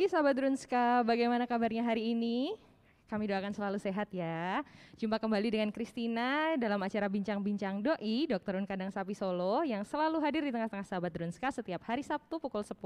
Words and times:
Pagi 0.00 0.16
sahabat 0.16 0.32
Drunska, 0.32 1.04
bagaimana 1.04 1.44
kabarnya 1.44 1.84
hari 1.84 2.16
ini? 2.16 2.56
Kami 3.04 3.28
doakan 3.28 3.52
selalu 3.52 3.76
sehat 3.76 4.08
ya. 4.08 4.64
Jumpa 4.96 5.20
kembali 5.20 5.52
dengan 5.52 5.68
Kristina 5.68 6.56
dalam 6.56 6.80
acara 6.80 7.04
Bincang-Bincang 7.04 7.84
Doi, 7.84 8.24
Dr. 8.24 8.64
Unkadang 8.64 8.88
Sapi 8.88 9.12
Solo 9.12 9.60
yang 9.60 9.84
selalu 9.84 10.16
hadir 10.24 10.40
di 10.40 10.56
tengah-tengah 10.56 10.88
sahabat 10.88 11.12
Drunska 11.12 11.52
setiap 11.52 11.84
hari 11.84 12.00
Sabtu 12.00 12.40
pukul 12.40 12.64
10 12.64 12.80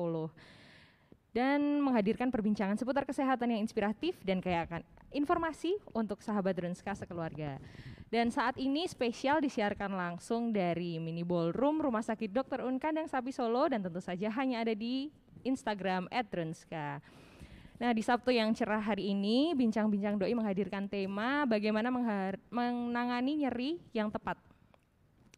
dan 1.31 1.79
menghadirkan 1.87 2.35
perbincangan 2.35 2.75
seputar 2.75 3.07
kesehatan 3.07 3.47
yang 3.55 3.63
inspiratif 3.63 4.19
dan 4.27 4.43
kaya 4.43 4.67
akan 4.67 4.83
informasi 5.15 5.79
untuk 5.95 6.19
sahabat 6.19 6.59
Drunska 6.59 6.99
sekeluarga. 6.99 7.63
Dan 8.11 8.35
saat 8.35 8.59
ini 8.59 8.91
spesial 8.91 9.39
disiarkan 9.39 9.95
langsung 9.95 10.51
dari 10.51 10.99
mini 10.99 11.23
ballroom 11.23 11.79
Rumah 11.79 12.03
Sakit 12.03 12.35
Dr. 12.35 12.67
Un 12.67 12.83
Kandang 12.83 13.07
Sapi 13.07 13.31
Solo 13.31 13.71
dan 13.71 13.87
tentu 13.87 14.03
saja 14.03 14.35
hanya 14.35 14.67
ada 14.67 14.75
di 14.75 15.15
Instagram 15.45 16.09
@drunska. 16.11 16.99
Nah, 17.75 17.91
di 17.91 18.01
Sabtu 18.01 18.31
yang 18.31 18.55
cerah 18.55 18.81
hari 18.81 19.13
ini, 19.13 19.53
Bincang-Bincang 19.53 20.17
Doi 20.17 20.33
menghadirkan 20.33 20.89
tema 20.89 21.45
bagaimana 21.45 21.93
menangani 22.49 23.45
nyeri 23.45 23.83
yang 23.93 24.09
tepat. 24.09 24.39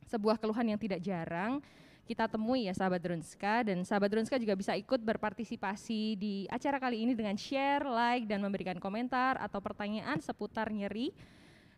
Sebuah 0.06 0.38
keluhan 0.38 0.70
yang 0.70 0.78
tidak 0.78 1.02
jarang 1.02 1.58
kita 2.06 2.30
temui 2.30 2.70
ya 2.70 2.72
sahabat 2.72 3.02
Drunska 3.02 3.66
dan 3.66 3.82
sahabat 3.82 4.14
Drunska 4.14 4.38
juga 4.38 4.54
bisa 4.54 4.78
ikut 4.78 5.02
berpartisipasi 5.02 6.14
di 6.14 6.34
acara 6.46 6.78
kali 6.78 7.02
ini 7.02 7.18
dengan 7.18 7.34
share, 7.34 7.82
like 7.82 8.30
dan 8.30 8.38
memberikan 8.38 8.78
komentar 8.78 9.34
atau 9.42 9.58
pertanyaan 9.58 10.22
seputar 10.22 10.70
nyeri 10.70 11.10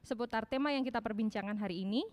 seputar 0.05 0.45
tema 0.45 0.69
yang 0.69 0.85
kita 0.85 1.01
perbincangan 1.01 1.57
hari 1.57 1.83
ini 1.89 2.05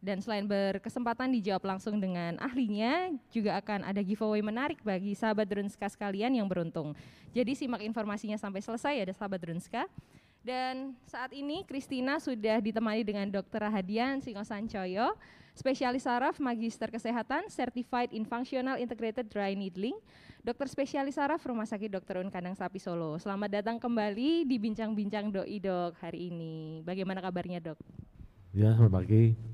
dan 0.00 0.24
selain 0.24 0.48
berkesempatan 0.48 1.28
dijawab 1.28 1.76
langsung 1.76 2.00
dengan 2.00 2.40
ahlinya, 2.40 3.12
juga 3.28 3.60
akan 3.60 3.84
ada 3.84 4.00
giveaway 4.00 4.40
menarik 4.40 4.80
bagi 4.80 5.12
sahabat 5.12 5.44
Drunska 5.44 5.92
sekalian 5.92 6.32
yang 6.32 6.48
beruntung. 6.48 6.96
Jadi 7.36 7.52
simak 7.52 7.84
informasinya 7.84 8.40
sampai 8.40 8.64
selesai 8.64 8.96
ya 8.96 9.04
sahabat 9.12 9.44
Drunska. 9.44 9.84
Dan 10.40 10.96
saat 11.04 11.36
ini 11.36 11.68
Kristina 11.68 12.16
sudah 12.16 12.64
ditemani 12.64 13.04
dengan 13.04 13.28
Dr. 13.28 13.60
Rahadian 13.60 14.24
Singosancoyo, 14.24 15.12
spesialis 15.52 16.08
saraf, 16.08 16.40
magister 16.40 16.88
kesehatan, 16.88 17.52
certified 17.52 18.08
in 18.16 18.24
functional 18.24 18.80
integrated 18.80 19.28
dry 19.28 19.52
needling, 19.52 19.92
dokter 20.40 20.64
spesialis 20.64 21.20
saraf 21.20 21.44
Rumah 21.44 21.68
Sakit 21.68 21.92
Dr. 21.92 22.24
Un 22.24 22.32
Kandang 22.32 22.56
Sapi 22.56 22.80
Solo. 22.80 23.20
Selamat 23.20 23.60
datang 23.60 23.76
kembali 23.76 24.48
di 24.48 24.56
Bincang-Bincang 24.56 25.28
Doi 25.28 25.60
Dok 25.60 26.00
hari 26.00 26.32
ini. 26.32 26.80
Bagaimana 26.88 27.20
kabarnya 27.20 27.60
dok? 27.60 27.76
Ya, 28.56 28.72
selamat 28.72 29.04
pagi. 29.04 29.49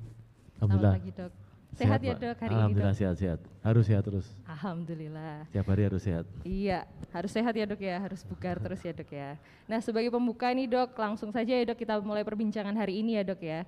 Alhamdulillah. 0.57 0.93
Selamat 0.97 1.05
pagi 1.05 1.13
dok. 1.13 1.33
Sehat, 1.77 1.99
sehat 2.01 2.01
ya 2.01 2.13
dok 2.17 2.37
hari 2.41 2.53
Alhamdulillah 2.57 2.95
ini 2.95 3.01
sehat-sehat. 3.05 3.39
Harus 3.61 3.83
sehat 3.85 4.03
terus. 4.09 4.27
Alhamdulillah. 4.49 5.35
Tiap 5.53 5.67
hari 5.69 5.81
harus 5.85 6.01
sehat. 6.01 6.25
Iya, 6.41 6.79
harus 7.13 7.31
sehat 7.31 7.53
ya 7.53 7.65
dok 7.69 7.81
ya, 7.85 7.95
harus 8.01 8.21
bugar 8.25 8.57
terus 8.57 8.81
ya 8.81 8.93
dok 8.97 9.09
ya. 9.13 9.37
Nah 9.69 9.77
sebagai 9.77 10.09
pembuka 10.09 10.49
nih 10.49 10.65
dok, 10.65 10.97
langsung 10.97 11.29
saja 11.29 11.53
ya 11.53 11.61
dok 11.69 11.77
kita 11.77 12.01
mulai 12.01 12.25
perbincangan 12.25 12.73
hari 12.73 13.05
ini 13.05 13.21
ya 13.21 13.23
dok 13.27 13.41
ya. 13.45 13.61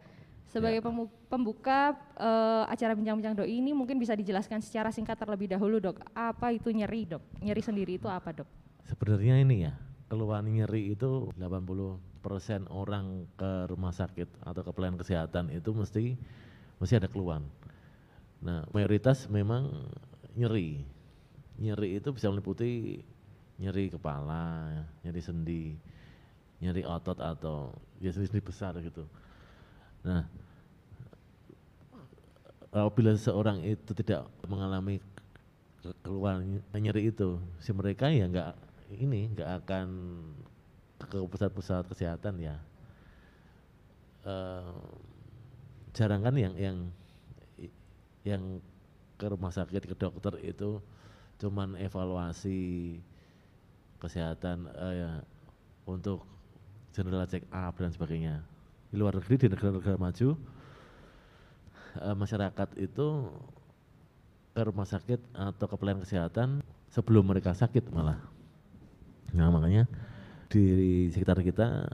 Sebagai 0.50 0.82
ya. 0.82 1.06
pembuka 1.30 1.94
uh, 2.18 2.66
acara 2.66 2.98
bincang-bincang 2.98 3.38
dok 3.38 3.46
ini 3.46 3.70
mungkin 3.70 4.02
bisa 4.02 4.18
dijelaskan 4.18 4.66
secara 4.66 4.90
singkat 4.90 5.14
terlebih 5.14 5.46
dahulu 5.46 5.78
dok. 5.78 6.02
Apa 6.18 6.50
itu 6.50 6.74
nyeri 6.74 7.06
dok? 7.06 7.22
Nyeri 7.46 7.62
sendiri 7.62 8.02
itu 8.02 8.10
apa 8.10 8.34
dok? 8.34 8.50
Sebenarnya 8.90 9.38
ini 9.38 9.70
ya, 9.70 9.78
keluhan 10.10 10.50
nyeri 10.50 10.98
itu 10.98 11.30
80% 11.38 12.66
orang 12.74 13.30
ke 13.38 13.70
rumah 13.70 13.94
sakit 13.94 14.42
atau 14.42 14.66
ke 14.66 14.72
pelayanan 14.74 14.98
kesehatan 14.98 15.54
itu 15.54 15.70
mesti 15.70 16.18
mesti 16.80 16.98
ada 16.98 17.12
keluhan. 17.12 17.44
Nah, 18.40 18.64
mayoritas 18.72 19.28
memang 19.28 19.68
nyeri. 20.34 20.80
Nyeri 21.60 22.00
itu 22.00 22.10
bisa 22.16 22.32
meliputi 22.32 23.04
nyeri 23.60 23.92
kepala, 23.92 24.72
nyeri 25.04 25.20
sendi, 25.20 25.76
nyeri 26.64 26.88
otot 26.88 27.20
atau 27.20 27.76
ya 28.00 28.16
sendi 28.16 28.40
besar 28.40 28.80
gitu. 28.80 29.04
Nah, 30.08 30.24
apabila 32.72 33.12
seorang 33.20 33.60
itu 33.68 33.92
tidak 33.92 34.24
mengalami 34.48 35.04
keluhan 36.00 36.64
nyeri 36.72 37.12
itu, 37.12 37.36
si 37.60 37.76
mereka 37.76 38.08
ya 38.08 38.32
enggak 38.32 38.56
ini 38.96 39.28
enggak 39.36 39.64
akan 39.64 39.88
ke 41.00 41.20
pusat-pusat 41.28 41.84
kesehatan 41.92 42.40
ya. 42.40 42.56
Uh, 44.24 44.76
jarang 46.00 46.24
kan 46.24 46.32
yang 46.40 46.56
yang 46.56 46.78
yang 48.24 48.64
ke 49.20 49.28
rumah 49.28 49.52
sakit 49.52 49.84
ke 49.84 49.96
dokter 50.00 50.32
itu 50.48 50.80
cuman 51.44 51.76
evaluasi 51.76 52.96
kesehatan 54.00 54.72
uh, 54.80 54.94
ya, 54.96 55.12
untuk 55.84 56.24
general 56.96 57.28
check 57.28 57.44
up 57.52 57.76
dan 57.76 57.92
sebagainya. 57.92 58.40
Di 58.88 58.96
luar 58.96 59.20
negeri 59.20 59.36
di 59.36 59.48
negara-negara 59.52 60.00
maju 60.00 60.40
uh, 62.00 62.16
masyarakat 62.16 62.70
itu 62.80 63.08
ke 64.56 64.62
rumah 64.64 64.88
sakit 64.88 65.20
atau 65.36 65.66
ke 65.68 65.76
pelayanan 65.76 66.08
kesehatan 66.08 66.64
sebelum 66.88 67.28
mereka 67.28 67.52
sakit 67.52 67.92
malah. 67.92 68.24
Nah 69.36 69.52
makanya 69.52 69.84
di 70.48 71.08
sekitar 71.12 71.44
kita 71.44 71.92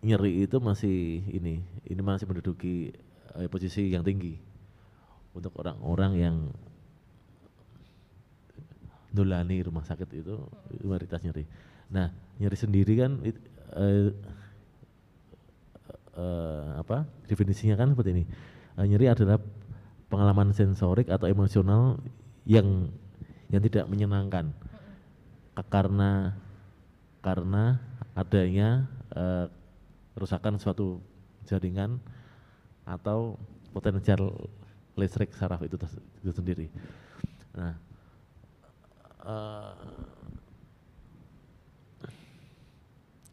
nyeri 0.00 0.48
itu 0.48 0.56
masih 0.60 1.20
ini 1.28 1.60
ini 1.84 2.00
masih 2.00 2.24
menduduki 2.24 2.92
uh, 3.36 3.44
posisi 3.52 3.92
yang 3.92 4.00
tinggi 4.00 4.40
untuk 5.36 5.52
orang-orang 5.60 6.12
yang 6.16 6.36
nulani 9.12 9.60
rumah 9.60 9.82
sakit 9.82 10.08
itu 10.22 10.38
mayoritas 10.86 11.20
nyeri. 11.20 11.44
Nah 11.90 12.08
nyeri 12.40 12.56
sendiri 12.56 12.94
kan 12.96 13.12
it, 13.26 13.36
uh, 13.76 14.08
uh, 16.16 16.80
apa 16.80 17.04
definisinya 17.28 17.76
kan 17.76 17.92
seperti 17.92 18.10
ini. 18.16 18.24
Uh, 18.80 18.86
nyeri 18.88 19.10
adalah 19.10 19.36
pengalaman 20.08 20.56
sensorik 20.56 21.12
atau 21.12 21.28
emosional 21.28 22.00
yang 22.48 22.88
yang 23.50 23.62
tidak 23.66 23.84
menyenangkan 23.90 24.54
karena 25.68 26.32
karena 27.20 27.76
adanya 28.16 28.88
uh, 29.12 29.50
kerusakan 30.14 30.58
suatu 30.58 31.00
jaringan 31.46 31.98
atau 32.84 33.38
potensial 33.70 34.50
listrik 34.98 35.30
saraf 35.32 35.62
itu, 35.62 35.78
itu 36.20 36.32
sendiri. 36.34 36.66
Nah, 37.54 37.74
uh, 39.24 39.72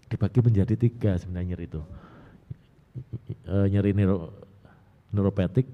dibagi 0.07 0.39
menjadi 0.39 0.73
tiga 0.79 1.17
sebenarnya 1.19 1.55
nyeri 1.55 1.65
itu. 1.67 1.81
Uh, 3.47 3.67
nyeri 3.69 3.91
neuro, 3.93 4.33
neuropatik 5.11 5.67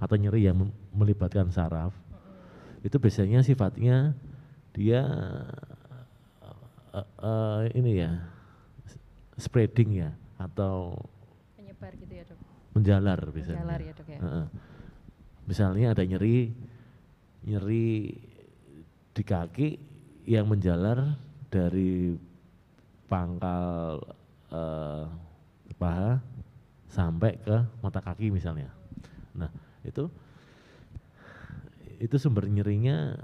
atau 0.00 0.16
nyeri 0.18 0.48
yang 0.48 0.58
melibatkan 0.90 1.52
saraf 1.54 1.94
itu 2.82 2.98
biasanya 2.98 3.46
sifatnya 3.46 4.16
dia 4.74 5.06
uh, 6.90 7.06
uh, 7.22 7.62
ini 7.76 8.02
ya 8.02 8.10
spreading 9.38 10.02
ya 10.02 10.10
atau 10.42 10.98
menyebar 11.54 11.92
gitu 11.98 12.12
ya 12.12 12.24
dok? 12.26 12.38
menjalar 12.72 13.20
bisa 13.30 13.52
menjalar 13.54 13.80
ya 13.84 13.92
dok 13.94 14.08
ya? 14.08 14.18
Misalnya 15.46 15.86
ada 15.94 16.02
nyeri 16.06 16.54
nyeri 17.42 18.14
di 19.12 19.22
kaki 19.22 19.68
yang 20.30 20.46
menjalar 20.46 21.18
dari 21.50 22.14
pangkal 23.10 24.00
uh, 24.54 25.04
paha 25.76 26.22
sampai 26.86 27.36
ke 27.42 27.56
mata 27.82 28.00
kaki 28.00 28.30
misalnya. 28.30 28.70
Nah 29.34 29.50
itu 29.82 30.06
itu 31.98 32.16
sumber 32.18 32.46
nyerinya 32.46 33.14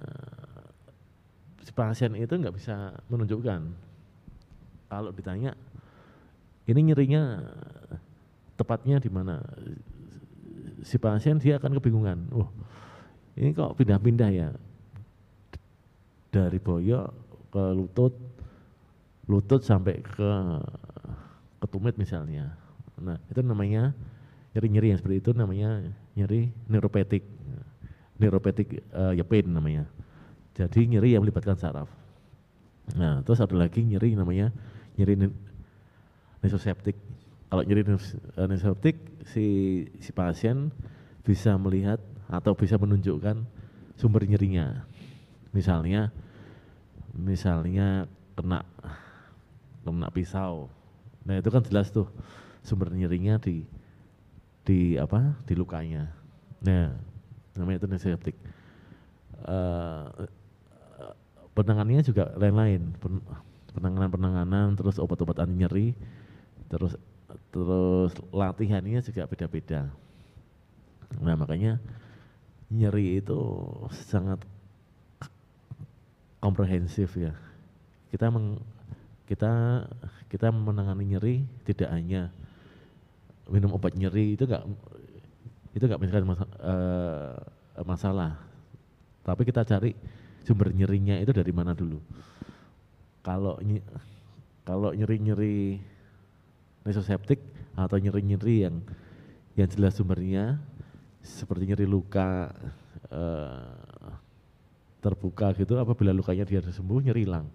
si 1.62 1.70
pasien 1.72 2.18
itu 2.18 2.34
nggak 2.34 2.56
bisa 2.56 2.98
menunjukkan. 3.08 3.60
Kalau 4.88 5.10
ditanya 5.12 5.52
ini 6.68 6.92
nyerinya 6.92 7.40
tepatnya 8.60 9.00
di 9.00 9.08
mana? 9.08 9.40
Si 10.84 11.00
pasien 11.00 11.40
dia 11.40 11.56
akan 11.56 11.80
kebingungan. 11.80 12.28
Wah 12.28 12.50
ini 13.40 13.56
kok 13.56 13.72
pindah-pindah 13.80 14.30
ya? 14.30 14.48
Dari 16.28 16.60
boyok 16.60 17.08
ke 17.48 17.64
lutut 17.72 18.14
lutut 19.24 19.64
sampai 19.64 20.04
ke 20.04 20.30
ketumit 21.64 21.96
misalnya. 21.96 22.52
Nah 23.00 23.16
itu 23.32 23.40
namanya 23.40 23.96
nyeri-nyeri 24.52 24.92
yang 24.92 24.98
seperti 25.00 25.24
itu 25.24 25.30
namanya 25.32 25.88
nyeri 26.12 26.52
neuropatik. 26.68 27.24
Neuropatik 28.20 28.84
uh, 28.92 29.16
ya 29.16 29.24
pain 29.24 29.48
namanya. 29.48 29.88
Jadi 30.52 30.84
nyeri 30.84 31.16
yang 31.16 31.24
melibatkan 31.24 31.56
saraf. 31.56 31.88
Nah 32.92 33.24
terus 33.24 33.40
ada 33.40 33.56
lagi 33.56 33.80
nyeri 33.86 34.12
namanya 34.12 34.52
nyeri 35.00 35.30
nesoseptik. 36.42 36.96
Kalau 37.48 37.62
nyeri 37.64 37.82
nesoseptik 38.36 39.24
si 39.24 39.46
si 39.98 40.10
pasien 40.12 40.68
bisa 41.24 41.56
melihat 41.56 42.00
atau 42.28 42.52
bisa 42.52 42.76
menunjukkan 42.76 43.44
sumber 43.96 44.28
nyerinya. 44.28 44.84
Misalnya 45.56 46.12
misalnya 47.16 48.06
kena 48.36 48.62
kena 49.82 50.08
pisau. 50.12 50.68
Nah, 51.24 51.40
itu 51.40 51.48
kan 51.48 51.64
jelas 51.64 51.90
tuh 51.90 52.06
sumber 52.62 52.92
nyerinya 52.92 53.40
di 53.40 53.64
di 54.62 55.00
apa? 55.00 55.40
di 55.48 55.56
lukanya. 55.56 56.12
Nah, 56.60 56.92
namanya 57.56 57.80
itu 57.80 57.86
antiseptik. 57.88 58.36
Uh, 59.48 60.28
penanganannya 61.56 62.04
juga 62.06 62.30
lain-lain. 62.36 62.94
Penanganan-penanganan 63.74 64.78
terus 64.78 65.00
obat-obat 65.02 65.42
anti 65.42 65.54
nyeri 65.58 65.88
terus 66.68 66.94
terus 67.52 68.12
latihannya 68.32 69.00
juga 69.04 69.24
beda-beda. 69.28 69.88
Nah, 71.18 71.36
makanya 71.36 71.80
nyeri 72.68 73.20
itu 73.24 73.40
sangat 74.08 74.44
komprehensif 76.38 77.16
ya. 77.16 77.32
Kita 78.12 78.28
meng, 78.28 78.60
kita 79.28 79.84
kita 80.28 80.52
menangani 80.52 81.04
nyeri 81.16 81.36
tidak 81.64 81.88
hanya 81.92 82.32
minum 83.48 83.72
obat 83.72 83.96
nyeri 83.96 84.36
itu 84.36 84.44
enggak 84.44 84.64
itu 85.72 85.84
enggak 85.88 86.00
mas, 86.24 86.40
uh, 86.60 87.36
masalah. 87.84 88.36
Tapi 89.24 89.44
kita 89.44 89.64
cari 89.64 89.92
sumber 90.44 90.72
nyerinya 90.72 91.20
itu 91.20 91.32
dari 91.32 91.52
mana 91.52 91.72
dulu. 91.76 92.00
Kalau 93.20 93.60
kalau 94.64 94.92
nyeri-nyeri 94.96 95.80
nesoseptik 96.88 97.44
atau 97.76 98.00
nyeri-nyeri 98.00 98.64
yang 98.64 98.80
yang 99.54 99.68
jelas 99.68 100.00
sumbernya. 100.00 100.56
Seperti 101.20 101.68
nyeri 101.68 101.84
luka 101.84 102.48
uh, 103.12 104.08
terbuka 105.04 105.52
gitu 105.52 105.76
apabila 105.76 106.10
lukanya 106.16 106.48
dia 106.48 106.64
sembuh 106.64 107.04
nyeri 107.04 107.28
hilang. 107.28 107.46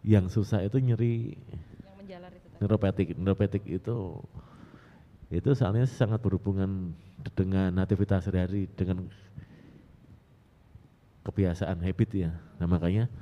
Yang 0.00 0.40
susah 0.40 0.64
itu 0.64 0.80
nyeri 0.80 1.36
yang 1.36 1.96
menjalar 2.00 2.32
itu 2.32 2.46
neuropatik. 2.56 3.06
Neuropatik 3.20 3.64
itu 3.68 3.96
itu 5.28 5.50
soalnya 5.52 5.84
sangat 5.84 6.24
berhubungan 6.24 6.96
dengan 7.36 7.76
aktivitas 7.84 8.24
sehari-hari 8.24 8.64
dengan 8.72 9.04
kebiasaan 11.28 11.84
habit 11.84 12.10
ya. 12.16 12.30
Nah 12.56 12.64
makanya 12.64 13.12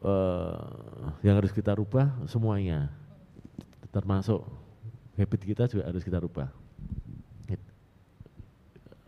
uh, 0.00 0.56
yang 1.20 1.36
harus 1.36 1.52
kita 1.52 1.76
rubah 1.76 2.08
semuanya 2.24 2.88
termasuk 3.94 4.42
habit 5.14 5.40
kita 5.46 5.70
juga 5.70 5.86
harus 5.86 6.02
kita 6.02 6.18
rubah 6.18 6.50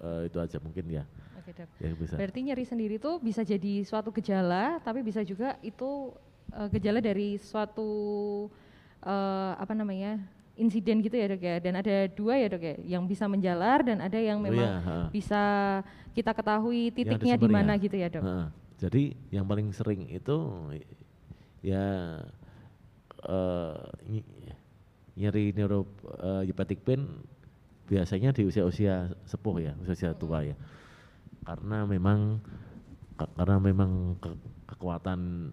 uh, 0.06 0.22
itu 0.26 0.38
aja 0.38 0.56
mungkin 0.62 0.84
ya. 0.86 1.04
Oke 1.40 1.50
dok. 1.54 1.68
Ya, 1.82 1.90
bisa. 1.94 2.14
Berarti 2.14 2.40
nyeri 2.46 2.64
sendiri 2.66 2.94
itu 3.02 3.12
bisa 3.18 3.42
jadi 3.42 3.82
suatu 3.82 4.14
gejala, 4.14 4.78
tapi 4.82 5.02
bisa 5.02 5.26
juga 5.26 5.58
itu 5.60 6.14
uh, 6.54 6.68
gejala 6.70 7.02
dari 7.02 7.38
suatu 7.40 7.88
uh, 9.02 9.52
apa 9.58 9.74
namanya 9.74 10.22
insiden 10.56 11.04
gitu 11.04 11.16
ya 11.18 11.26
dok 11.34 11.42
ya. 11.42 11.56
Dan 11.60 11.74
ada 11.78 12.06
dua 12.10 12.38
ya 12.38 12.48
dok 12.50 12.62
ya, 12.62 12.74
yang 12.96 13.04
bisa 13.04 13.26
menjalar 13.26 13.82
dan 13.82 13.98
ada 14.00 14.18
yang 14.18 14.40
oh 14.40 14.44
memang 14.46 14.70
oh, 14.70 14.80
iya, 14.80 14.96
bisa 15.12 15.42
kita 16.16 16.32
ketahui 16.32 16.94
titiknya 16.94 17.36
di 17.36 17.48
mana 17.50 17.76
gitu 17.76 17.96
ya 17.98 18.08
dok. 18.08 18.24
Ha, 18.24 18.48
jadi 18.80 19.12
yang 19.34 19.44
paling 19.44 19.68
sering 19.74 20.08
itu 20.08 20.36
ya 21.60 22.22
uh, 23.26 23.80
nyeri 25.16 25.56
neuro 25.56 25.88
uh, 26.20 26.44
pain 26.84 27.02
biasanya 27.88 28.36
di 28.36 28.44
usia-usia 28.44 29.16
sepuh 29.24 29.56
ya, 29.62 29.72
usia-usia 29.80 30.12
tua 30.12 30.44
ya. 30.44 30.56
Karena 31.46 31.88
memang 31.88 32.42
karena 33.16 33.56
memang 33.56 34.20
ke, 34.20 34.28
kekuatan 34.68 35.50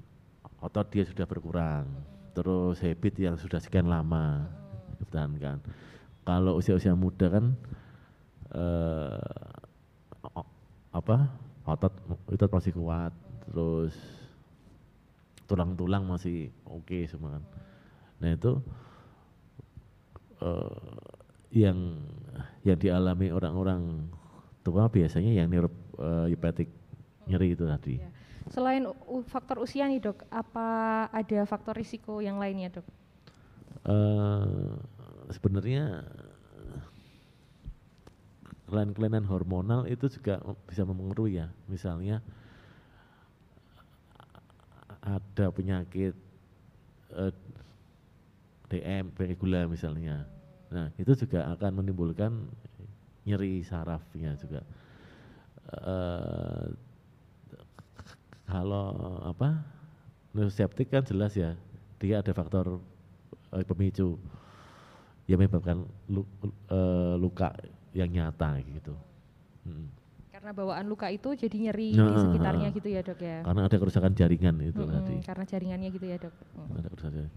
otot 0.60 0.88
dia 0.92 1.07
sudah 1.07 1.24
berkurang. 1.24 1.88
Terus 2.33 2.81
habit 2.81 3.13
yang 3.21 3.36
sudah 3.39 3.62
sekian 3.62 3.88
lama 3.88 4.50
dipertahankan. 4.98 5.62
Kalau 6.25 6.59
usia-usia 6.59 6.98
muda 6.98 7.30
kan 7.30 7.45
eh, 8.51 9.51
apa? 10.92 11.18
Otot 11.63 11.94
itu 12.27 12.44
masih 12.51 12.71
kuat, 12.75 13.13
terus 13.48 13.95
tulang-tulang 15.48 16.04
masih 16.04 16.51
oke 16.68 16.83
okay 16.83 17.07
semua 17.07 17.39
kan. 17.39 17.44
Nah 18.19 18.30
itu 18.36 18.59
eh, 20.44 20.78
yang 21.54 21.78
yang 22.68 22.78
dialami 22.80 23.31
orang-orang 23.31 24.12
tua 24.63 24.88
biasanya 24.88 25.31
yang 25.44 25.48
neuropatik 25.51 26.68
eh, 26.68 26.74
uh, 26.74 27.28
nyeri 27.28 27.56
itu 27.56 27.63
tadi. 27.68 27.95
Ya. 28.00 28.10
Selain 28.51 28.84
faktor 29.28 29.63
usia 29.63 29.88
nih 29.88 30.04
dok, 30.04 30.28
apa 30.28 30.68
ada 31.12 31.40
faktor 31.48 31.75
risiko 31.80 32.19
yang 32.19 32.40
lainnya 32.40 32.80
dok? 32.80 32.88
Uh, 33.84 34.75
Sebenarnya 35.31 36.04
kelainan-kelainan 38.68 39.25
hormonal 39.30 39.86
itu 39.88 40.10
juga 40.10 40.42
bisa 40.68 40.84
mempengaruhi 40.84 41.40
ya. 41.40 41.48
Misalnya 41.69 42.19
ada 45.04 45.51
penyakit 45.51 46.16
uh, 47.13 47.31
DM, 48.73 49.13
gula 49.37 49.69
misalnya 49.69 50.25
Nah, 50.73 50.89
itu 50.97 51.13
juga 51.13 51.45
akan 51.53 51.85
menimbulkan 51.85 52.33
nyeri 53.29 53.61
sarafnya 53.61 54.33
juga. 54.41 54.65
Uh, 55.69 56.73
kalau 58.49 59.21
apa 59.23 59.63
septik 60.51 60.91
kan 60.91 61.05
jelas 61.07 61.33
ya 61.39 61.55
dia 62.01 62.19
ada 62.19 62.35
faktor 62.35 62.83
uh, 63.53 63.63
pemicu 63.63 64.19
yang 65.23 65.39
menyebabkan 65.39 65.87
lu, 66.11 66.27
uh, 66.68 67.15
luka 67.15 67.53
yang 67.94 68.09
nyata 68.09 68.59
gitu. 68.65 68.97
Hmm. 69.63 69.87
Karena 70.33 70.51
bawaan 70.51 70.89
luka 70.92 71.07
itu 71.07 71.37
jadi 71.37 71.69
nyeri 71.69 71.95
nah, 71.95 72.11
di 72.11 72.18
sekitarnya 72.19 72.68
gitu 72.75 72.89
ya 72.92 73.01
dok 73.06 73.21
ya. 73.21 73.39
Karena 73.45 73.61
ada 73.69 73.77
kerusakan 73.80 74.11
jaringan 74.18 74.57
itu 74.59 74.83
hmm, 74.83 74.92
tadi. 74.92 75.15
Karena 75.23 75.45
jaringannya 75.47 75.89
gitu 75.94 76.06
ya 76.09 76.18
dok. 76.19 76.33
Hmm. 76.57 76.81
Ada 76.81 76.89
kerusakan. 76.92 77.30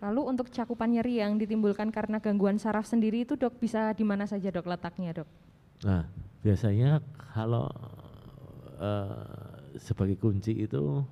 Lalu 0.00 0.20
untuk 0.32 0.48
cakupan 0.48 0.96
nyeri 0.96 1.20
yang 1.20 1.36
ditimbulkan 1.36 1.92
karena 1.92 2.16
gangguan 2.16 2.56
saraf 2.56 2.88
sendiri 2.88 3.28
itu 3.28 3.36
dok 3.36 3.60
bisa 3.60 3.92
di 3.92 4.00
mana 4.00 4.24
saja 4.24 4.48
dok 4.48 4.64
letaknya 4.64 5.12
dok? 5.12 5.28
Nah 5.84 6.08
biasanya 6.40 7.04
kalau 7.36 7.68
uh, 8.80 9.60
sebagai 9.76 10.16
kunci 10.16 10.64
itu 10.64 11.04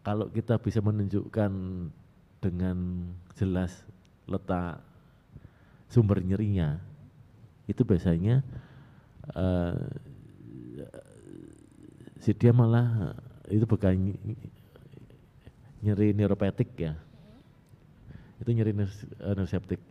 kalau 0.00 0.32
kita 0.32 0.56
bisa 0.56 0.80
menunjukkan 0.80 1.52
dengan 2.40 2.76
jelas 3.36 3.84
letak 4.24 4.80
sumber 5.92 6.24
nyerinya 6.24 6.80
itu 7.68 7.84
biasanya 7.84 8.40
uh, 9.36 9.76
si 12.20 12.32
dia 12.32 12.56
malah 12.56 13.12
itu 13.52 13.68
bukan 13.68 14.16
nyeri 15.84 16.16
neuropatik 16.16 16.72
ya 16.80 16.96
itu 18.44 18.52
nyeri 18.52 18.76
neuropeptik. 18.76 19.80
Eh, 19.80 19.90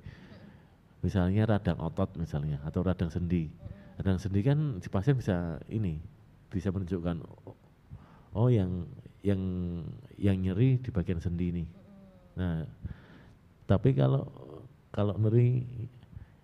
misalnya 1.01 1.49
radang 1.49 1.81
otot 1.81 2.13
misalnya 2.21 2.61
atau 2.61 2.85
radang 2.85 3.09
sendi. 3.09 3.49
Radang 3.97 4.21
sendi 4.21 4.39
kan 4.45 4.77
si 4.77 4.93
pasien 4.93 5.17
bisa 5.17 5.57
ini 5.73 5.97
bisa 6.53 6.69
menunjukkan 6.69 7.17
oh 8.37 8.49
yang 8.53 8.85
yang 9.25 9.41
yang 10.21 10.37
nyeri 10.37 10.77
di 10.77 10.89
bagian 10.93 11.17
sendi 11.17 11.49
ini. 11.49 11.65
Nah, 12.37 12.61
tapi 13.65 13.97
kalau 13.97 14.29
kalau 14.93 15.17
nyeri 15.17 15.65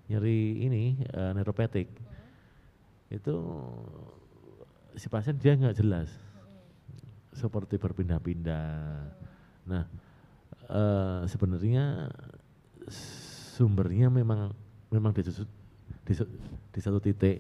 nyeri 0.10 0.66
ini 0.66 0.98
uh, 1.14 1.38
neuropatik 1.38 1.86
itu 3.14 3.36
si 4.98 5.06
pasien 5.14 5.38
dia 5.38 5.54
nggak 5.54 5.78
jelas 5.78 6.10
seperti 7.38 7.78
berpindah-pindah. 7.78 9.06
Nah, 9.70 9.86
uh, 10.70 11.26
sebenarnya 11.26 12.10
sumbernya 13.58 14.08
memang 14.08 14.54
memang 14.90 15.12
di, 15.14 15.22
di, 15.26 16.14
di 16.74 16.80
satu 16.80 16.98
titik 17.02 17.38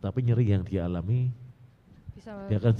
tapi 0.00 0.18
nyeri 0.20 0.44
yang 0.52 0.64
dialami 0.64 1.32
bisa 2.12 2.30
dia 2.48 2.58
kan 2.60 2.74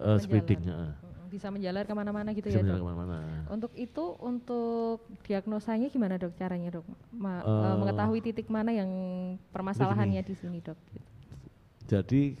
uh, 0.00 0.18
speeding 0.20 0.64
uh. 0.68 0.92
bisa 1.30 1.46
menjalar 1.46 1.86
ke 1.86 1.94
mana-mana 1.94 2.34
gitu 2.34 2.50
bisa 2.50 2.58
ya 2.58 2.74
dok. 2.74 2.82
Ke 2.82 2.86
mana 2.90 2.96
-mana. 3.06 3.18
Untuk 3.54 3.70
itu 3.78 4.18
untuk 4.18 5.06
diagnosanya 5.22 5.86
gimana 5.86 6.18
dok 6.18 6.34
caranya 6.34 6.74
dok 6.74 6.86
Ma, 7.14 7.38
uh, 7.46 7.78
mengetahui 7.78 8.18
titik 8.18 8.50
mana 8.50 8.74
yang 8.74 8.90
permasalahannya 9.54 10.26
di 10.26 10.34
sini 10.34 10.58
dok. 10.58 10.74
Jadi 11.86 12.34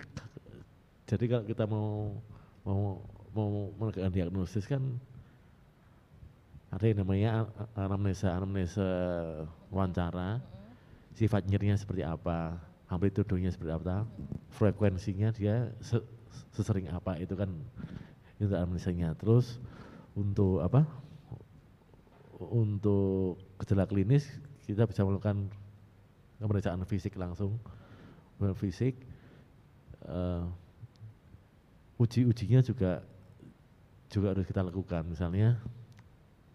jadi 1.06 1.24
kalau 1.30 1.44
kita 1.46 1.64
mau 1.70 2.18
mau 2.66 2.98
mau 3.30 3.48
menegakkan 3.78 4.10
diagnosis 4.10 4.66
kan 4.66 4.82
ada 6.70 6.84
yang 6.86 7.02
namanya 7.02 7.50
anamnesa 7.74 8.30
anamnesa 8.30 8.88
wawancara 9.74 10.38
sifat 11.18 11.46
nyerinya 11.50 11.74
seperti 11.74 12.06
apa 12.06 12.62
amplitudonya 12.86 13.50
seperti 13.50 13.74
apa 13.74 14.06
frekuensinya 14.54 15.34
dia 15.34 15.74
se 15.82 15.98
sesering 16.54 16.90
apa 16.90 17.18
itu 17.18 17.34
kan 17.34 17.50
itu 18.40 18.52
anamnesanya. 18.56 19.12
Terus 19.20 19.60
untuk 20.16 20.64
apa? 20.64 20.88
Untuk 22.40 23.36
gejala 23.60 23.84
klinis 23.84 24.24
kita 24.64 24.88
bisa 24.88 25.04
melakukan 25.04 25.52
pemeriksaan 26.40 26.80
fisik 26.88 27.20
langsung, 27.20 27.60
fisik. 28.56 28.96
Uh, 30.00 30.48
uji-ujinya 32.00 32.64
juga 32.64 33.04
juga 34.08 34.32
harus 34.32 34.48
kita 34.48 34.64
lakukan. 34.64 35.04
Misalnya 35.04 35.60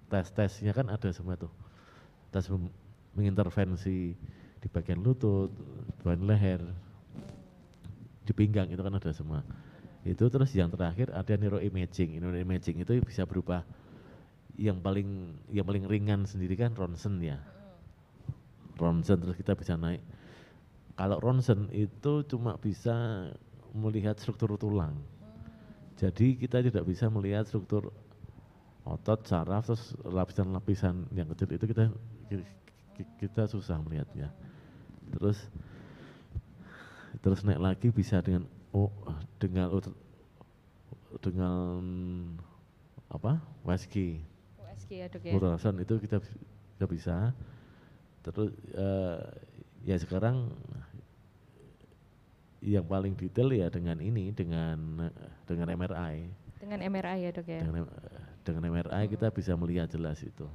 tes-tesnya 0.09 0.71
kan 0.75 0.87
ada 0.91 1.09
semua 1.11 1.35
tuh. 1.37 1.51
Tes 2.29 2.47
mengintervensi 3.15 4.13
di 4.59 4.67
bagian 4.67 4.99
lutut, 5.01 5.53
bagian 6.03 6.25
leher, 6.27 6.61
di 8.25 8.33
pinggang 8.33 8.67
itu 8.73 8.81
kan 8.81 8.97
ada 8.97 9.11
semua. 9.13 9.45
Itu 10.05 10.29
terus 10.29 10.53
yang 10.53 10.69
terakhir 10.69 11.13
ada 11.13 11.33
neuroimaging. 11.37 12.21
Neuroimaging 12.21 12.81
itu 12.81 13.01
bisa 13.01 13.25
berubah 13.25 13.65
yang 14.55 14.79
paling 14.79 15.35
yang 15.51 15.65
paling 15.67 15.85
ringan 15.85 16.25
sendiri 16.25 16.57
kan 16.57 16.73
ronsen 16.73 17.21
ya. 17.21 17.37
Ronsen 18.77 19.21
terus 19.21 19.37
kita 19.37 19.53
bisa 19.53 19.77
naik. 19.77 20.01
Kalau 20.95 21.17
ronsen 21.19 21.67
itu 21.73 22.23
cuma 22.27 22.55
bisa 22.57 23.27
melihat 23.75 24.15
struktur 24.15 24.55
tulang. 24.55 24.95
Jadi 25.95 26.35
kita 26.35 26.59
tidak 26.59 26.83
bisa 26.83 27.07
melihat 27.07 27.47
struktur 27.47 27.91
otot, 28.85 29.25
saraf, 29.25 29.65
terus 29.65 29.97
lapisan-lapisan 30.05 31.09
yang 31.17 31.25
kecil 31.33 31.49
itu 31.57 31.65
kita 31.65 31.83
kita 33.17 33.49
susah 33.49 33.81
melihatnya. 33.81 34.29
Terus 35.09 35.37
terus 37.19 37.41
naik 37.41 37.59
lagi 37.59 37.87
bisa 37.89 38.21
dengan 38.21 38.45
oh 38.69 38.93
dengan 39.41 39.73
dengan 41.19 41.81
apa? 43.09 43.41
USG 43.65 44.21
USG 44.61 44.91
ya 45.01 45.07
dok 45.09 45.23
ya. 45.25 45.33
Ultrasound 45.33 45.81
itu 45.81 45.97
kita 45.97 46.21
kita 46.77 46.85
bisa. 46.85 47.15
Terus 48.21 48.53
uh, 48.77 49.21
ya 49.85 49.97
sekarang 49.97 50.53
yang 52.65 52.85
paling 52.85 53.13
detail 53.13 53.49
ya 53.53 53.69
dengan 53.69 54.01
ini 54.01 54.33
dengan 54.33 55.09
dengan 55.45 55.67
MRI 55.69 56.45
dengan 56.57 56.79
MRI 56.81 57.17
ya 57.21 57.31
dok 57.33 57.45
ya. 57.45 57.61
Dengan, 57.61 57.85
dengan 58.45 58.69
MRI 58.69 59.09
kita 59.09 59.33
bisa 59.33 59.57
melihat 59.57 59.89
jelas 59.89 60.21
itu. 60.21 60.45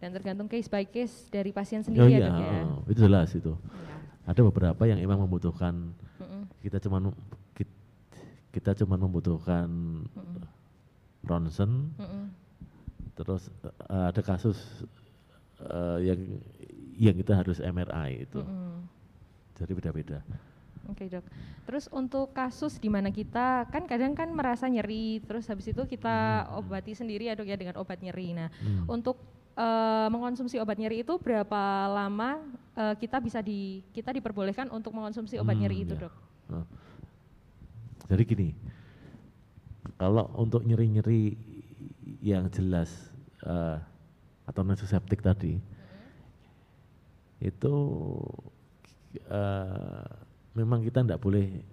Dan 0.00 0.10
tergantung 0.16 0.48
case 0.50 0.66
by 0.66 0.88
case 0.88 1.28
dari 1.30 1.52
pasien 1.54 1.84
sendiri 1.84 2.02
oh, 2.02 2.10
ya 2.10 2.18
iya, 2.18 2.26
dok 2.26 2.40
ya? 2.40 2.62
oh, 2.64 2.78
itu 2.88 3.00
jelas 3.06 3.28
itu. 3.36 3.52
Ya 3.52 3.92
ada 4.22 4.40
beberapa 4.46 4.82
yang 4.86 5.02
emang 5.02 5.26
membutuhkan 5.26 5.74
mm 5.98 6.22
-mm. 6.22 6.42
kita 6.62 6.78
cuma 6.78 7.10
kita 8.52 8.70
cuma 8.84 8.94
membutuhkan 9.00 9.68
mm 10.06 10.60
ronsen 11.22 11.94
terus 13.14 13.46
uh, 13.86 14.10
ada 14.10 14.18
kasus 14.26 14.58
uh, 15.62 15.94
yang 16.02 16.18
yang 16.98 17.14
kita 17.14 17.38
harus 17.38 17.62
MRI 17.62 18.26
itu. 18.26 18.42
Jadi 19.54 19.70
beda-beda 19.70 20.18
Oke 20.90 21.06
okay, 21.06 21.14
dok. 21.14 21.24
Terus 21.68 21.86
untuk 21.94 22.34
kasus 22.34 22.78
di 22.82 22.90
mana 22.90 23.14
kita 23.14 23.70
kan 23.70 23.86
kadang 23.86 24.18
kan 24.18 24.30
merasa 24.34 24.66
nyeri, 24.66 25.22
terus 25.22 25.46
habis 25.46 25.70
itu 25.70 25.82
kita 25.86 26.46
hmm. 26.48 26.58
obati 26.58 26.92
sendiri 26.98 27.30
ya 27.30 27.38
dok 27.38 27.46
ya 27.46 27.54
dengan 27.54 27.78
obat 27.78 28.02
nyeri. 28.02 28.34
Nah 28.34 28.48
hmm. 28.50 28.90
untuk 28.90 29.20
uh, 29.54 30.10
mengonsumsi 30.10 30.58
obat 30.58 30.78
nyeri 30.82 31.06
itu 31.06 31.14
berapa 31.22 31.86
lama 31.86 32.42
uh, 32.74 32.94
kita 32.98 33.22
bisa 33.22 33.38
di 33.38 33.86
kita 33.94 34.10
diperbolehkan 34.10 34.74
untuk 34.74 34.90
mengonsumsi 34.90 35.38
obat 35.38 35.54
hmm, 35.54 35.62
nyeri 35.62 35.78
itu, 35.86 35.94
ya. 35.94 36.02
Dok? 36.08 36.14
Jadi 38.10 38.22
gini, 38.26 38.48
kalau 39.96 40.28
untuk 40.34 40.66
nyeri-nyeri 40.66 41.38
yang 42.20 42.50
jelas 42.50 42.90
uh, 43.46 43.78
atau 44.44 44.66
septik 44.82 45.22
tadi, 45.22 45.56
hmm. 45.56 45.62
itu 47.46 47.74
uh, 49.30 50.10
memang 50.52 50.84
kita 50.84 51.04
tidak 51.04 51.20
boleh 51.20 51.64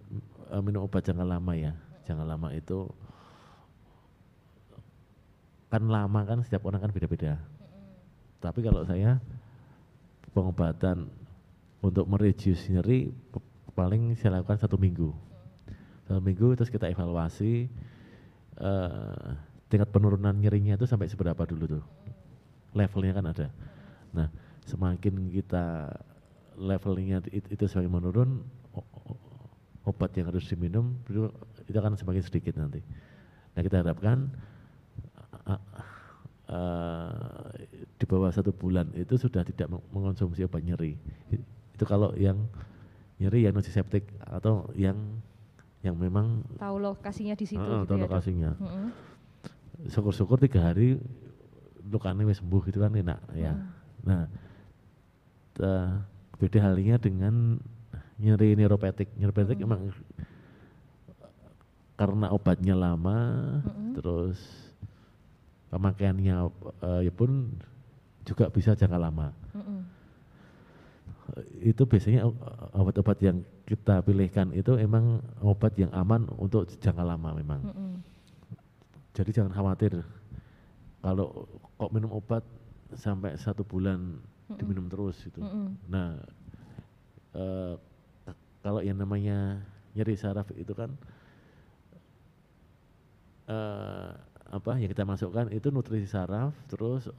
uh, 0.51 0.62
minum 0.63 0.88
obat 0.88 1.03
jangka 1.03 1.25
lama 1.25 1.53
ya. 1.55 1.71
Jangka 2.07 2.25
lama 2.25 2.50
itu 2.55 2.88
kan 5.69 5.86
lama 5.86 6.19
kan 6.25 6.41
setiap 6.41 6.65
orang 6.65 6.81
kan 6.81 6.91
beda-beda. 6.91 7.38
Tapi 8.39 8.59
kalau 8.65 8.81
saya 8.88 9.21
pengobatan 10.33 11.12
untuk 11.79 12.05
mereduce 12.09 12.71
nyeri 12.71 13.12
paling 13.77 14.17
saya 14.17 14.39
lakukan 14.39 14.59
satu 14.59 14.75
minggu. 14.75 15.12
Satu 16.09 16.19
minggu 16.24 16.57
terus 16.57 16.74
kita 16.74 16.89
evaluasi 16.89 17.69
uh, 18.59 19.38
tingkat 19.69 19.93
penurunan 19.93 20.33
nyerinya 20.33 20.75
itu 20.75 20.89
sampai 20.89 21.07
seberapa 21.07 21.45
dulu 21.45 21.79
tuh. 21.79 21.86
Levelnya 22.74 23.13
kan 23.13 23.25
ada. 23.29 23.48
Nah, 24.09 24.27
semakin 24.65 25.29
kita 25.29 25.93
levelnya 26.57 27.21
itu 27.29 27.65
semakin 27.69 27.91
menurun, 27.91 28.29
obat 29.89 30.13
yang 30.13 30.29
harus 30.29 30.46
diminum 30.46 30.93
itu 31.65 31.77
akan 31.77 31.98
semakin 31.98 32.22
sedikit 32.22 32.53
nanti. 32.62 32.86
Nah, 33.58 33.62
kita 33.65 33.81
harapkan 33.81 34.29
uh, 36.50 37.50
di 37.98 38.05
bawah 38.05 38.29
satu 38.29 38.53
bulan 38.53 38.93
itu 38.93 39.17
sudah 39.17 39.41
tidak 39.41 39.69
mengonsumsi 39.89 40.46
obat 40.46 40.62
nyeri. 40.62 40.93
Itu 41.74 41.84
kalau 41.89 42.13
yang 42.13 42.46
nyeri 43.19 43.50
yang 43.50 43.58
nonseptik 43.58 44.05
atau 44.24 44.69
yang 44.77 44.96
yang 45.79 45.96
memang 45.96 46.43
tahu 46.60 46.77
lokasinya 46.79 47.36
di 47.36 47.46
situ. 47.48 47.60
Uh, 47.60 47.84
gitu 47.84 47.89
tahu 47.89 47.98
ya, 47.98 48.03
lokasinya. 48.05 48.51
Syukur-syukur 49.89 50.38
tiga 50.43 50.72
hari 50.72 51.00
lukanya 51.89 52.27
wis 52.27 52.43
sembuh 52.43 52.63
itu 52.69 52.77
kan 52.77 52.93
enak 52.93 53.19
ya. 53.34 53.53
Hmm. 53.55 53.67
Nah, 54.05 54.22
uh, 55.63 55.91
beda 56.39 56.60
halnya 56.63 56.96
dengan 57.00 57.60
nyeri 58.20 58.56
neuropatik. 58.60 59.10
Neuropatik 59.16 59.58
hmm. 59.60 59.68
emang 59.68 59.82
karena 62.00 62.32
obatnya 62.32 62.76
lama, 62.80 63.18
hmm. 63.60 63.92
terus 64.00 64.40
pemakaiannya 65.70 66.36
uh, 66.82 67.02
ya 67.04 67.12
pun 67.14 67.54
juga 68.26 68.50
bisa 68.50 68.78
jangka 68.78 69.00
lama. 69.00 69.34
Mm 69.54 69.62
-hmm. 69.62 69.80
Itu 71.62 71.86
biasanya 71.86 72.26
obat-obat 72.74 73.18
yang 73.22 73.46
kita 73.70 74.02
pilihkan 74.02 74.50
itu 74.54 74.78
emang 74.82 75.22
obat 75.46 75.78
yang 75.78 75.94
aman 75.94 76.26
untuk 76.38 76.66
jangka 76.78 77.06
lama 77.06 77.30
memang. 77.38 77.62
Mm 77.66 77.74
-hmm. 77.74 77.94
Jadi 79.14 79.30
jangan 79.34 79.54
khawatir 79.54 79.94
kalau 81.00 81.48
kok 81.80 81.94
minum 81.94 82.12
obat 82.14 82.44
sampai 82.94 83.38
satu 83.38 83.62
bulan 83.66 83.98
mm 83.98 84.22
-hmm. 84.22 84.58
diminum 84.58 84.86
terus 84.90 85.18
itu. 85.26 85.42
Mm 85.42 85.50
-hmm. 85.50 85.68
Nah, 85.90 86.10
uh, 87.38 87.74
kalau 88.60 88.84
yang 88.84 89.00
namanya 89.00 89.63
nyeri 89.96 90.16
saraf 90.16 90.51
itu 90.56 90.72
kan 90.75 90.94
uh, 93.50 94.12
apa 94.50 94.72
yang 94.82 94.89
kita 94.89 95.06
masukkan 95.06 95.50
itu 95.54 95.70
nutrisi 95.70 96.10
saraf 96.10 96.54
terus 96.68 97.10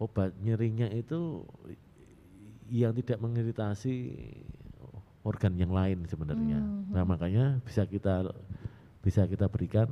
obat 0.00 0.34
nyerinya 0.40 0.90
itu 0.90 1.44
yang 2.72 2.96
tidak 2.96 3.20
mengiritasi 3.20 3.94
organ 5.24 5.56
yang 5.56 5.72
lain 5.72 6.04
sebenarnya. 6.04 6.60
Hmm. 6.60 6.92
Nah, 6.92 7.04
makanya 7.08 7.60
bisa 7.64 7.88
kita 7.88 8.28
bisa 9.00 9.24
kita 9.24 9.48
berikan 9.48 9.88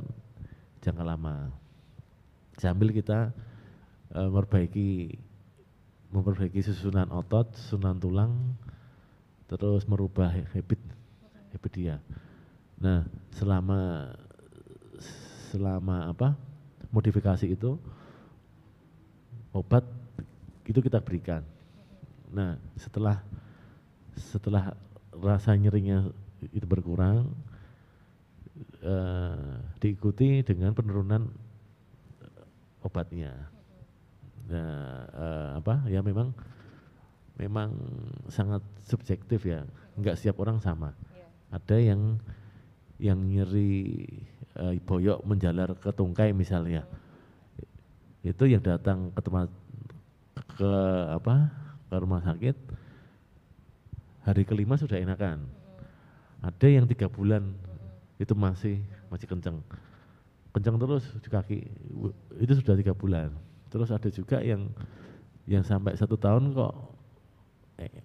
jangka 0.85 1.05
lama. 1.05 1.53
Sambil 2.61 2.93
kita 2.93 3.33
uh, 4.13 4.29
memperbaiki 4.29 5.17
memperbaiki 6.13 6.61
susunan 6.61 7.09
otot, 7.09 7.57
susunan 7.57 7.97
tulang, 7.97 8.33
terus 9.59 9.85
merubah 9.89 10.33
habit 10.33 10.81
habit 11.53 11.73
dia. 11.73 11.97
Nah, 12.81 13.07
selama 13.37 14.11
selama 15.53 16.09
apa 16.09 16.33
modifikasi 16.89 17.45
itu 17.45 17.77
obat 19.53 19.85
itu 20.65 20.81
kita 20.81 21.05
berikan. 21.05 21.45
Nah 22.33 22.57
setelah 22.81 23.21
setelah 24.17 24.73
rasa 25.13 25.53
nyerinya 25.53 26.09
itu 26.53 26.65
berkurang 26.65 27.29
uh, 28.81 29.61
diikuti 29.77 30.41
dengan 30.41 30.73
penurunan 30.73 31.29
obatnya. 32.81 33.53
Nah 34.49 34.73
uh, 35.13 35.49
apa 35.61 35.85
ya 35.93 36.01
memang 36.01 36.33
memang 37.37 37.77
sangat 38.33 38.65
subjektif 38.85 39.47
ya, 39.47 39.67
nggak 39.99 40.19
setiap 40.19 40.43
orang 40.43 40.59
sama. 40.59 40.95
Iya. 41.15 41.27
Ada 41.57 41.77
yang 41.79 42.01
yang 43.03 43.19
nyeri 43.19 44.07
uh, 44.59 44.75
boyok 44.87 45.27
menjalar 45.27 45.75
ke 45.79 45.91
tungkai 45.91 46.31
misalnya. 46.31 46.87
Itu 48.23 48.47
yang 48.47 48.63
datang 48.63 49.11
ke 49.11 49.21
tempat 49.21 49.49
ke 50.55 50.73
apa 51.11 51.51
ke 51.91 51.95
rumah 51.99 52.23
sakit 52.23 52.57
hari 54.23 54.43
kelima 54.47 54.79
sudah 54.79 54.99
enakan. 54.99 55.43
Ada 56.43 56.67
yang 56.71 56.87
tiga 56.87 57.11
bulan 57.11 57.55
itu 58.19 58.35
masih 58.35 58.79
masih 59.11 59.27
kencang 59.27 59.59
kencang 60.55 60.77
terus 60.79 61.05
di 61.19 61.29
kaki. 61.29 61.59
Itu 62.39 62.53
sudah 62.63 62.79
tiga 62.79 62.95
bulan. 62.95 63.35
Terus 63.73 63.91
ada 63.91 64.09
juga 64.13 64.39
yang 64.45 64.71
yang 65.49 65.67
sampai 65.67 65.99
satu 65.99 66.15
tahun 66.15 66.55
kok 66.55 66.92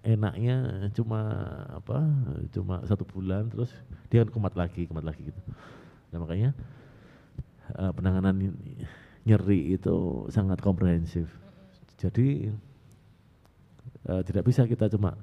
enaknya 0.02 0.88
cuma 0.96 1.20
apa 1.70 2.02
cuma 2.50 2.82
satu 2.88 3.04
bulan 3.06 3.46
terus 3.52 3.70
dia 4.10 4.24
kan 4.24 4.30
kumat 4.32 4.54
lagi 4.58 4.88
kumat 4.88 5.04
lagi 5.06 5.28
gitu. 5.28 5.40
Nah 6.10 6.18
makanya 6.18 6.50
eh, 7.76 7.92
penanganan 7.92 8.34
ny- 8.34 8.58
nyeri 9.28 9.76
itu 9.76 10.26
sangat 10.32 10.58
komprehensif. 10.64 11.28
Jadi 12.00 12.50
eh, 14.08 14.22
tidak 14.24 14.48
bisa 14.48 14.64
kita 14.64 14.88
cuma 14.90 15.14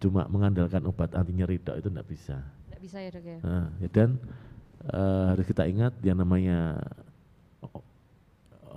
cuma 0.00 0.24
mengandalkan 0.32 0.84
obat 0.88 1.12
anti 1.12 1.32
nyeri 1.36 1.60
dok 1.60 1.76
itu 1.80 1.88
tidak 1.90 2.08
bisa. 2.08 2.36
Nggak 2.70 2.80
bisa 2.84 2.96
ya 3.00 3.10
dok 3.12 3.24
ya? 3.24 3.38
Nah, 3.42 3.66
ya 3.80 3.88
dan 3.90 4.10
eh, 4.86 5.24
harus 5.34 5.46
kita 5.48 5.66
ingat 5.66 5.92
yang 6.04 6.20
namanya 6.20 6.78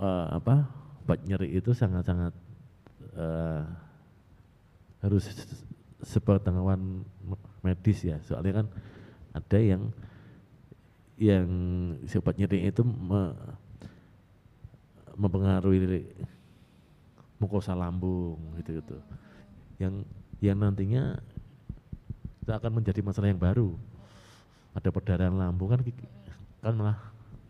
eh, 0.00 0.26
apa 0.32 0.68
obat 1.04 1.20
nyeri 1.28 1.54
itu 1.54 1.76
sangat-sangat 1.76 2.32
eh, 3.14 3.83
harus 5.04 5.28
sepengetahuan 6.00 7.04
medis 7.60 8.00
ya. 8.00 8.16
Soalnya 8.24 8.64
kan 8.64 8.66
ada 9.36 9.58
yang 9.60 9.92
yang 11.20 11.46
si 12.08 12.16
obat 12.18 12.40
nyeri 12.40 12.72
itu 12.72 12.82
me- 12.82 13.36
mempengaruhi 15.14 16.10
mukosa 17.38 17.70
lambung 17.76 18.40
gitu 18.58 18.82
gitu 18.82 18.96
yang 19.78 20.02
yang 20.42 20.58
nantinya 20.58 21.18
itu 22.44 22.50
akan 22.52 22.82
menjadi 22.82 23.00
masalah 23.00 23.32
yang 23.32 23.40
baru. 23.40 23.72
Ada 24.74 24.90
perdarahan 24.90 25.32
lambung 25.32 25.70
kan 25.70 25.80
kan 26.60 26.74
malah 26.74 26.98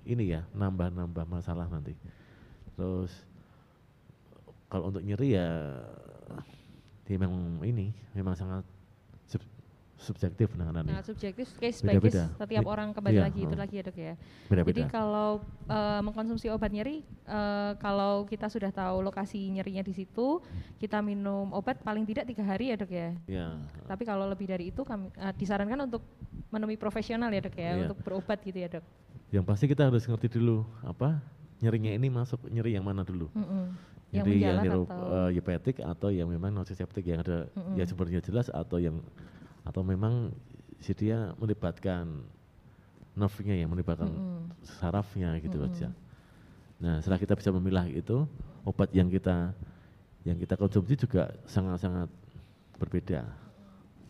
ini 0.05 0.37
ya 0.37 0.45
nambah-nambah 0.55 1.25
masalah 1.27 1.67
nanti. 1.67 1.97
Terus 2.77 3.11
kalau 4.71 4.93
untuk 4.93 5.03
nyeri 5.03 5.35
ya 5.35 5.49
dia 7.05 7.17
memang 7.17 7.37
ini 7.63 7.93
memang 8.13 8.33
sangat 8.33 8.65
sub- 9.25 9.53
subjektif 9.95 10.51
penanganannya 10.51 10.91
Sangat 10.91 11.07
subjektif, 11.07 11.47
case 11.55 11.81
by 11.81 11.97
case, 11.97 12.19
setiap 12.35 12.65
orang 12.67 12.91
kembali 12.91 13.15
iya, 13.15 13.25
lagi 13.25 13.41
itu 13.41 13.55
lagi 13.55 13.75
ya 13.79 13.85
dok 13.85 13.97
ya. 13.97 14.15
Jadi 14.15 14.51
beda-beda 14.51 14.83
kalau 14.91 15.29
eh, 15.65 16.01
mengkonsumsi 16.03 16.47
obat 16.49 16.69
nyeri, 16.69 17.01
eh, 17.25 17.73
kalau 17.79 18.25
kita 18.25 18.49
sudah 18.49 18.69
tahu 18.69 19.01
lokasi 19.01 19.49
nyerinya 19.49 19.81
di 19.81 19.95
situ, 19.95 20.43
kita 20.77 20.99
minum 20.99 21.49
obat 21.53 21.81
paling 21.81 22.05
tidak 22.05 22.27
tiga 22.27 22.43
hari 22.43 22.73
ya 22.73 22.77
dok 22.77 22.91
ya. 22.91 23.09
ya 23.25 23.47
Tapi 23.87 24.03
kalau 24.03 24.27
lebih 24.27 24.45
dari 24.45 24.69
itu 24.69 24.83
kami 24.83 25.09
eh, 25.11 25.33
disarankan 25.33 25.87
untuk 25.87 26.03
menemui 26.51 26.77
profesional 26.77 27.31
ya 27.31 27.41
dok 27.41 27.55
ya, 27.55 27.63
Iya. 27.71 27.83
untuk 27.87 27.99
berobat 28.01 28.41
gitu 28.41 28.59
ya 28.59 28.69
dok. 28.69 28.85
yang 29.31 29.43
pasti 29.43 29.67
kita 29.67 29.89
harus 29.89 30.05
ngerti 30.05 30.31
dulu 30.31 30.63
apa 30.81 31.19
nyerinya 31.59 31.91
ini 31.91 32.07
masuk 32.07 32.39
nyeri 32.47 32.77
yang 32.77 32.87
mana 32.87 33.03
dulu 33.03 33.27
Mm-mm. 33.35 33.67
Yang 34.15 34.27
Jadi 34.31 34.33
yang 34.39 34.57
menjalar 34.63 34.63
neuro, 34.63 34.83
atau 34.87 35.27
hepatic 35.35 35.77
atau 35.83 36.09
yang 36.15 36.29
memang 36.31 36.55
nonseptik 36.55 37.03
yang 37.03 37.27
ada 37.27 37.51
Mm-mm. 37.59 37.75
ya 37.75 37.83
sumbernya 37.83 38.23
jelas 38.23 38.47
atau 38.47 38.79
yang 38.79 39.03
atau 39.67 39.83
memang 39.83 40.31
si 40.79 40.95
dia 40.95 41.35
melibatkan 41.35 42.23
nerve-nya 43.19 43.59
ya 43.59 43.67
melibatkan 43.67 44.15
Mm-mm. 44.15 44.55
sarafnya 44.63 45.35
gitu 45.43 45.59
Mm-mm. 45.59 45.67
aja. 45.75 45.91
Nah 46.79 47.03
setelah 47.03 47.19
kita 47.19 47.35
bisa 47.35 47.51
memilah 47.51 47.91
itu 47.91 48.23
obat 48.63 48.95
yang 48.95 49.11
kita 49.11 49.51
yang 50.23 50.39
kita 50.39 50.55
konsumsi 50.55 50.95
juga 50.95 51.35
sangat-sangat 51.51 52.07
berbeda 52.79 53.27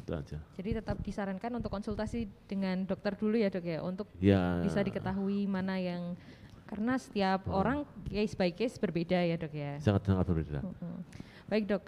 itu 0.05 0.13
aja. 0.13 0.39
Jadi 0.61 0.71
tetap 0.85 1.01
disarankan 1.01 1.65
untuk 1.65 1.73
konsultasi 1.73 2.29
dengan 2.45 2.85
dokter 2.85 3.17
dulu 3.17 3.41
ya 3.41 3.49
dok 3.49 3.65
ya, 3.65 3.81
untuk 3.81 4.07
Ya 4.21 4.61
bisa 4.61 4.85
diketahui 4.85 5.49
mana 5.49 5.81
yang 5.81 6.13
karena 6.65 6.97
setiap 6.97 7.45
Oh. 7.47 7.61
orang 7.61 7.85
case 8.09 8.35
by 8.35 8.51
case 8.51 8.81
berbeda 8.81 9.21
ya 9.21 9.37
dok 9.37 9.53
ya. 9.53 9.77
sangat-sangat 9.79 10.25
berbeda. 10.25 10.61
Mm-mm. 10.65 10.97
Baik 11.45 11.65
dok, 11.69 11.83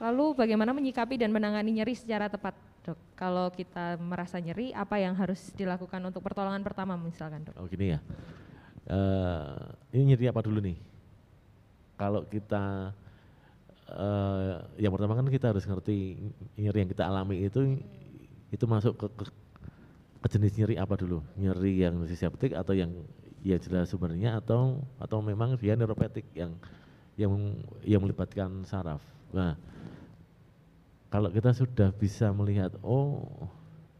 lalu 0.00 0.24
bagaimana 0.34 0.72
menyikapi 0.72 1.20
dan 1.20 1.30
menangani 1.30 1.76
nyeri 1.76 1.92
secara 1.92 2.32
tepat 2.32 2.56
dok? 2.82 2.96
Kalau 3.14 3.52
kita 3.52 4.00
merasa 4.00 4.40
nyeri, 4.40 4.72
apa 4.72 4.96
yang 4.98 5.12
harus 5.14 5.52
dilakukan 5.52 6.00
untuk 6.02 6.24
pertolongan 6.24 6.64
pertama 6.64 6.96
misalkan 6.96 7.44
dok? 7.44 7.54
Oh 7.60 7.68
gini 7.68 7.92
ya. 7.92 7.98
Eh 8.88 9.52
ini 9.94 10.16
nyeri 10.16 10.26
apa 10.32 10.40
dulu 10.42 10.58
nih? 10.58 10.76
Kalau 12.00 12.24
kita 12.26 12.90
eh 13.92 14.54
yang 14.80 14.90
pertama 14.96 15.12
kan 15.14 15.28
kita 15.28 15.52
harus 15.52 15.68
ngerti 15.68 16.16
nyeri 16.56 16.78
yang 16.82 16.90
kita 16.90 17.04
alami 17.04 17.44
itu 17.44 17.76
itu 18.48 18.64
masuk 18.64 18.96
ke, 18.96 19.06
ke, 19.12 19.24
ke 20.24 20.26
jenis 20.32 20.56
nyeri 20.56 20.74
apa 20.80 20.96
dulu? 20.96 21.20
Nyeri 21.36 21.84
yang 21.84 22.00
septik 22.08 22.56
atau 22.56 22.72
yang 22.72 22.90
ya 23.42 23.58
jelas 23.58 23.90
sumbernya 23.90 24.38
atau 24.38 24.80
atau 25.02 25.18
memang 25.18 25.58
dia 25.58 25.74
neuropatik 25.74 26.24
yang 26.32 26.54
yang 27.18 27.58
yang 27.82 28.00
melibatkan 28.00 28.62
saraf. 28.64 29.02
Nah, 29.34 29.58
kalau 31.10 31.28
kita 31.28 31.50
sudah 31.52 31.90
bisa 31.92 32.30
melihat 32.30 32.72
oh 32.80 33.26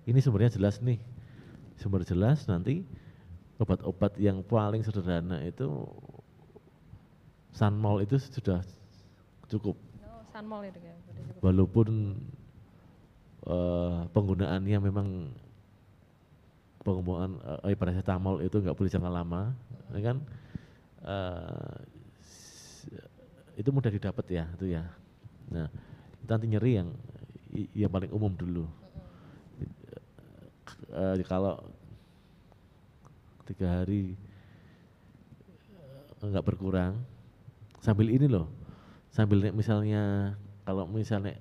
ini 0.06 0.22
sumbernya 0.22 0.54
jelas 0.54 0.78
nih. 0.78 1.02
Sumber 1.76 2.06
jelas 2.06 2.46
nanti 2.46 2.86
obat-obat 3.58 4.14
yang 4.18 4.42
paling 4.46 4.82
sederhana 4.86 5.42
itu 5.42 5.66
Sunmol 7.52 8.02
itu 8.02 8.16
sudah 8.16 8.64
cukup 9.46 9.76
Oh, 10.32 10.64
ya 10.64 10.72
ya. 10.72 10.94
walaupun 11.44 12.16
eh, 13.44 14.00
penggunaannya 14.16 14.78
memang 14.80 15.28
penggunaan 16.82 17.38
eh, 17.66 17.78
paracetamol 17.78 18.42
itu 18.42 18.58
nggak 18.58 18.76
boleh 18.76 18.90
jangka 18.90 19.10
lama 19.10 19.54
ya 19.94 20.00
kan? 20.02 20.16
S- 22.22 22.86
itu 23.58 23.68
mudah 23.70 23.90
didapat 23.90 24.26
ya 24.30 24.44
itu 24.58 24.74
ya. 24.74 24.84
Nah 25.50 25.68
itu 26.22 26.30
anti 26.30 26.46
nyeri 26.50 26.72
yang 26.78 26.88
yang 27.74 27.90
paling 27.92 28.10
umum 28.10 28.32
dulu. 28.34 28.66
Eh, 30.92 31.24
kalau 31.24 31.56
tiga 33.48 33.82
hari 33.82 34.14
nggak 36.22 36.46
berkurang 36.46 37.02
sambil 37.82 38.06
ini 38.06 38.30
loh 38.30 38.46
sambil 39.10 39.42
misalnya 39.50 40.34
kalau 40.62 40.86
misalnya 40.86 41.34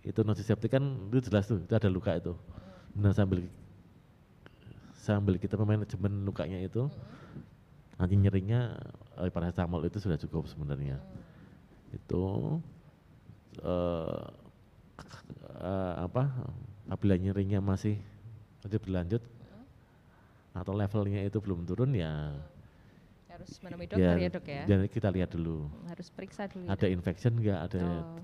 itu 0.00 0.20
nonseptik 0.24 0.72
kan 0.72 0.80
itu 1.12 1.28
jelas 1.28 1.44
tuh 1.44 1.60
itu 1.60 1.74
ada 1.76 1.92
luka 1.92 2.16
itu. 2.16 2.32
Nah 2.96 3.12
sambil 3.12 3.44
sambil 5.10 5.34
kita 5.36 5.58
manajemen 5.58 6.22
lukanya 6.22 6.62
itu 6.62 6.86
nanti 7.98 8.14
nyerinya 8.14 8.78
eh, 9.18 9.28
paracetamol 9.28 9.82
itu 9.84 9.98
sudah 9.98 10.16
cukup 10.16 10.46
sebenarnya 10.46 11.02
itu 11.90 12.22
eh 13.60 14.22
eh, 15.60 15.94
apa 15.98 16.30
apabila 16.86 17.18
nyerinya 17.18 17.58
masih 17.60 17.98
masih 18.62 18.78
berlanjut 18.78 19.22
atau 20.50 20.72
levelnya 20.74 21.22
itu 21.22 21.38
belum 21.38 21.66
turun 21.66 21.94
ya 21.94 22.34
Harus 23.30 23.56
menemui 23.64 23.88
dokter 23.88 24.18
ya, 24.20 24.28
dok 24.28 24.44
ya. 24.44 24.62
jadi 24.68 24.84
kita 24.90 25.08
lihat 25.08 25.30
dulu 25.32 25.64
Harus 25.88 26.12
periksa 26.12 26.44
dulu. 26.44 26.66
ya, 26.68 26.74
ada 26.76 26.86
Dok. 26.86 26.92
infection 26.92 27.32
enggak 27.40 27.58
ada 27.70 27.80
Oh. 27.80 28.18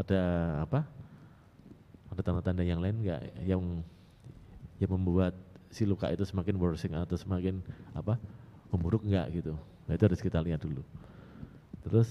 ada 0.00 0.22
apa 0.64 0.80
ada 2.08 2.20
tanda-tanda 2.24 2.64
yang 2.64 2.80
lain 2.80 3.04
enggak 3.04 3.20
yang 3.44 3.62
yang 4.80 4.90
membuat 4.90 5.34
si 5.70 5.86
luka 5.86 6.10
itu 6.10 6.26
semakin 6.26 6.58
worsening 6.58 6.98
atau 6.98 7.14
semakin 7.14 7.62
apa 7.94 8.18
memburuk 8.74 9.06
enggak 9.06 9.30
gitu 9.32 9.54
nah 9.86 9.94
itu 9.94 10.04
harus 10.06 10.20
kita 10.22 10.42
lihat 10.42 10.62
dulu 10.62 10.82
terus 11.86 12.10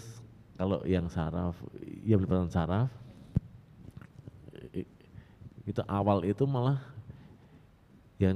kalau 0.59 0.83
yang 0.83 1.07
saraf 1.07 1.55
ya 2.03 2.15
melibatkan 2.19 2.51
saraf 2.51 2.89
itu 5.67 5.81
awal 5.85 6.25
itu 6.25 6.43
malah 6.49 6.81
yang 8.19 8.35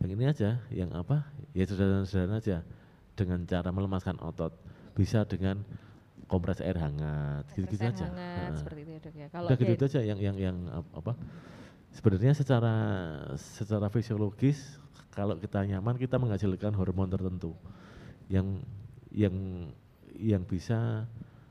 yang 0.00 0.10
ini 0.14 0.24
aja 0.30 0.62
yang 0.72 0.90
apa 0.94 1.26
ya 1.52 1.66
sederhana-sederhana 1.66 2.38
aja 2.40 2.58
dengan 3.18 3.44
cara 3.44 3.68
melemaskan 3.74 4.16
otot 4.22 4.54
bisa 4.96 5.26
dengan 5.28 5.60
kompres 6.30 6.64
air 6.64 6.78
hangat 6.80 7.44
gitu-gitu 7.52 7.84
aja 7.92 8.08
hangat, 8.08 8.52
Nah. 8.52 8.56
seperti 8.56 8.80
itu 8.88 8.90
ya 8.92 9.00
dok 9.04 9.14
ya. 9.20 9.26
Kalau 9.28 9.48
udah 9.52 9.56
gitu 9.68 9.84
aja 9.84 10.00
yang 10.00 10.18
yang 10.22 10.36
yang 10.40 10.56
ap- 10.72 10.92
apa 10.96 11.12
sebenarnya 11.92 12.32
secara 12.32 12.74
secara 13.36 13.86
fisiologis 13.92 14.80
kalau 15.12 15.36
kita 15.36 15.60
nyaman 15.68 16.00
kita 16.00 16.16
menghasilkan 16.16 16.72
hormon 16.72 17.08
tertentu 17.12 17.52
yang 18.32 18.64
yang 19.12 19.68
yang 20.16 20.42
bisa 20.44 21.04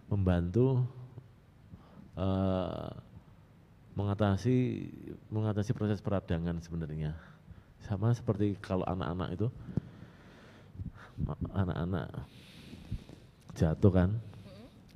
membantu 0.10 0.82
eh, 2.18 2.90
mengatasi 3.94 4.88
mengatasi 5.30 5.72
proses 5.76 6.00
peradangan 6.02 6.58
sebenarnya. 6.64 7.14
Sama 7.86 8.14
seperti 8.14 8.56
kalau 8.62 8.86
anak-anak 8.86 9.30
itu 9.36 9.48
anak-anak 11.54 12.08
jatuh 13.54 13.92
kan 13.92 14.10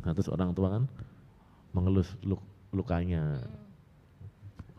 nah, 0.01 0.11
terus 0.15 0.31
orang 0.31 0.55
tua 0.55 0.79
kan 0.79 0.83
mengelus 1.75 2.15
luk- 2.23 2.45
lukanya 2.71 3.43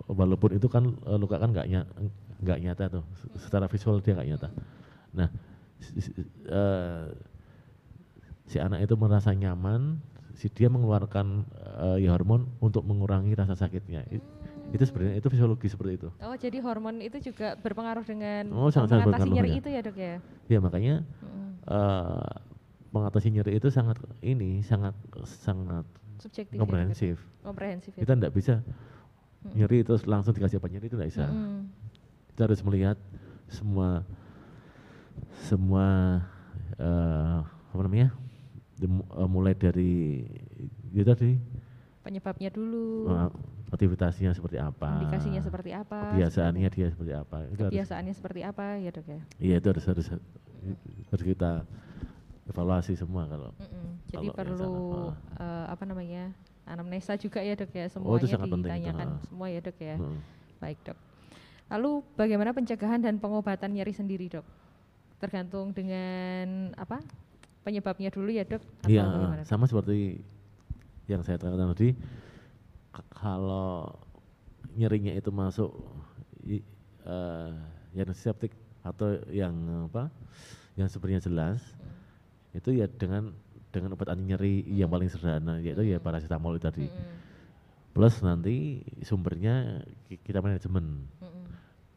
walaupun 0.09 0.55
itu 0.55 0.67
kan 0.67 0.95
eh, 1.03 1.19
luka 1.19 1.37
kan 1.37 1.51
nggak 1.51 1.67
ny- 1.67 2.15
nggak 2.37 2.59
nyata 2.63 2.85
tuh, 2.93 3.05
secara 3.37 3.67
visual 3.67 3.99
dia 3.99 4.15
nggak 4.15 4.29
nyata. 4.29 4.49
Nah, 5.13 5.29
si, 5.81 5.99
si- 6.01 6.15
eh, 6.47 7.07
si 8.47 8.57
anak 8.59 8.85
itu 8.85 8.95
merasa 8.95 9.33
nyaman, 9.33 9.99
si 10.37 10.47
dia 10.47 10.69
mengeluarkan 10.69 11.43
ya 11.99 12.15
hormon 12.15 12.47
untuk 12.61 12.87
mengurangi 12.87 13.35
rasa 13.35 13.59
sakitnya. 13.59 14.07
I- 14.09 14.23
Itu 14.67 14.83
sebenarnya 14.83 15.23
itu 15.23 15.31
fisiologi 15.31 15.71
seperti 15.71 15.93
itu. 15.95 16.09
Oh, 16.19 16.35
jadi 16.35 16.59
hormon 16.59 16.99
itu 16.99 17.23
juga 17.23 17.55
berpengaruh 17.55 18.03
dengan 18.03 18.51
Oh, 18.51 18.67
uh, 18.67 18.71
sangat-sangat 18.75 19.07
mengatasi 19.07 19.31
nyeri 19.31 19.51
itu 19.63 19.69
ya, 19.71 19.81
Dok 19.81 19.95
ya? 19.97 20.15
Ya 20.51 20.59
makanya 20.59 20.95
Mm-mm. 21.23 21.51
eh, 21.71 22.35
mengatasi 22.91 23.31
nyeri 23.31 23.53
itu 23.63 23.71
sangat 23.71 23.95
ini 24.27 24.59
sangat 24.67 24.99
sangat 25.23 25.87
Subjektif. 26.19 26.51
ya, 26.51 26.59
ya? 26.59 26.63
komprehensif. 26.67 27.17
Komprehensif 27.47 27.93
ya. 27.95 28.03
Kita 28.03 28.13
tidak 28.19 28.35
bisa 28.35 28.55
Mm. 29.47 29.55
nyeri 29.55 29.79
terus 29.87 30.03
langsung 30.05 30.35
dikasih 30.35 30.59
obat 30.59 30.71
nyeri 30.75 30.87
itu 30.87 30.97
tidak 30.99 31.11
bisa. 31.11 31.27
Mm-mm. 31.31 31.71
Kita 32.35 32.41
harus 32.51 32.61
melihat 32.67 32.97
semua 33.47 34.03
semua 35.47 35.87
eh, 36.77 37.37
apa 37.45 37.81
namanya 37.81 38.13
dem- 38.77 39.07
eh, 39.07 39.29
mulai 39.29 39.55
dari 39.57 40.25
itu 40.93 41.05
tadi 41.05 41.37
Penyebabnya 42.03 42.55
dulu, 42.55 43.11
eh, 43.11 43.31
aktivitasnya 43.75 44.31
seperti 44.31 44.63
apa, 44.63 45.03
indikasinya 45.03 45.43
seperti 45.43 45.75
apa, 45.75 46.07
kebiasaannya 46.07 46.69
dia 46.71 46.87
seperti 46.87 47.13
apa. 47.19 47.51
Itu 47.51 47.67
harus, 47.67 47.75
kebiasaannya 47.75 48.15
seperti 48.15 48.41
apa 48.47 48.79
ya, 48.79 48.91
Dok 48.95 49.07
ya? 49.11 49.21
iya 49.43 49.55
itu 49.59 49.67
harus 49.75 49.85
harus 49.91 50.07
harus 51.11 51.25
kita 51.27 51.67
evaluasi 52.47 52.95
semua 52.95 53.27
kalau 53.27 53.51
Mm-mm. 53.59 53.99
Jadi 54.07 54.27
Kalau 54.31 54.39
perlu 54.39 54.75
eh, 55.35 55.67
apa 55.67 55.83
namanya 55.83 56.31
anamnesa 56.67 57.15
juga 57.15 57.41
ya 57.41 57.55
dok 57.55 57.71
ya 57.71 57.87
Oh, 58.03 58.19
itu 58.19 58.27
semuanya 58.27 58.27
sangat 58.27 58.49
penting 58.51 58.63
ditanyakan 58.67 59.09
ha. 59.09 59.23
semua 59.23 59.47
ya 59.49 59.61
dok 59.63 59.79
ya. 59.79 59.97
Heeh. 59.97 60.19
Baik 60.59 60.79
dok. 60.83 60.99
Lalu 61.67 61.91
bagaimana 62.15 62.51
pencegahan 62.55 63.01
dan 63.03 63.15
pengobatan 63.23 63.71
nyeri 63.75 63.95
sendiri 63.95 64.27
dok? 64.31 64.47
Tergantung 65.23 65.73
dengan 65.73 66.75
apa 66.77 67.01
penyebabnya 67.63 68.11
dulu 68.11 68.31
ya 68.31 68.45
dok? 68.47 68.63
Iya, 68.87 69.07
sama 69.47 69.67
seperti 69.67 70.23
yang 71.07 71.23
saya 71.23 71.39
katakan 71.39 71.71
tadi, 71.75 71.95
kalau 73.15 73.95
nyerinya 74.75 75.15
itu 75.15 75.31
masuk 75.31 75.71
eh, 76.47 77.51
yang 77.95 78.11
septik 78.13 78.51
atau 78.83 79.19
yang 79.31 79.55
apa, 79.91 80.11
yang 80.79 80.87
sebenarnya 80.87 81.27
jelas, 81.27 81.59
itu 82.55 82.75
ya 82.75 82.87
dengan 82.87 83.35
dengan 83.77 83.93
obat 83.93 84.09
anti 84.09 84.25
nyeri 84.25 84.65
yang 84.73 84.89
paling 84.89 85.13
sederhana 85.13 85.61
yaitu 85.61 85.85
ya 85.85 86.01
paracetamol 86.01 86.57
itu 86.57 86.65
tadi. 86.65 86.89
Mm-mm, 86.89 87.15
Plus 87.93 88.25
nanti 88.25 88.81
sumbernya 89.05 89.85
ki- 90.09 90.25
kita 90.25 90.41
manajemen. 90.41 91.05
mm-mm, 91.21 91.45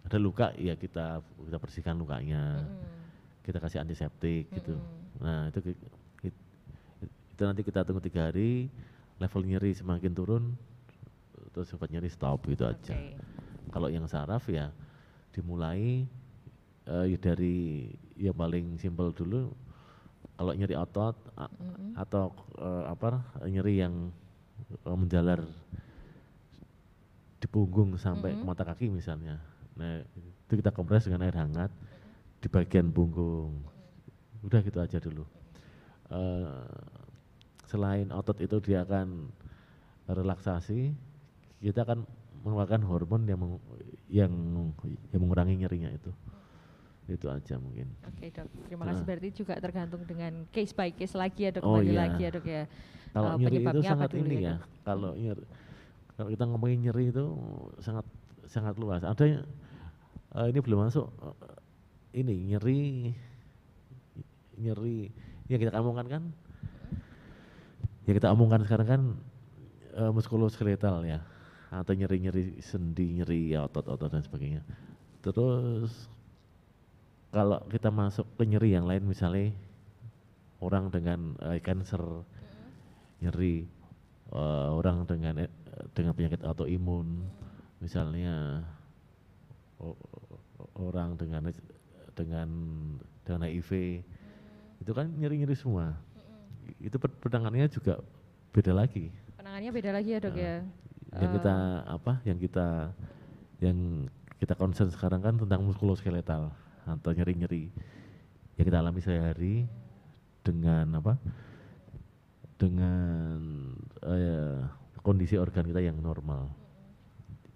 Ada 0.03 0.19
luka 0.19 0.51
ya 0.59 0.75
kita 0.75 1.23
kita 1.23 1.57
bersihkan 1.57 1.95
lukanya, 1.95 2.67
mm-mm, 2.67 3.47
kita 3.47 3.63
kasih 3.63 3.79
antiseptik 3.79 4.51
gitu. 4.51 4.75
mm-mm. 4.75 5.23
Nah 5.23 5.47
itu 5.47 5.59
ki- 5.63 5.79
ki- 6.19 6.39
itu 7.07 7.41
nanti 7.47 7.63
kita 7.63 7.87
tunggu 7.87 8.03
tiga 8.03 8.27
hari, 8.27 8.67
level 9.15 9.43
nyeri 9.47 9.71
semakin 9.71 10.11
turun, 10.11 10.43
terus 11.55 11.71
obat 11.71 11.87
nyeri 11.87 12.11
stop 12.11 12.43
gitu 12.43 12.67
aja. 12.67 12.91
Oke. 12.91 13.15
Kalau 13.71 13.87
yang 13.87 14.03
saraf 14.11 14.49
ya 14.51 14.75
dimulai 15.31 16.03
eh, 16.89 17.05
ya 17.11 17.17
dari 17.21 17.87
yang 18.19 18.35
paling 18.35 18.75
simpel 18.75 19.15
dulu. 19.15 19.51
Kalau 20.39 20.55
nyeri 20.55 20.71
otot 20.71 21.15
Mm-mm. 21.39 21.95
atau 21.95 22.35
eh, 22.59 22.83
apa 22.91 23.23
nyeri 23.47 23.79
yang 23.79 24.11
eh, 24.83 24.97
menjalar 24.97 25.39
di 27.39 27.47
punggung 27.47 27.95
sampai 27.95 28.35
ke 28.35 28.43
Mhm. 28.43 28.47
mata 28.47 28.67
kaki 28.67 28.91
misalnya. 28.91 29.39
Nah 29.79 30.03
itu 30.19 30.59
kita 30.59 30.75
kompres 30.75 31.07
dengan 31.07 31.23
air 31.23 31.35
hangat 31.39 31.71
di 32.43 32.47
bagian 32.51 32.91
punggung. 32.91 33.63
Udah 34.43 34.59
gitu 34.59 34.79
aja 34.83 34.99
dulu. 34.99 35.23
Eh, 36.11 36.67
selain 37.63 38.11
otot 38.11 38.35
itu 38.43 38.59
dia 38.59 38.83
akan 38.83 39.31
relaksasi, 40.09 40.91
kita 41.63 41.85
akan 41.85 42.03
mengeluarkan 42.43 42.81
hormon 42.83 43.23
yang 43.29 43.39
meng- 43.39 43.63
yang 44.09 44.31
yang 45.13 45.21
mengurangi 45.21 45.55
nyerinya 45.59 45.91
itu. 45.93 46.11
Itu 47.09 47.25
aja 47.27 47.55
mungkin. 47.57 47.89
Oke 48.05 48.29
dok, 48.29 48.45
terima 48.69 48.83
kasih. 48.85 49.01
Nah. 49.01 49.07
Berarti 49.09 49.29
juga 49.33 49.53
tergantung 49.57 50.01
dengan 50.05 50.45
case 50.53 50.73
by 50.77 50.93
case 50.93 51.17
lagi 51.17 51.49
ya 51.49 51.51
dok, 51.51 51.63
Oh, 51.65 51.81
kembali 51.81 51.89
iya. 51.89 51.99
lagi 52.05 52.21
ya 52.21 52.29
dok 52.29 52.45
ya. 52.45 52.63
Kalau 53.09 53.25
Eh, 53.25 53.37
nyeri 53.41 53.41
itu 53.41 53.49
penyebabnya 53.57 53.89
apa 53.89 53.93
sangat 53.97 54.11
ini 54.13 54.35
ya, 54.37 54.45
ya. 54.45 54.55
Kalau 54.85 55.11
nyeri, 55.17 55.43
kalau 56.13 56.29
kita 56.29 56.43
ngomongin 56.45 56.79
nyeri 56.85 57.03
itu 57.09 57.25
sangat 57.81 58.05
sangat 58.45 58.73
luas. 58.77 59.01
Ada 59.01 59.23
yang 59.25 59.43
eh, 60.37 60.47
ini 60.53 60.59
belum 60.61 60.79
masuk 60.85 61.05
eh, 61.09 62.21
ini 62.21 62.33
nyeri 62.53 62.81
nyeri 64.59 65.09
yang 65.49 65.59
kita 65.61 65.79
omongkan 65.81 66.05
kan 66.05 66.23
yang 68.05 68.15
kita 68.17 68.29
omongkan 68.29 68.61
sekarang 68.65 68.87
kan 68.87 69.01
eh, 69.97 70.11
muskuloskeletal 70.13 71.01
ya 71.05 71.21
atau 71.69 71.93
nyeri-nyeri 71.93 72.57
sendi, 72.65 73.21
nyeri 73.21 73.53
ya, 73.53 73.69
otot-otot 73.69 74.09
dan 74.09 74.25
sebagainya. 74.25 74.65
Terus 75.21 76.09
kalau 77.29 77.61
kita 77.69 77.93
masuk 77.93 78.25
ke 78.37 78.43
nyeri 78.49 78.73
yang 78.73 78.89
lain 78.89 79.05
misalnya 79.05 79.53
orang 80.59 80.89
dengan 80.89 81.37
eh, 81.45 81.61
cancer 81.61 82.01
nyeri 83.21 83.69
eh, 84.33 84.67
orang 84.73 85.05
dengan 85.05 85.45
eh, 85.45 85.51
dengan 85.93 86.13
penyakit 86.17 86.41
autoimun 86.41 87.23
misalnya 87.79 88.65
o- 89.79 89.97
orang 90.75 91.15
dengan 91.15 91.53
dengan 92.17 92.49
dengan 93.23 93.41
HIV 93.47 94.03
itu 94.79 94.91
kan 94.95 95.07
nyeri-nyeri 95.15 95.55
semua. 95.55 95.95
Itu 96.79 96.99
penanganannya 96.99 97.67
juga 97.71 97.99
beda 98.55 98.71
lagi. 98.75 99.11
Penangannya 99.39 99.71
beda 99.71 99.91
lagi 99.95 100.09
ya 100.15 100.19
dok 100.19 100.35
Nah, 100.35 100.39
ya. 100.39 100.55
yang 101.19 101.31
kita 101.41 101.55
apa 101.89 102.13
yang 102.27 102.37
kita 102.37 102.67
yang 103.59 103.77
kita 104.39 104.53
concern 104.55 104.87
sekarang 104.93 105.19
kan 105.19 105.35
tentang 105.35 105.65
muskuloskeletal 105.65 106.53
atau 106.97 107.11
nyeri-nyeri. 107.13 107.69
Yang 108.57 108.65
kita 108.65 108.77
alami 108.81 109.01
sehari 109.03 109.55
dengan 110.41 110.85
apa? 110.97 111.13
Dengan 112.59 113.39
eh, 114.03 114.59
kondisi 114.99 115.39
organ 115.39 115.63
kita 115.69 115.79
yang 115.79 115.97
normal. 116.01 116.49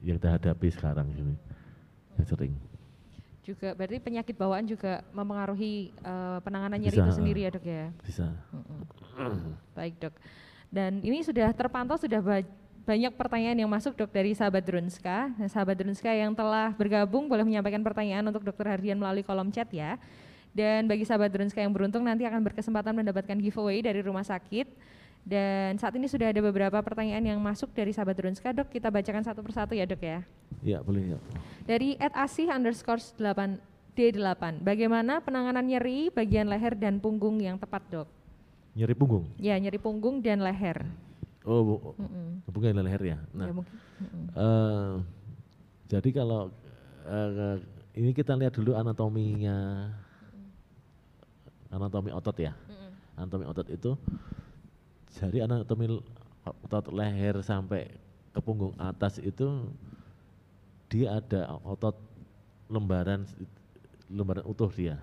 Yang 0.03 0.23
kita 0.23 0.29
hadapi 0.39 0.67
sekarang 0.71 1.07
ini. 1.15 1.35
Yang 2.19 2.27
sering. 2.35 2.53
Juga 3.43 3.75
berarti 3.75 3.99
penyakit 3.99 4.35
bawaan 4.39 4.63
juga 4.63 5.03
mempengaruhi 5.11 5.91
eh, 5.91 6.37
penanganan 6.45 6.79
nyeri 6.79 6.95
Bisa, 6.95 7.05
itu 7.09 7.13
sendiri 7.19 7.39
ya 7.43 7.49
dok 7.51 7.65
ya. 7.67 7.87
bisa. 8.05 8.27
Baik 9.75 9.99
dok. 9.99 10.15
Dan 10.73 11.03
ini 11.05 11.21
sudah 11.21 11.51
terpantau 11.53 11.99
sudah 11.99 12.17
banyak 12.83 13.15
pertanyaan 13.15 13.55
yang 13.63 13.71
masuk 13.71 13.95
dok 13.95 14.11
dari 14.11 14.35
sahabat 14.35 14.59
Drunska. 14.59 15.31
Nah, 15.39 15.47
sahabat 15.47 15.79
Drunska 15.79 16.11
yang 16.11 16.35
telah 16.35 16.75
bergabung 16.75 17.31
boleh 17.31 17.47
menyampaikan 17.47 17.79
pertanyaan 17.79 18.27
untuk 18.27 18.43
dokter 18.43 18.67
Hardian 18.67 18.99
melalui 18.99 19.23
kolom 19.23 19.47
chat 19.55 19.71
ya. 19.71 19.95
Dan 20.51 20.85
bagi 20.85 21.07
sahabat 21.07 21.31
Drunska 21.31 21.63
yang 21.63 21.71
beruntung 21.71 22.03
nanti 22.03 22.27
akan 22.27 22.43
berkesempatan 22.43 22.91
mendapatkan 22.91 23.39
giveaway 23.39 23.79
dari 23.79 24.03
rumah 24.03 24.27
sakit. 24.27 24.67
Dan 25.23 25.79
saat 25.79 25.95
ini 25.95 26.11
sudah 26.11 26.35
ada 26.35 26.43
beberapa 26.43 26.75
pertanyaan 26.83 27.23
yang 27.23 27.39
masuk 27.39 27.71
dari 27.71 27.95
sahabat 27.95 28.19
Drunska 28.19 28.51
dok. 28.51 28.67
Kita 28.67 28.91
bacakan 28.91 29.23
satu 29.23 29.39
persatu 29.39 29.71
ya 29.71 29.87
dok 29.87 30.03
ya. 30.03 30.19
ya 30.59 30.77
boleh 30.83 31.15
ya 31.15 31.19
Dari 31.63 31.95
Ed 31.95 32.11
Asih 32.11 32.51
underscore 32.51 32.99
8 32.99 33.63
D8. 33.95 34.59
Bagaimana 34.59 35.23
penanganan 35.23 35.63
nyeri 35.63 36.11
bagian 36.11 36.51
leher 36.51 36.75
dan 36.75 36.99
punggung 36.99 37.39
yang 37.39 37.55
tepat 37.55 37.87
dok? 37.87 38.07
nyeri 38.73 38.97
punggung 38.97 39.29
Ya 39.37 39.53
nyeri 39.61 39.77
punggung 39.77 40.19
dan 40.19 40.41
leher. 40.41 40.81
Oh 41.43 41.59
bu, 41.63 41.75
Mm-mm. 41.99 42.27
punggung 42.47 42.71
dan 42.71 42.85
leher 42.87 43.03
ya 43.03 43.17
nah 43.35 43.47
ya 43.47 43.53
mungkin. 43.53 43.75
mm-mm. 43.99 44.23
Eh, 44.33 44.93
jadi 45.91 46.09
kalau 46.15 46.49
eh, 47.05 47.57
ini 47.99 48.11
kita 48.15 48.33
lihat 48.33 48.55
dulu 48.57 48.73
anatominya 48.73 49.91
anatomi 51.69 52.09
otot 52.15 52.37
ya 52.39 52.53
Mm-mm. 52.55 52.91
anatomi 53.19 53.45
otot 53.45 53.67
itu 53.69 53.91
dari 55.19 55.43
anatomi 55.43 55.85
otot 56.43 56.85
leher 56.91 57.39
sampai 57.43 57.91
ke 58.33 58.39
punggung 58.41 58.73
atas 58.81 59.21
itu 59.21 59.69
dia 60.89 61.21
ada 61.21 61.59
otot 61.61 61.97
lembaran 62.71 63.25
lembaran 64.09 64.45
utuh 64.47 64.69
dia 64.73 64.97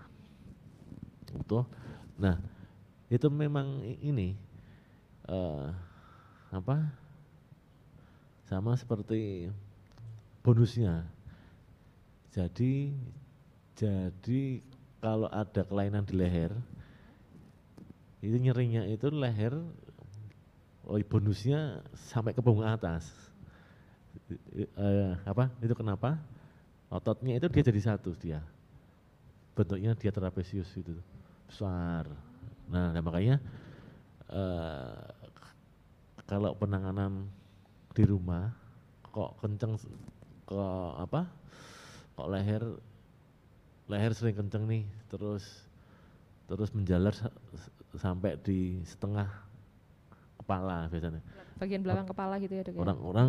utuh 1.37 1.62
nah 2.18 2.37
itu 3.11 3.26
memang 3.31 3.83
ini 4.03 4.35
eh, 5.31 5.66
apa? 6.50 6.90
Sama 8.50 8.74
seperti 8.74 9.46
bonusnya. 10.42 11.06
Jadi 12.34 12.94
jadi 13.78 14.42
kalau 15.00 15.30
ada 15.30 15.62
kelainan 15.64 16.04
di 16.04 16.14
leher 16.18 16.52
itu 18.20 18.36
nyerinya 18.36 18.84
itu 18.84 19.08
leher 19.08 19.56
oh 20.84 21.00
bonusnya 21.08 21.80
sampai 22.12 22.36
ke 22.36 22.42
punggung 22.42 22.66
atas. 22.66 23.08
Eh, 24.54 25.14
apa? 25.22 25.48
Itu 25.62 25.72
kenapa? 25.78 26.18
Ototnya 26.90 27.38
itu 27.38 27.46
dia 27.46 27.62
jadi 27.62 27.80
satu 27.94 28.12
dia. 28.18 28.42
Bentuknya 29.54 29.94
dia 29.94 30.10
trapesius 30.10 30.70
itu 30.74 30.98
besar. 31.46 32.10
Nah, 32.66 32.90
nah 32.90 33.02
makanya 33.02 33.38
eh, 34.30 34.98
kalau 36.30 36.54
penanganan 36.54 37.26
di 37.90 38.06
rumah 38.06 38.54
kok 39.10 39.34
kenceng 39.42 39.74
kok 40.46 40.92
apa 41.02 41.26
kok 42.14 42.28
leher 42.30 42.62
leher 43.90 44.14
sering 44.14 44.38
kenceng 44.38 44.70
nih 44.70 44.86
terus 45.10 45.66
terus 46.46 46.70
menjalar 46.70 47.10
sampai 47.98 48.38
di 48.46 48.78
setengah 48.86 49.26
kepala 50.38 50.86
biasanya 50.86 51.18
Bagian 51.58 51.82
belakang 51.82 52.06
kepala 52.06 52.38
gitu 52.38 52.54
ya 52.54 52.62
dok 52.62 52.74
ya? 52.74 52.80
orang-orang 52.80 53.28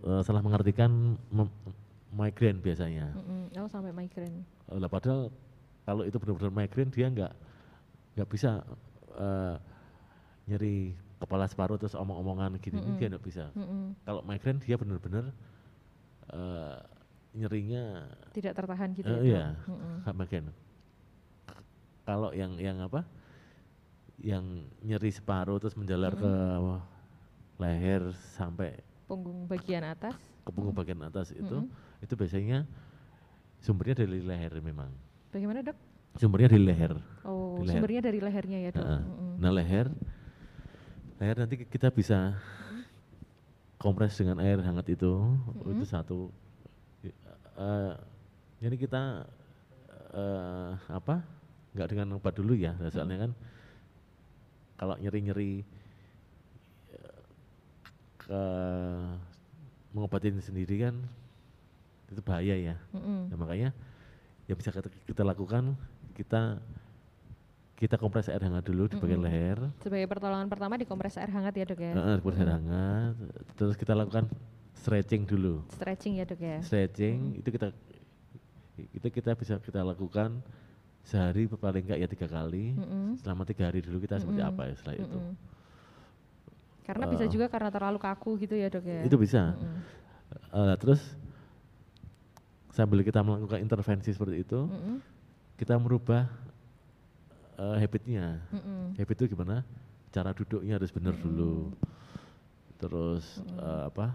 eh, 0.00 0.20
salah 0.24 0.40
mengartikan 0.40 1.20
migrain 2.16 2.56
biasanya 2.64 3.12
Mm-mm. 3.12 3.52
Oh 3.60 3.68
sampai 3.68 3.92
migrain. 3.92 4.32
Eh, 4.72 4.78
lah 4.80 4.88
padahal 4.88 5.28
kalau 5.84 6.08
itu 6.08 6.16
benar-benar 6.16 6.52
migrain 6.56 6.88
dia 6.88 7.06
nggak 7.12 7.32
nggak 8.16 8.28
bisa 8.32 8.64
eh, 9.20 9.56
nyeri 10.46 10.94
kepala 11.16 11.44
separuh 11.44 11.74
terus 11.74 11.92
omong-omongan 11.92 12.54
gini 12.56 12.78
Mm-mm. 12.78 12.96
dia 12.96 13.08
nggak 13.08 13.24
bisa 13.24 13.50
Mm-mm. 13.52 13.98
kalau 14.02 14.22
migrain 14.22 14.58
dia 14.58 14.76
benar-benar 14.76 15.32
eh, 16.28 16.78
nyerinya 17.32 18.06
Tidak 18.30 18.52
tertahan 18.52 18.90
gitu 18.92 19.08
eh, 19.08 19.16
ya? 19.16 19.22
iya 19.22 19.44
nggak 20.02 20.14
migrain 20.14 20.46
kalau 22.02 22.30
yang 22.30 22.54
yang 22.56 22.78
apa 22.78 23.02
yang 24.16 24.44
nyeri 24.80 25.10
separuh 25.10 25.58
terus 25.58 25.74
menjalar 25.74 26.14
ke 26.14 26.32
leher 27.56 28.02
sampai 28.32 28.78
Punggung 29.06 29.46
bagian 29.46 29.82
atas. 29.84 30.18
ke 30.42 30.50
punggung 30.50 30.74
bagian 30.74 30.98
atas 31.00 31.30
itu 31.30 31.56
Mm-mm. 31.58 32.02
itu 32.02 32.14
biasanya 32.14 32.66
sumbernya 33.58 33.98
dari 33.98 34.18
leher 34.20 34.52
memang 34.60 34.90
Bagaimana 35.30 35.60
dok? 35.60 35.76
sumbernya 36.14 36.54
dari 36.54 36.62
leher 36.62 36.92
Oh 37.22 37.58
Di 37.58 37.66
leher. 37.66 37.72
sumbernya 37.72 38.00
dari 38.04 38.18
lehernya 38.20 38.58
ya 38.60 38.70
dok? 38.70 38.84
Heeh. 38.84 39.00
Mm-mm. 39.02 39.32
nah 39.36 39.50
leher 39.50 39.86
leher 41.16 41.36
nanti 41.40 41.64
kita 41.64 41.88
bisa 41.88 42.36
kompres 43.80 44.16
dengan 44.16 44.40
air 44.40 44.60
hangat 44.60 44.92
itu. 44.92 45.12
Itu 45.64 45.84
satu. 45.88 46.28
I- 47.04 47.16
eh, 47.56 47.92
jadi 48.60 48.76
kita 48.76 49.02
eh, 50.16 50.70
apa? 50.92 51.24
Nggak 51.76 51.88
dengan 51.92 52.16
obat 52.16 52.34
dulu 52.36 52.56
ya 52.56 52.76
soalnya 52.92 53.28
kan. 53.28 53.32
Kalau 54.76 54.96
nyeri-nyeri 55.00 55.64
eh, 56.92 57.20
ke 58.20 58.42
mengobatin 59.96 60.36
sendiri 60.44 60.84
kan 60.84 60.96
itu 62.12 62.20
bahaya 62.22 62.54
ya. 62.54 62.76
Mm-mm. 62.92 63.32
Nah, 63.32 63.36
makanya 63.40 63.70
yang 64.46 64.56
bisa 64.60 64.70
kita, 64.70 64.86
kita 65.08 65.22
lakukan 65.26 65.74
kita 66.14 66.62
kita 67.76 68.00
kompres 68.00 68.32
air 68.32 68.40
hangat 68.40 68.64
dulu 68.64 68.88
di 68.88 68.96
bagian 68.96 69.20
leher, 69.20 69.60
Sebagai 69.84 70.08
pertolongan 70.08 70.48
pertama 70.48 70.80
dikompres 70.80 71.20
air 71.20 71.28
hangat 71.28 71.52
ya 71.60 71.64
dok 71.68 71.80
ya? 71.84 71.92
uh, 71.92 72.16
kompres 72.24 72.40
air 72.40 72.56
hangat, 72.56 73.14
terus 73.52 73.76
kita 73.76 73.92
lakukan 73.92 74.24
stretching 74.72 75.28
dulu. 75.28 75.60
Stretching 75.76 76.16
ya 76.16 76.24
dok 76.24 76.40
ya? 76.40 76.58
Stretching 76.64 77.36
itu 77.36 77.48
kita 77.52 77.68
itu 78.76 79.06
kita 79.12 79.36
bisa 79.36 79.60
kita 79.60 79.84
lakukan 79.84 80.40
sehari 81.04 81.44
paling 81.46 81.84
enggak 81.84 82.00
ya 82.00 82.08
tiga 82.08 82.26
kali. 82.32 82.72
Mm-mm. 82.72 83.20
Selama 83.20 83.44
tiga 83.44 83.68
hari 83.68 83.84
dulu 83.84 84.00
kita 84.00 84.18
seperti 84.24 84.40
Mm-mm. 84.40 84.52
apa 84.56 84.62
ya 84.68 84.74
setelah 84.80 84.96
itu. 84.96 85.18
Mm-mm. 85.20 85.34
Karena 86.86 87.04
bisa 87.12 87.24
Eh, 87.26 87.30
juga 87.30 87.46
karena 87.52 87.68
terlalu 87.68 87.98
kaku 88.00 88.30
gitu 88.40 88.54
ya 88.56 88.72
dok 88.72 88.84
ya? 88.88 89.04
Itu 89.04 89.16
bisa. 89.20 89.52
Mm-mm. 89.52 89.76
Uh, 90.50 90.74
terus 90.80 91.00
sambil 92.72 93.04
kita 93.04 93.20
melakukan 93.20 93.60
intervensi 93.60 94.12
seperti 94.12 94.44
itu, 94.44 94.64
Mm-mm. 94.64 94.96
kita 95.60 95.76
merubah 95.76 96.28
uh, 97.58 97.76
habitnya. 97.76 98.40
Mm-mm. 98.52 98.96
Habit 98.96 99.16
itu 99.20 99.36
gimana? 99.36 99.64
Cara 100.12 100.32
duduknya 100.32 100.80
harus 100.80 100.92
benar 100.92 101.12
dulu. 101.18 101.72
Terus 102.76 103.40
eh, 103.56 103.82
apa? 103.88 104.12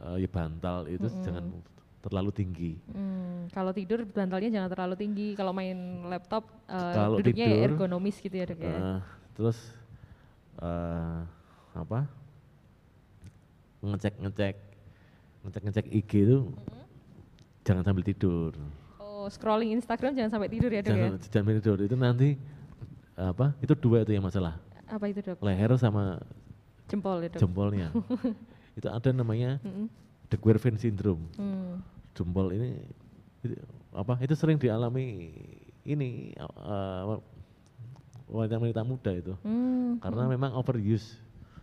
eh, 0.00 0.16
ya 0.24 0.28
bantal 0.30 0.88
itu 0.88 1.06
jangan 1.20 1.44
terlalu 2.00 2.30
tinggi. 2.32 2.72
Hmm, 2.88 3.44
kalau 3.52 3.76
tidur 3.76 4.08
bantalnya 4.08 4.48
jangan 4.48 4.70
terlalu 4.72 4.94
tinggi. 4.96 5.28
Kalau 5.36 5.52
main 5.52 6.08
laptop 6.08 6.48
eh, 6.66 6.94
Kalau 6.96 7.16
duduknya 7.20 7.46
ya 7.46 7.56
tidur, 7.56 7.66
ergonomis 7.76 8.16
gitu 8.18 8.34
ya 8.34 8.44
dok 8.48 8.60
ya? 8.60 8.72
Eh, 8.72 9.00
terus 9.36 9.58
eh, 10.60 11.20
apa? 11.76 12.00
Ngecek 13.80 14.14
ngecek 14.20 14.56
ngecek 15.40 15.62
ngecek 15.64 15.86
IG 15.88 16.12
itu 16.24 16.38
jangan 17.64 17.84
sambil 17.84 18.04
tidur. 18.04 18.52
Oh 19.00 19.28
scrolling 19.28 19.76
Instagram 19.76 20.16
jangan 20.16 20.32
sampai 20.32 20.48
tidur 20.48 20.72
ya 20.72 20.80
dok 20.80 20.92
ya? 20.92 20.96
Jangan 20.96 21.12
jangan 21.20 21.44
sambil 21.44 21.54
tidur 21.60 21.78
itu 21.84 21.96
nanti 21.96 22.28
apa? 23.22 23.52
Itu 23.58 23.72
dua 23.74 24.00
itu 24.00 24.12
yang 24.12 24.22
masalah. 24.22 24.56
Apa 24.86 25.06
itu 25.06 25.20
dok? 25.20 25.38
Leher 25.40 25.70
sama 25.76 26.18
Jempol 26.86 27.20
ya 27.20 27.28
dok? 27.28 27.38
jempolnya. 27.38 27.88
itu 28.78 28.86
ada 28.86 29.10
namanya. 29.10 29.60
De 30.26 30.36
Quervain 30.36 30.74
syndrome. 30.74 31.26
Hmm. 31.34 31.82
jempol 32.10 32.50
ini 32.50 32.82
itu, 33.40 33.54
apa 33.90 34.18
itu 34.18 34.34
sering 34.34 34.56
dialami 34.56 35.30
ini 35.82 36.34
uh, 36.36 37.16
wanita-wanita 38.26 38.82
muda 38.82 39.10
itu 39.10 39.34
Hmm, 39.40 39.98
karena 39.98 40.26
memang 40.26 40.52
overuse 40.52 41.16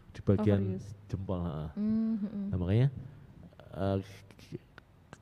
di 0.10 0.20
bagian 0.22 0.76
Overuse. 0.76 0.88
jempol 1.06 1.39
ha. 1.41 1.70
hmm, 1.74 2.13
hmm, 2.17 2.43
nah 2.48 2.58
makanya 2.58 2.88
uh, 3.72 4.00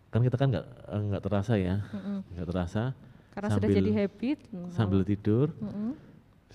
kan 0.08 0.22
kita 0.22 0.36
kan 0.36 0.48
nggak 0.48 0.66
eh, 0.88 1.02
nggak 1.06 1.24
terasa 1.24 1.54
ya 1.56 1.76
hmm. 1.84 2.20
nggak 2.32 2.48
terasa 2.48 2.84
Karena 3.30 3.48
sudah 3.50 3.68
sambil- 3.68 3.78
jadi 3.82 3.92
habit. 3.98 4.40
hmm, 4.48 4.70
sambil 4.72 5.02
tidur 5.04 5.48
hmm, 5.58 5.92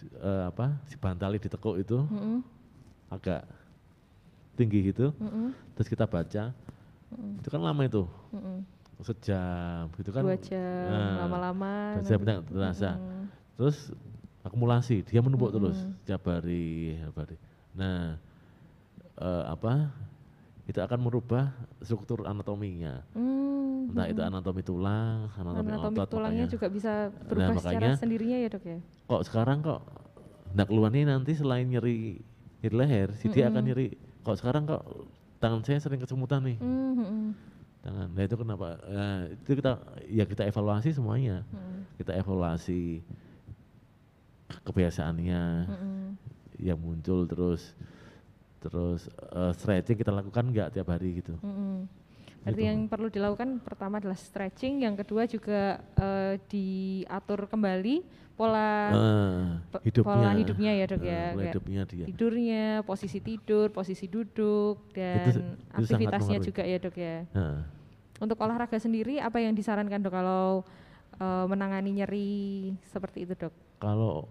eh, 0.07 0.45
apa 0.49 0.79
si 0.89 0.97
bantali 0.97 1.37
ditekuk 1.37 1.77
itu 1.81 1.99
hmm, 2.01 2.41
agak 3.13 3.43
tinggi 4.55 4.93
gitu. 4.93 5.13
Hmm, 5.17 5.53
terus 5.77 5.89
kita 5.89 6.05
baca. 6.05 6.53
Hmm, 7.11 7.41
itu 7.41 7.49
kan 7.49 7.61
lama 7.61 7.83
itu? 7.85 8.05
Hmm. 8.31 8.63
sejam 9.01 9.89
gitu 9.97 10.13
kan? 10.13 10.21
Dua 10.21 10.37
jam 10.37 10.93
nah, 10.93 11.25
lama-lama. 11.25 11.73
benar 12.21 12.45
terasa. 12.45 13.01
Hmm, 13.01 13.25
terus 13.57 13.97
akumulasi 14.45 15.05
dia 15.05 15.21
menumpuk 15.21 15.53
terus 15.53 15.77
Mm-mm. 15.81 15.97
setiap 16.05 16.23
hari 16.29 16.97
setiap 17.01 17.17
hari. 17.25 17.37
Nah 17.77 18.21
eh, 19.21 19.45
apa 19.49 19.93
itu 20.71 20.79
akan 20.79 20.99
merubah 21.03 21.51
struktur 21.83 22.23
anatominya. 22.31 23.03
Hmm, 23.11 23.91
entah 23.91 24.07
itu 24.07 24.23
hmm. 24.23 24.31
anatomi 24.31 24.63
tulang 24.63 25.27
anatomi, 25.35 25.71
Anatomi 25.75 25.99
otot 25.99 26.09
tulangnya 26.09 26.47
makanya. 26.47 26.55
juga 26.55 26.67
bisa 26.71 26.93
berubah 27.27 27.55
secara 27.59 27.75
makanya- 27.75 27.99
sendirinya 27.99 28.39
ya 28.39 28.49
dok 28.55 28.65
ya? 28.65 28.79
kok 29.11 29.23
sekarang 29.27 29.59
kok 29.67 29.81
ndak 30.55 30.67
keluar 30.71 30.91
nih 30.95 31.05
nanti 31.11 31.35
selain 31.35 31.67
nyeri 31.67 32.23
nyeri 32.63 32.75
leher 32.79 33.09
si 33.19 33.27
dia 33.35 33.51
akan 33.51 33.63
nyeri. 33.67 33.99
Kok 34.23 34.37
sekarang 34.39 34.63
kok 34.71 34.83
tangan 35.43 35.67
saya 35.67 35.83
sering 35.83 35.99
kesemutan 35.99 36.47
nih. 36.47 36.59
Hmm, 36.63 36.93
hmm, 36.95 37.07
hmm, 37.09 37.29
tangan. 37.83 38.09
Nah 38.15 38.23
itu 38.23 38.37
kenapa? 38.39 38.69
Nah, 38.87 39.19
itu 39.27 39.51
kita 39.59 39.73
ya 40.07 40.25
kita 40.29 40.43
evaluasi 40.47 40.95
semuanya. 40.95 41.43
Hmm, 41.51 41.83
kita 41.99 42.15
evaluasi 42.15 43.03
kebiasaannya 44.67 45.43
hmm. 45.67 46.09
yang 46.63 46.79
muncul 46.79 47.27
terus 47.27 47.75
terus 48.61 49.09
eh, 49.11 49.53
stretching 49.57 49.97
kita 49.97 50.13
lakukan 50.13 50.45
nggak 50.47 50.69
tiap 50.71 50.89
hari 50.89 51.19
gitu. 51.19 51.35
Mm-mm. 51.41 51.89
Berarti 52.41 52.57
Gitu. 52.57 52.69
yang 52.73 52.89
perlu 52.89 53.09
dilakukan 53.09 53.61
pertama 53.61 54.01
adalah 54.01 54.17
stretching, 54.17 54.81
yang 54.81 54.97
kedua 54.97 55.25
juga 55.25 55.77
eh, 55.95 56.41
diatur 56.47 57.45
kembali 57.45 58.01
pola 58.33 58.89
pe- 59.69 59.85
hidupnya, 59.85 60.09
pola 60.17 60.31
hidupnya 60.33 60.73
ya 60.73 60.85
dok 60.89 60.97
eh, 60.97 61.05
ya, 61.05 61.21
pola 61.21 61.37
kayak 61.37 61.53
hidupnya 61.53 61.81
dia. 61.85 62.05
tidurnya, 62.09 62.65
posisi 62.81 63.19
tidur, 63.21 63.69
posisi 63.69 64.09
duduk 64.09 64.89
dan 64.97 65.21
Itu 65.21 65.31
itu 65.37 65.45
aktivitasnya 65.77 66.39
juga 66.41 66.63
ya 66.65 66.79
dok 66.81 66.97
ya. 66.97 67.17
Nah, 67.37 67.61
Untuk 68.17 68.37
olahraga 68.37 68.77
sendiri 68.77 69.17
apa 69.17 69.41
yang 69.41 69.53
disarankan 69.53 70.01
dok 70.01 70.13
kalau 70.13 70.65
eh, 71.17 71.45
menangani 71.45 71.91
nyeri 71.93 72.33
seperti 72.89 73.29
itu 73.29 73.37
dok? 73.37 73.53
kalau 73.77 74.25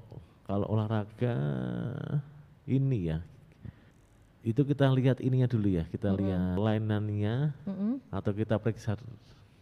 kalau 0.46 0.66
olahraga 0.66 1.34
ini 2.66 3.14
ya 3.14 3.22
itu 4.50 4.62
kita 4.66 4.90
lihat 4.90 5.22
ininya 5.22 5.46
dulu 5.46 5.70
ya 5.70 5.86
kita 5.94 6.10
Mm-mm. 6.10 6.20
lihat 6.26 6.42
lainannya 6.58 7.54
Mm-mm. 7.70 8.02
atau 8.10 8.32
kita 8.34 8.58
periksa 8.58 8.98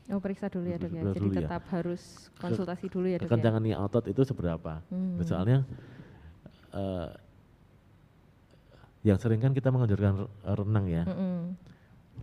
Oh 0.07 0.23
periksa 0.23 0.47
dulu 0.47 0.71
ya 0.71 0.79
dok 0.79 0.87
ya, 0.95 1.03
Dulu 1.03 1.11
jadi 1.11 1.27
ya. 1.27 1.39
tetap 1.43 1.67
harus 1.67 2.31
konsultasi 2.39 2.87
dulu 2.87 3.11
ya 3.11 3.19
dok 3.19 3.27
ya. 3.27 3.29
kekencangannya 3.35 3.75
otot 3.75 4.07
itu 4.07 4.23
seberapa. 4.23 4.79
Hmm. 4.87 5.19
Soalnya 5.27 5.67
eh, 6.71 7.09
yang 9.03 9.19
sering 9.19 9.43
kan 9.43 9.51
kita 9.51 9.67
mengajarkan 9.67 10.31
renang 10.47 10.85
ya, 10.87 11.03
Mm-mm. 11.03 11.59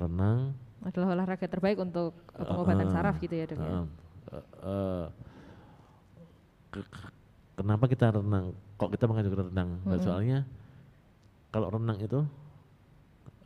renang 0.00 0.56
Adalah 0.80 1.12
olahraga 1.12 1.44
terbaik 1.44 1.76
untuk 1.76 2.16
eh, 2.40 2.44
pengobatan 2.48 2.88
Eh, 2.88 2.92
saraf 2.92 3.20
gitu 3.20 3.34
ya 3.36 3.44
dok 3.44 3.58
ya. 3.60 3.68
eh, 3.68 3.84
eh, 4.32 4.44
eh, 4.64 5.04
ke- 6.72 6.88
ke- 6.88 7.12
kenapa 7.60 7.84
kita 7.84 8.16
renang? 8.16 8.56
Kok 8.80 8.90
kita 8.96 9.04
mengajarkan 9.04 9.52
renang? 9.52 9.68
Mm-mm. 9.84 10.00
soalnya 10.00 10.38
kalau 11.52 11.68
renang 11.68 12.00
itu 12.00 12.24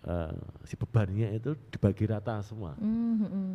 eh, 0.09 0.33
si 0.65 0.75
bebannya 0.75 1.29
itu 1.37 1.53
dibagi 1.69 2.05
rata 2.09 2.41
semua. 2.41 2.73
Mm, 2.81 3.15
mm. 3.21 3.51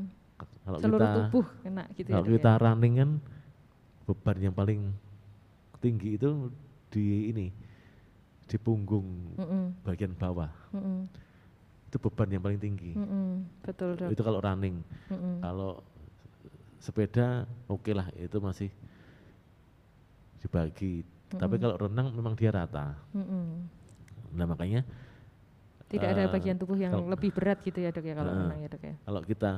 Kalau 0.64 0.78
Seluruh 0.80 1.00
kita 1.00 1.12
tubuh 1.28 1.46
kena 1.64 1.84
gitu 1.96 2.08
ya 2.10 2.14
kalau 2.20 2.26
ya? 2.28 2.32
kita 2.36 2.52
running 2.60 2.94
kan 3.00 3.10
beban 4.04 4.38
yang 4.44 4.56
paling 4.56 4.82
tinggi 5.80 6.20
itu 6.20 6.52
di 6.92 7.32
ini 7.32 7.48
di 8.44 8.58
punggung 8.60 9.08
Mm-mm, 9.40 9.88
bagian 9.88 10.12
bawah 10.14 10.52
mm-mm, 10.76 11.08
itu 11.88 11.98
beban 12.00 12.28
yang 12.28 12.44
paling 12.44 12.60
tinggi. 12.60 12.92
mm-mm. 12.98 13.48
Betul 13.64 13.96
dok. 13.96 14.12
Itu 14.12 14.22
kalau 14.26 14.44
running. 14.44 14.84
Mm-mm. 15.08 15.40
Kalau 15.40 15.80
sepeda 16.84 17.48
oke 17.72 17.92
lah 17.96 18.12
itu 18.20 18.38
masih 18.44 18.70
dibagi. 20.44 21.08
Tapi 21.32 21.56
Mm-mm. 21.56 21.64
kalau 21.64 21.76
renang 21.88 22.08
memang 22.12 22.34
dia 22.36 22.52
rata. 22.52 23.00
Mm-mm. 23.16 23.46
Nah 24.36 24.46
makanya 24.50 24.84
Tidak 25.94 26.10
ada 26.10 26.24
eh, 26.26 26.32
bagian 26.32 26.58
tubuh 26.58 26.74
yang 26.74 26.90
kalau- 26.92 27.06
lebih 27.08 27.30
berat 27.30 27.62
gitu 27.62 27.78
ya 27.78 27.94
dok 27.94 28.02
ya 28.02 28.16
kalau 28.18 28.32
Eh, 28.32 28.38
renang 28.42 28.60
ya 28.60 28.70
dok 28.70 28.82
ya. 28.82 28.96
kalau 29.06 29.22
kita 29.22 29.52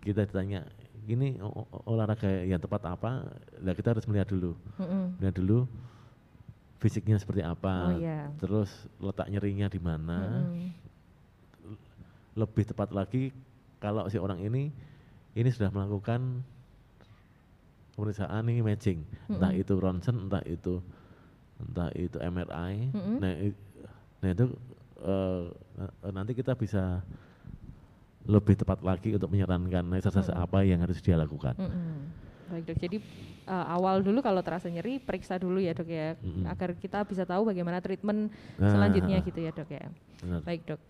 kita 0.00 0.20
ditanya 0.26 0.60
ini 1.06 1.38
olahraga 1.84 2.26
yang 2.42 2.58
tepat 2.58 2.82
apa? 2.88 3.10
Nah 3.58 3.72
kita 3.72 3.94
harus 3.94 4.06
melihat 4.06 4.26
dulu, 4.26 4.54
Mm-mm. 4.76 5.18
melihat 5.18 5.36
dulu 5.36 5.58
fisiknya 6.78 7.14
seperti 7.14 7.42
Oh 7.42 7.52
apa, 7.52 7.94
iya. 7.94 8.30
terus 8.36 8.70
letak 8.96 9.28
nyerinya 9.28 9.66
di 9.66 9.78
mana. 9.78 10.46
Mm-mm. 10.46 10.70
Lebih 12.32 12.64
tepat 12.64 12.90
lagi 12.90 13.34
kalau 13.78 14.06
si 14.06 14.16
orang 14.16 14.38
ini 14.38 14.70
ini 15.34 15.48
sudah 15.50 15.68
melakukan 15.68 16.42
pemeriksaan 17.94 18.46
ini 18.46 18.62
matching, 18.62 19.02
entah 19.28 19.50
Mm-mm. 19.50 19.62
itu 19.62 19.72
ronsen, 19.76 20.16
entah 20.26 20.42
itu 20.44 20.80
entah 21.60 21.90
itu 21.92 22.16
MRI. 22.16 22.74
Mm-mm. 22.90 23.16
Nah, 23.20 23.32
i- 23.36 23.58
nah 24.20 24.28
itu 24.30 24.46
na- 25.02 26.12
nanti 26.12 26.32
kita 26.32 26.52
bisa 26.52 27.00
lebih 28.28 28.52
tepat 28.52 28.84
lagi 28.84 29.16
untuk 29.16 29.32
menyarankan 29.32 29.96
exercise 29.96 30.28
Mm-mm. 30.28 30.44
apa 30.44 30.58
yang 30.62 30.84
harus 30.84 31.00
dia 31.00 31.16
lakukan. 31.16 31.56
Mm-mm. 31.56 31.98
Baik 32.50 32.64
dok, 32.66 32.78
jadi 32.82 32.96
eh, 33.46 33.66
awal 33.70 34.02
dulu 34.02 34.18
kalau 34.20 34.42
terasa 34.42 34.66
nyeri 34.66 34.98
periksa 34.98 35.38
dulu 35.38 35.62
ya 35.62 35.72
dok 35.72 35.88
ya, 35.88 36.18
Mm-mm. 36.20 36.44
agar 36.50 36.74
kita 36.76 37.00
bisa 37.06 37.24
tahu 37.24 37.48
bagaimana 37.48 37.80
treatment 37.80 38.28
Nah, 38.60 38.70
selanjutnya 38.74 39.22
gitu 39.22 39.40
ya 39.40 39.50
dok 39.54 39.70
ya. 39.70 39.86
benar. 40.20 40.40
Baik 40.44 40.62
dok. 40.68 40.80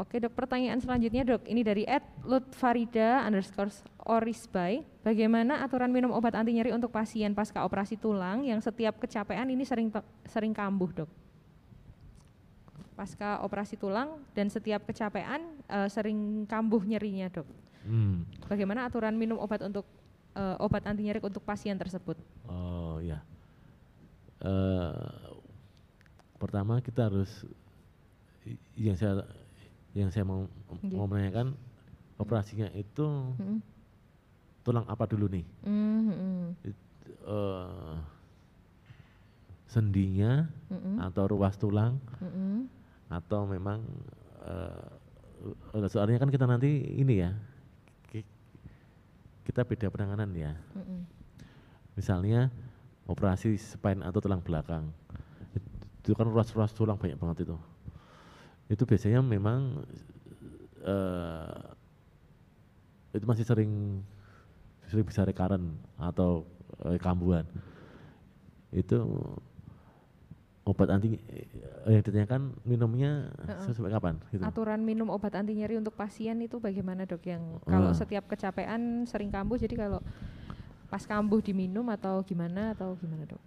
Oke 0.00 0.16
dok, 0.20 0.32
pertanyaan 0.32 0.80
selanjutnya 0.80 1.24
dok, 1.24 1.44
ini 1.44 1.60
dari 1.60 1.84
Ed 1.84 2.04
Lutfarida 2.24 3.24
underscore 3.24 3.72
Orisbay. 4.04 4.84
Bagaimana 5.04 5.60
aturan 5.60 5.88
minum 5.92 6.12
obat 6.12 6.36
anti 6.36 6.52
nyeri 6.52 6.72
untuk 6.72 6.92
pasien 6.92 7.32
pasca 7.32 7.64
operasi 7.64 7.96
tulang 7.96 8.44
yang 8.44 8.60
setiap 8.60 8.96
kecapean 9.00 9.48
ini 9.48 9.64
sering 9.64 9.88
sering 10.24 10.52
kambuh 10.52 10.88
dok? 10.92 11.10
Pasca 13.00 13.40
operasi 13.40 13.80
tulang 13.80 14.20
dan 14.36 14.52
setiap 14.52 14.84
kecapean 14.84 15.40
eh, 15.64 15.88
sering 15.88 16.44
kambuh 16.44 16.84
nyerinya 16.84 17.32
dok. 17.32 17.48
Hmm. 17.80 18.28
Bagaimana 18.44 18.84
aturan 18.84 19.16
minum 19.16 19.40
obat 19.40 19.64
untuk 19.64 19.88
eh, 20.36 20.56
obat 20.60 20.84
anti 20.84 21.08
nyeri 21.08 21.24
untuk 21.24 21.40
pasien 21.40 21.80
tersebut? 21.80 22.20
Oh 22.44 23.00
ya. 23.00 23.24
Eh, 24.44 25.32
pertama 26.36 26.84
kita 26.84 27.08
harus 27.08 27.48
yang 28.76 29.00
saya 29.00 29.24
yang 29.96 30.12
saya 30.12 30.28
mau 30.28 30.44
Iya. 30.84 30.96
mau 31.00 31.08
menanyakan 31.08 31.56
operasinya 32.20 32.68
itu 32.76 33.04
Mm-mm. 33.40 33.64
tulang 34.60 34.84
apa 34.84 35.08
dulu 35.08 35.24
nih? 35.32 35.44
Mm, 35.64 36.00
mm, 36.04 36.44
Eh, 37.20 37.96
sendinya 39.66 40.48
mm, 40.68 41.00
atau 41.00 41.24
ruas 41.28 41.56
tulang 41.56 41.96
mm, 42.18 42.28
mm, 42.28 42.60
atau 43.10 43.42
memang 43.42 43.82
eh, 44.46 44.86
eh, 45.76 45.88
soalnya 45.90 46.22
kan 46.22 46.30
kita 46.30 46.46
nanti 46.46 46.70
ini 46.94 47.26
ya 47.26 47.34
ki- 48.06 48.38
kita 49.44 49.66
beda 49.66 49.90
penanganan 49.90 50.30
ya. 50.32 50.54
Mm, 50.78 50.84
mm. 50.86 51.02
misalnya 51.98 52.48
operasi 53.10 53.58
spine 53.58 54.06
atau 54.06 54.22
tulang 54.22 54.38
belakang. 54.40 54.94
Itu 56.00 56.14
kan 56.14 56.30
ruas-ruas 56.30 56.70
tulang 56.70 56.96
banyak 56.96 57.18
banget 57.18 57.50
itu. 57.50 57.56
Itu 58.70 58.86
biasanya 58.86 59.20
memang 59.20 59.82
eh, 60.86 61.60
itu 63.10 63.26
masih 63.26 63.42
sering 63.42 64.00
sering 64.86 65.02
bisa 65.02 65.26
recurrent 65.26 65.74
atau 65.98 66.46
eh, 66.86 66.98
kambuhan. 67.02 67.42
Itu 68.70 69.02
obat 70.70 70.88
anti 70.94 71.18
eh, 71.18 71.50
yang 71.90 72.02
ditanyakan 72.06 72.54
minumnya 72.62 73.34
Heeh. 73.42 73.74
sampai 73.74 73.90
kapan 73.90 74.14
gitu. 74.30 74.42
Aturan 74.46 74.86
minum 74.86 75.10
obat 75.10 75.34
anti 75.34 75.58
nyeri 75.58 75.74
untuk 75.76 75.98
pasien 75.98 76.38
itu 76.38 76.62
bagaimana 76.62 77.02
dok? 77.04 77.26
Yang 77.26 77.42
kalau 77.66 77.90
setiap 77.90 78.24
kecapean 78.30 79.02
sering 79.04 79.34
kambuh, 79.34 79.58
jadi 79.58 79.74
kalau 79.74 79.98
pas 80.86 81.02
kambuh 81.02 81.42
diminum 81.42 81.86
atau 81.90 82.22
gimana 82.22 82.72
atau 82.74 82.94
gimana 82.94 83.26
dok? 83.26 83.42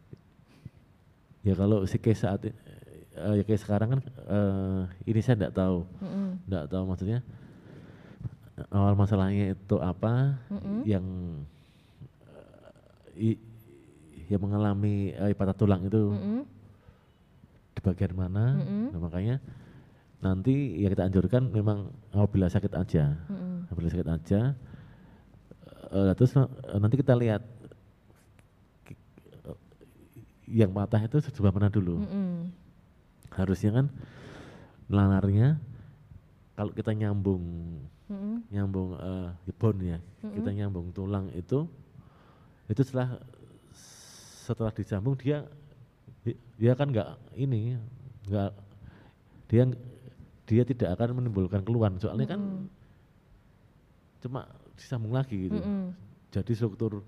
ya 1.43 1.51
kalau 1.59 1.83
si 1.83 1.99
case 1.99 2.23
saat 2.23 2.39
eh, 2.47 2.53
ya 3.35 3.43
kayak 3.43 3.59
sekarang 3.59 3.89
kan 3.95 4.01
eh, 4.27 4.81
ini 5.07 5.19
saya 5.19 5.35
tidak 5.39 5.55
tahu. 5.55 5.83
Tidak 6.43 6.65
tahu 6.67 6.83
maksudnya 6.87 7.19
awal 8.69 8.93
masalahnya 8.93 9.51
itu 9.51 9.75
apa 9.81 10.39
mm-mm, 10.47 10.85
yang 10.85 11.05
eh, 13.15 13.33
i- 13.33 13.41
yang 14.31 14.39
mengalami 14.39 15.11
eh, 15.11 15.35
patah 15.35 15.51
tulang 15.51 15.83
itu. 15.83 16.15
Di 16.15 16.52
bagian 17.83 18.13
mana. 18.15 18.57
Mm-mm. 18.57 18.95
Nah, 18.95 18.99
makanya 19.03 19.35
nanti 20.23 20.79
ya 20.79 20.87
kita 20.87 21.11
anjurkan 21.11 21.51
memang 21.51 21.91
apabila 22.15 22.47
sakit 22.47 22.71
aja. 22.73 23.19
Mm-mm, 23.27 23.67
apabila 23.67 23.91
sakit 23.91 24.07
aja. 24.07 24.41
Eh, 25.93 26.13
terus 26.15 26.31
eh, 26.39 26.47
nanti 26.79 26.95
kita 26.97 27.13
lihat 27.13 27.43
eh, 28.87 29.57
yang 30.47 30.71
patah 30.71 31.03
itu 31.03 31.19
sebelah 31.19 31.51
mana 31.51 31.67
dulu. 31.67 31.99
Mm-mm, 32.01 32.49
harusnya 33.35 33.83
kan 33.83 33.85
nalarnya 34.87 35.57
kalau 36.53 36.69
kita 36.71 36.93
nyambung 36.93 37.43
mm-mm, 38.07 38.45
nyambung 38.53 38.93
eh 38.93 39.53
bone 39.57 39.81
ya 39.81 39.99
kita 40.21 40.49
Mm-mm. 40.53 40.59
nyambung 40.61 40.87
tulang 40.93 41.33
itu 41.33 41.65
itu 42.69 42.81
setelah 42.85 43.17
setelah 44.45 44.69
disambung 44.75 45.17
dia 45.17 45.47
dia 46.57 46.73
kan 46.73 46.87
nggak 46.89 47.09
ini 47.35 47.75
nggak 48.29 48.49
dia 49.51 49.63
dia 50.47 50.63
tidak 50.63 50.89
akan 50.95 51.19
menimbulkan 51.23 51.61
keluhan 51.63 51.99
soalnya 51.99 52.27
kan 52.35 52.39
Mm-mm. 52.39 52.67
cuma 54.23 54.47
disambung 54.79 55.11
lagi 55.13 55.35
gitu 55.51 55.59
mm-mm, 55.59 55.91
jadi 56.33 56.51
struktur 56.55 57.03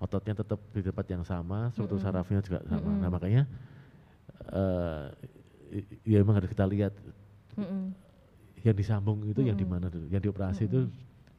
ototnya 0.00 0.34
tetap 0.40 0.60
di 0.72 0.80
tempat 0.80 1.06
yang 1.10 1.24
sama 1.26 1.68
struktur 1.74 1.98
Mm-mm. 1.98 2.06
sarafnya 2.06 2.40
juga 2.40 2.62
sama 2.70 2.94
nah 2.96 3.10
Mm-mm. 3.10 3.12
makanya 3.12 3.42
eh 4.50 5.04
i- 5.82 5.88
ya 6.06 6.16
memang 6.22 6.38
harus 6.42 6.50
kita 6.50 6.64
lihat 6.66 6.94
mm-mm. 7.58 7.92
yang 8.66 8.76
disambung 8.76 9.24
itu 9.26 9.40
yang 9.42 9.56
di 9.56 9.66
mana 9.66 9.86
dulu 9.90 10.06
yang 10.10 10.22
dioperasi 10.22 10.66
itu 10.70 10.90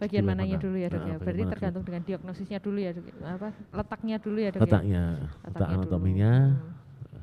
Bagian 0.02 0.26
mananya 0.26 0.58
dulu 0.58 0.82
ya 0.82 0.90
dok 0.90 0.98
Nah, 0.98 1.10
ya? 1.14 1.16
Berarti 1.22 1.46
mana 1.46 1.46
dulu? 1.46 1.54
tergantung 1.54 1.84
dengan 1.86 2.02
diagnosisnya 2.02 2.58
dulu 2.58 2.80
ya 2.82 2.90
dok. 2.98 3.06
Apa 3.22 3.48
letaknya 3.70 4.18
dulu 4.18 4.38
ya 4.42 4.50
dok 4.50 4.66
ya? 4.66 4.66
letaknya 4.66 5.04
letak 5.46 5.54
Letaknya 5.54 5.78
dulu. 5.78 5.84
anatominya 5.86 6.34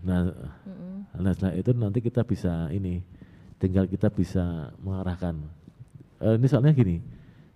nah 0.03 0.31
Mm-mm, 0.31 1.23
nah 1.23 1.33
setelah 1.35 1.55
itu 1.59 1.71
nanti 1.75 1.99
kita 1.99 2.23
bisa 2.23 2.71
ini 2.71 3.03
tinggal 3.59 3.91
kita 3.91 4.09
bisa 4.09 4.71
mengarahkan. 4.79 5.43
Eh, 6.23 6.35
ini 6.39 6.47
soalnya 6.47 6.75
gini 6.75 7.03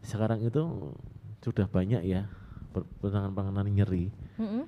sekarang 0.03 0.43
itu 0.43 0.91
sudah 1.43 1.67
banyak 1.71 2.03
ya 2.03 2.27
penanganan-penanganan 2.75 3.71
nyeri. 3.71 4.11
Mm-mm, 4.39 4.67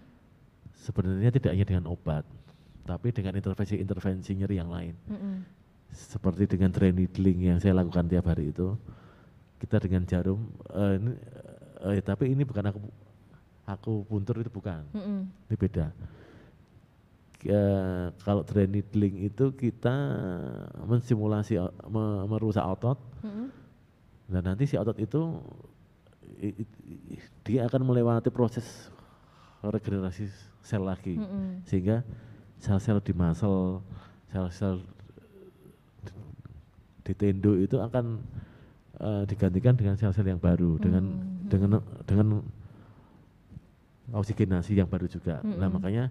sebenarnya 0.78 1.30
tidak 1.34 1.50
hanya 1.58 1.66
dengan 1.66 1.86
obat 1.90 2.22
tapi 2.84 3.10
dengan 3.10 3.34
intervensi-intervensi 3.40 4.30
nyeri 4.36 4.56
yang 4.60 4.70
lain. 4.70 4.94
Mm-mm, 5.10 5.34
seperti 5.94 6.50
dengan 6.50 6.70
drain 6.74 6.94
needling 6.94 7.54
yang 7.54 7.58
saya 7.58 7.74
lakukan 7.74 8.06
tiap 8.10 8.26
hari 8.26 8.50
itu 8.50 8.74
kita 9.62 9.78
dengan 9.78 10.02
jarum 10.06 10.50
eh, 10.70 10.94
ini, 10.98 11.12
eh, 11.90 12.02
tapi 12.02 12.30
ini 12.30 12.42
bukan 12.46 12.70
aku 12.70 12.78
aku 13.64 13.92
puntur 14.06 14.38
itu 14.38 14.50
bukan. 14.52 14.86
Mm-mm, 14.94 15.20
ini 15.50 15.56
beda 15.58 15.90
Eh, 17.44 18.06
kalau 18.24 18.40
drain 18.40 18.72
needling 18.72 19.20
itu 19.20 19.52
kita 19.52 19.92
mensimulasi 20.80 21.60
me- 21.84 22.24
merusak 22.24 22.64
otot 22.64 22.96
mm-mm, 23.20 23.52
dan 24.32 24.42
nanti 24.48 24.64
si 24.64 24.80
otot 24.80 24.96
itu 24.96 25.44
i- 26.40 26.56
i- 26.56 26.72
i- 27.12 27.24
dia 27.44 27.68
akan 27.68 27.84
melewati 27.84 28.32
proses 28.32 28.88
regenerasi 29.60 30.24
sel 30.64 30.88
lagi 30.88 31.20
mm-mm. 31.20 31.60
sehingga 31.68 32.00
sel-sel 32.56 33.04
di 33.04 33.12
muscle, 33.12 33.84
sel-sel 34.32 34.80
di 37.04 37.12
tendo 37.12 37.60
itu 37.60 37.76
akan 37.76 38.24
eh, 39.04 39.22
digantikan 39.28 39.76
dengan 39.76 40.00
sel-sel 40.00 40.24
yang 40.24 40.40
baru 40.40 40.80
dengan 40.80 41.04
Hmm, 41.04 41.44
dengan 41.52 41.70
dengan 42.08 42.28
oksigenasi 44.16 44.80
yang 44.80 44.88
baru 44.88 45.04
juga. 45.04 45.44
Nah 45.44 45.68
Mm-mm. 45.68 45.76
makanya 45.76 46.04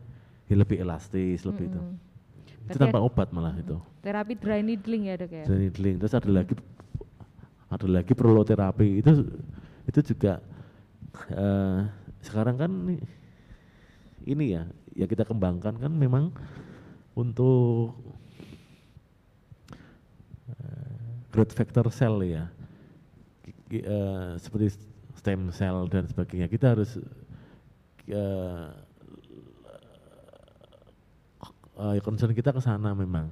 dia 0.53 0.61
lebih 0.61 0.77
elastis 0.77 1.41
lebih 1.41 1.65
itu. 1.65 1.81
Mm-mm. 1.81 1.97
itu 2.63 2.69
Berarti 2.69 2.81
tanpa 2.85 3.01
obat 3.01 3.27
malah 3.33 3.57
itu 3.57 3.75
Terapi 4.05 4.37
dry 4.37 4.61
needling 4.61 5.09
ya 5.09 5.15
dok 5.17 5.33
ya? 5.33 5.43
dan 5.49 5.57
needling 5.57 5.95
terus 5.97 6.13
ada 6.13 6.29
lagi 6.29 6.53
ada 7.73 7.87
lagi 7.89 8.13
proloterapi 8.13 9.01
itu 9.01 9.11
itu 9.89 9.99
juga 10.13 10.37
eh, 11.33 11.79
sekarang 12.21 12.55
kan 12.55 12.69
ini- 12.69 13.03
ini 14.23 14.45
ya 14.53 14.63
ya 14.93 15.09
kita 15.09 15.25
kembangkan 15.25 15.75
kan 15.75 15.89
memang 15.89 16.29
untuk 17.17 17.97
eh, 20.49 21.09
growth 21.33 21.51
factor 21.51 21.89
cell 21.89 22.21
ya 22.21 22.45
eh, 23.73 24.37
seperti 24.37 24.77
stem 25.17 25.49
cell 25.49 25.87
dan 25.89 26.05
sebagainya 26.05 26.47
kita 26.47 26.77
harus 26.77 26.99
eh, 28.07 28.67
eh, 31.83 31.99
concern 31.99 32.31
kita 32.31 32.49
ke 32.49 32.59
sana 32.59 32.95
memang 32.95 33.27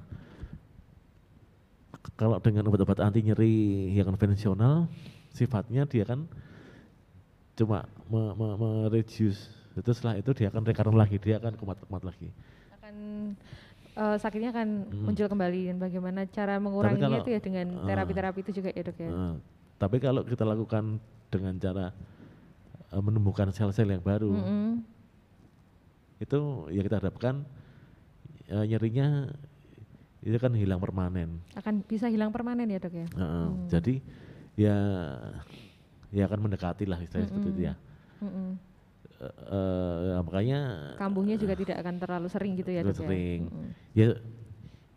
kalau 2.14 2.36
dengan 2.38 2.66
obat-obat 2.68 2.98
anti 3.00 3.22
nyeri 3.22 3.54
yang 3.94 4.06
konvensional 4.06 4.90
sifatnya 5.32 5.86
dia 5.86 6.04
kan 6.04 6.26
cuma 7.54 7.84
me- 8.08 8.34
me- 8.34 8.56
mereduce 8.58 9.48
itu 9.72 9.90
setelah 9.92 10.20
itu 10.20 10.30
dia 10.32 10.52
akan 10.52 10.62
recurrent 10.62 10.98
lagi 10.98 11.16
dia 11.16 11.40
akan 11.40 11.56
kumat-kumat 11.56 12.02
lagi 12.04 12.28
Akan 12.74 12.94
eh, 13.92 14.16
sakitnya 14.18 14.50
akan 14.50 14.68
Hmm. 14.88 15.04
muncul 15.06 15.26
kembali 15.26 15.60
dan 15.68 15.76
bagaimana 15.78 16.20
cara 16.26 16.56
menguranginya 16.58 17.08
kalau- 17.08 17.24
itu 17.24 17.30
ya 17.30 17.40
dengan 17.40 17.66
eh, 17.70 17.86
terapi-terapi 17.86 18.38
itu 18.40 18.52
juga 18.52 18.68
ya 18.72 18.82
dok 18.82 18.98
ya? 18.98 19.08
Eh, 19.08 19.34
tapi 19.78 19.96
kalau 19.98 20.22
kita 20.22 20.44
lakukan 20.44 20.84
dengan 21.28 21.54
cara 21.56 21.86
eh, 22.90 23.02
menumbuhkan 23.02 23.48
sel-sel 23.48 23.88
yang 23.88 24.02
baru 24.02 24.32
Mm-mm. 24.32 24.84
itu 26.18 26.38
ya 26.70 26.82
kita 26.82 27.00
harapkan 27.00 27.44
eh, 28.48 28.64
nyerinya 28.66 29.28
itu 30.22 30.38
kan 30.38 30.54
hilang 30.54 30.78
permanen 30.78 31.42
Akan 31.54 31.82
bisa 31.82 32.06
hilang 32.06 32.30
permanen 32.30 32.66
ya 32.66 32.78
dok 32.78 32.94
ya? 32.94 33.06
Heeh, 33.10 33.46
Hmm. 33.50 33.66
jadi 33.66 33.94
ya 34.54 34.76
ya 36.12 36.22
akan 36.28 36.44
mendekati 36.44 36.84
lah 36.84 37.00
istilahnya 37.00 37.28
seperti 37.28 37.48
itu 37.50 37.62
ya 37.66 37.74
Mm-mm. 38.22 38.50
Eh, 39.22 39.34
eh, 40.14 40.20
makanya 40.22 40.60
Kambuhnya 40.98 41.34
juga 41.38 41.54
tidak 41.54 41.78
akan 41.78 41.94
terlalu 41.98 42.28
sering 42.28 42.52
gitu 42.54 42.70
ya 42.70 42.82
dok 42.82 42.94
ya? 42.94 43.00
sering. 43.02 43.40
Mm-mm. 43.48 43.68
ya 43.92 44.06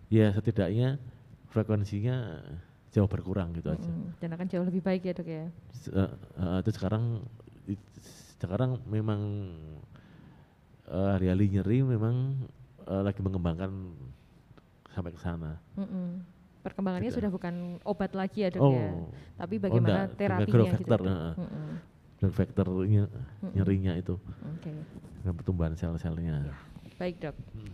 ya 0.09 0.27
setidaknya 0.31 0.97
frekuensinya 1.49 2.41
jauh 2.93 3.09
berkurang 3.09 3.55
gitu 3.55 3.71
aja 3.71 3.81
Mm-mm. 3.87 4.13
Dan 4.21 4.29
akan 4.35 4.45
jauh 4.45 4.65
lebih 4.67 4.81
baik 4.81 5.01
ya 5.03 5.13
dok 5.15 5.29
ya? 5.29 5.45
Eh, 5.89 6.09
eh, 6.11 6.57
itu 6.61 6.71
sekarang 6.73 7.23
sekarang 8.37 8.77
memang 8.85 9.21
eh, 10.85 11.09
hari-hari 11.17 11.49
nyeri 11.49 11.79
memang 11.81 12.45
eh, 12.85 13.01
lagi 13.01 13.19
mengembangkan 13.19 13.71
sampai 14.89 15.11
ke 15.11 15.19
sana. 15.19 15.59
Mm-mm. 15.75 16.21
Perkembangannya 16.61 17.09
Gitu. 17.09 17.19
sudah 17.19 17.29
bukan 17.29 17.55
obat 17.83 18.11
lagi 18.11 18.41
ya 18.41 18.49
dok 18.49 18.61
Oh, 18.61 18.71
ya? 18.71 18.89
Tapi 19.37 19.55
oh 19.55 19.61
bagaimana 19.61 19.85
enggak, 20.07 20.07
dengan 20.07 20.39
terapinya 20.39 20.71
gitu. 20.73 20.89
Dok. 20.89 21.05
heeh. 21.05 21.33
Mm-mm. 21.37 21.69
dan 22.15 22.29
faktornya 22.31 23.03
Mm-mm. 23.05 23.51
nyerinya 23.53 23.93
itu 23.93 24.15
Oke. 24.55 24.71
dengan 25.19 25.33
pertumbuhan 25.35 25.73
sel-selnya. 25.75 26.47
Ya. 26.47 26.55
Baik 26.95 27.15
dok. 27.19 27.35
Hmm. 27.51 27.71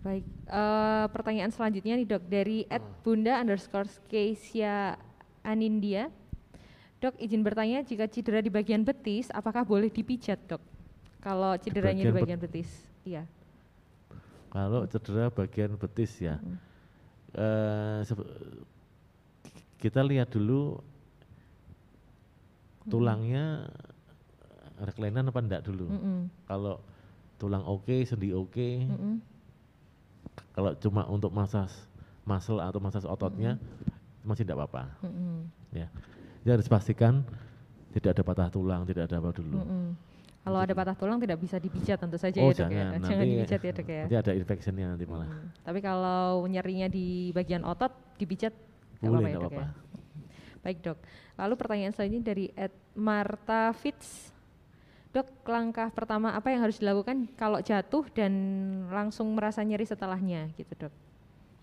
Baik, 0.00 0.22
eh, 0.46 1.06
pertanyaan 1.10 1.50
selanjutnya 1.50 1.98
nih 1.98 2.06
dok 2.06 2.22
dari 2.24 2.62
at 2.66 2.78
Hmm. 2.78 2.94
bunda 3.02 3.34
underscore 3.36 3.90
Kesia 4.06 4.94
Anindia. 5.42 6.08
Dok 6.96 7.18
izin 7.18 7.42
bertanya 7.42 7.82
jika 7.82 8.06
cedera 8.06 8.38
di 8.38 8.48
bagian 8.48 8.80
betis, 8.80 9.28
apakah 9.28 9.66
boleh 9.66 9.90
dipijat 9.90 10.38
dok? 10.46 10.62
Kalau 11.18 11.58
cederanya 11.58 12.06
di 12.06 12.08
bagian 12.08 12.38
bagian 12.38 12.40
betis, 12.40 12.70
iya. 13.02 13.26
Kalau 14.48 14.86
cedera 14.86 15.28
bagian 15.28 15.76
betis 15.76 16.16
ya, 16.18 16.40
Mm. 16.40 16.56
eh, 17.34 18.00
sebe- 18.04 18.30
kita 19.76 20.00
lihat 20.00 20.32
dulu 20.32 20.80
tulangnya 22.86 23.66
ada 24.78 24.92
kelainan 24.94 25.28
apa 25.28 25.40
enggak 25.42 25.62
dulu. 25.66 25.90
Mm-mm. 25.90 26.18
Kalau 26.46 26.78
tulang 27.36 27.64
oke, 27.66 28.06
sendi 28.06 28.30
oke, 28.32 28.86
Mm-mm. 28.86 29.14
kalau 30.54 30.72
cuma 30.78 31.02
untuk 31.10 31.32
masas 31.34 31.72
muscle 32.24 32.62
atau 32.62 32.78
masas 32.80 33.04
ototnya 33.04 33.58
masih 34.22 34.46
tidak 34.46 34.64
apa-apa. 34.64 34.90
Mm-mm. 35.02 35.46
Ya, 35.74 35.90
Jadi 36.42 36.50
harus 36.62 36.70
pastikan 36.70 37.26
tidak 37.92 38.16
ada 38.16 38.22
patah 38.22 38.48
tulang, 38.48 38.86
tidak 38.86 39.10
ada 39.10 39.18
apa 39.18 39.30
dulu. 39.34 39.58
Mm-mm. 39.60 39.86
Kalau 40.46 40.62
ada 40.62 40.78
patah 40.78 40.94
tulang 40.94 41.18
tidak 41.18 41.42
bisa 41.42 41.58
dipijat 41.58 41.98
tentu 41.98 42.14
saja 42.14 42.38
Oh 42.38 42.54
ya 42.54 42.54
dok 42.54 42.70
ya. 42.70 42.78
jangan, 42.86 43.02
Jangan 43.02 43.18
nanti, 43.18 43.34
dipijat 43.34 43.60
ya 43.66 43.72
dok 43.74 43.88
ya. 43.90 44.02
nanti 44.06 44.16
ada 44.22 44.32
infectionnya 44.38 44.86
nanti 44.94 45.04
malah. 45.10 45.26
Mm. 45.26 45.46
Tapi 45.66 45.78
kalau 45.82 46.22
nyerinya 46.46 46.86
di 46.86 47.06
bagian 47.34 47.66
otot 47.66 47.90
dipijat 48.14 48.54
nggak 49.02 49.10
apa-apa 49.10 49.18
Boleh, 49.18 49.32
ya 49.34 49.42
dok 49.42 49.52
ya. 49.58 49.68
Baik 50.62 50.78
dok. 50.86 50.98
Lalu 51.34 51.54
pertanyaan 51.58 51.92
selanjutnya 51.92 52.24
dari 52.24 52.46
Ed 52.54 52.70
Marta 52.94 53.74
Fitz. 53.74 54.30
Dok, 55.10 55.26
langkah 55.48 55.90
pertama 55.90 56.30
apa 56.30 56.54
yang 56.54 56.62
harus 56.62 56.78
dilakukan 56.78 57.26
kalau 57.34 57.58
jatuh 57.58 58.06
dan 58.14 58.30
langsung 58.86 59.34
merasa 59.34 59.66
nyeri 59.66 59.82
setelahnya 59.82 60.54
gitu 60.54 60.86
dok? 60.86 60.94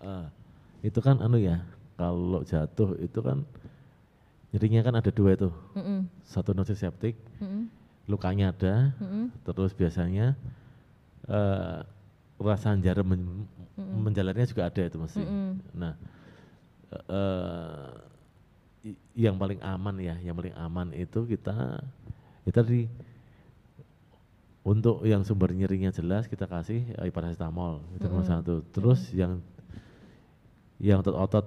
Ah, 0.04 0.28
itu 0.84 1.00
kan 1.00 1.24
anu 1.24 1.40
ya, 1.40 1.64
kalau 1.96 2.44
jatuh 2.44 2.98
itu 2.98 3.16
kan 3.22 3.46
nyerinya 4.50 4.80
kan 4.82 4.94
ada 4.98 5.08
dua 5.08 5.38
itu, 5.38 5.48
Mm-mm, 5.72 6.02
satu 6.26 6.50
nociceptik, 6.50 7.14
mm-mm, 7.38 7.70
lukanya 8.04 8.52
ada, 8.52 8.92
mm-mm, 9.00 9.32
terus 9.48 9.72
biasanya 9.72 10.36
eh 11.24 11.80
rasa 12.36 12.76
jarum 12.76 13.08
men- 13.08 13.48
Mm-mm. 13.80 14.04
menjalarnya 14.04 14.44
juga 14.44 14.68
ada 14.68 14.82
itu 14.84 14.98
mesti. 15.00 15.24
mm-mm, 15.24 15.50
Nah, 15.72 15.94
eh 17.08 17.88
i- 18.92 19.00
yang 19.16 19.40
paling 19.40 19.60
aman 19.64 19.96
ya, 19.98 20.14
yang 20.20 20.36
paling 20.36 20.52
aman 20.54 20.92
itu 20.92 21.24
kita 21.24 21.80
kita 22.44 22.60
di 22.60 22.84
untuk 24.64 25.04
yang 25.04 25.20
sumber 25.24 25.52
nyerinya 25.52 25.92
jelas 25.92 26.24
kita 26.24 26.48
kasih 26.48 26.84
eh, 26.96 27.12
paracetamol 27.12 27.80
itu 27.96 28.04
nomor 28.08 28.24
Mm-mm. 28.24 28.32
satu. 28.40 28.54
Terus 28.72 29.12
yang 29.12 29.40
yang 30.80 31.00
otot-otot 31.00 31.46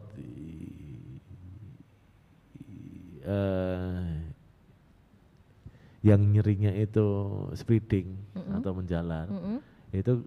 yang 6.07 6.23
nyerinya 6.23 6.71
itu 6.71 7.03
spreading 7.51 8.15
Mm-mm. 8.31 8.55
atau 8.63 8.71
menjalar 8.71 9.27
mm-mm, 9.27 9.59
itu 9.91 10.23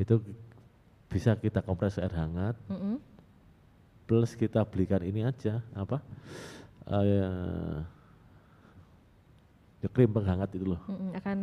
itu 0.00 0.14
bisa 1.12 1.36
kita 1.36 1.60
kompres 1.60 2.00
air 2.00 2.08
hangat 2.16 2.56
mm-mm, 2.72 2.96
plus 4.08 4.32
kita 4.32 4.64
belikan 4.64 5.04
ini 5.04 5.28
aja 5.28 5.60
apa 5.76 6.00
eh 6.88 7.04
ya 9.80 9.88
krim 9.92 10.08
penghangat 10.12 10.48
itu 10.56 10.64
loh 10.72 10.80
mm-mm. 10.88 11.12
Akan 11.16 11.38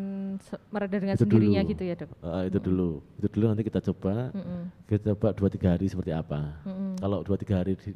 mereda 0.74 0.98
dengan 0.98 1.16
Itu 1.18 1.26
sendirinya 1.26 1.62
dulu. 1.62 1.72
gitu 1.74 1.84
ya 1.86 1.96
dok? 1.98 2.10
Eh, 2.22 2.44
itu 2.50 2.58
dulu 2.62 2.90
itu 3.22 3.28
dulu 3.30 3.46
nanti 3.54 3.64
kita 3.66 3.80
coba 3.94 4.34
Mm-mm, 4.34 4.62
kita 4.90 5.02
coba 5.14 5.28
dua 5.38 5.50
tiga 5.54 5.68
hari 5.78 5.86
seperti 5.86 6.12
apa 6.14 6.42
mm-mm, 6.66 6.98
kalau 6.98 7.22
dua 7.22 7.38
tiga 7.38 7.62
hari 7.62 7.78
di, 7.78 7.94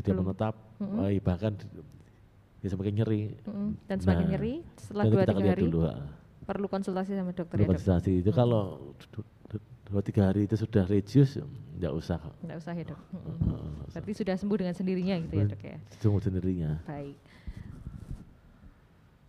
Belum. 0.00 0.26
menetap 0.26 0.54
Mm-mm. 0.80 1.12
eh, 1.12 1.20
bahkan 1.20 1.52
dia 2.64 2.72
semakin 2.72 2.94
nyeri 2.96 3.22
mm-mm. 3.44 3.70
Dan 3.84 3.96
semakin 4.00 4.24
Nah, 4.24 4.30
nyeri 4.32 4.54
setelah 4.74 5.04
dua 5.04 5.22
tiga 5.22 5.44
hari 5.44 5.62
dulu 5.62 5.80
perlu 6.42 6.66
konsultasi 6.66 7.12
sama 7.12 7.30
dokter 7.30 7.52
Perlu 7.52 7.60
ya 7.60 7.68
dok? 7.68 7.72
konsultasi 7.76 8.10
itu 8.18 8.30
Mm. 8.32 8.36
kalau 8.38 8.62
du- 9.04 9.28
du- 9.46 9.64
dua 9.84 10.00
tiga 10.00 10.22
hari 10.26 10.40
itu 10.44 10.56
sudah 10.56 10.82
reduce 10.82 11.44
nggak 11.74 11.92
usah 11.92 12.16
kok. 12.16 12.32
Nggak 12.40 12.56
usah 12.56 12.72
ya 12.72 12.84
dok? 12.86 13.00
Eh, 13.04 13.20
nggak 13.20 13.84
usah. 13.84 13.92
Berarti 13.92 14.12
sudah 14.14 14.34
sembuh 14.34 14.56
dengan 14.56 14.72
sendirinya 14.72 15.14
gitu 15.20 15.34
ya 15.34 15.42
Hmm. 15.42 15.52
dok 15.52 15.62
ya? 15.62 15.76
Semua 15.94 16.20
sendirinya 16.20 16.70
Baik. 16.82 17.16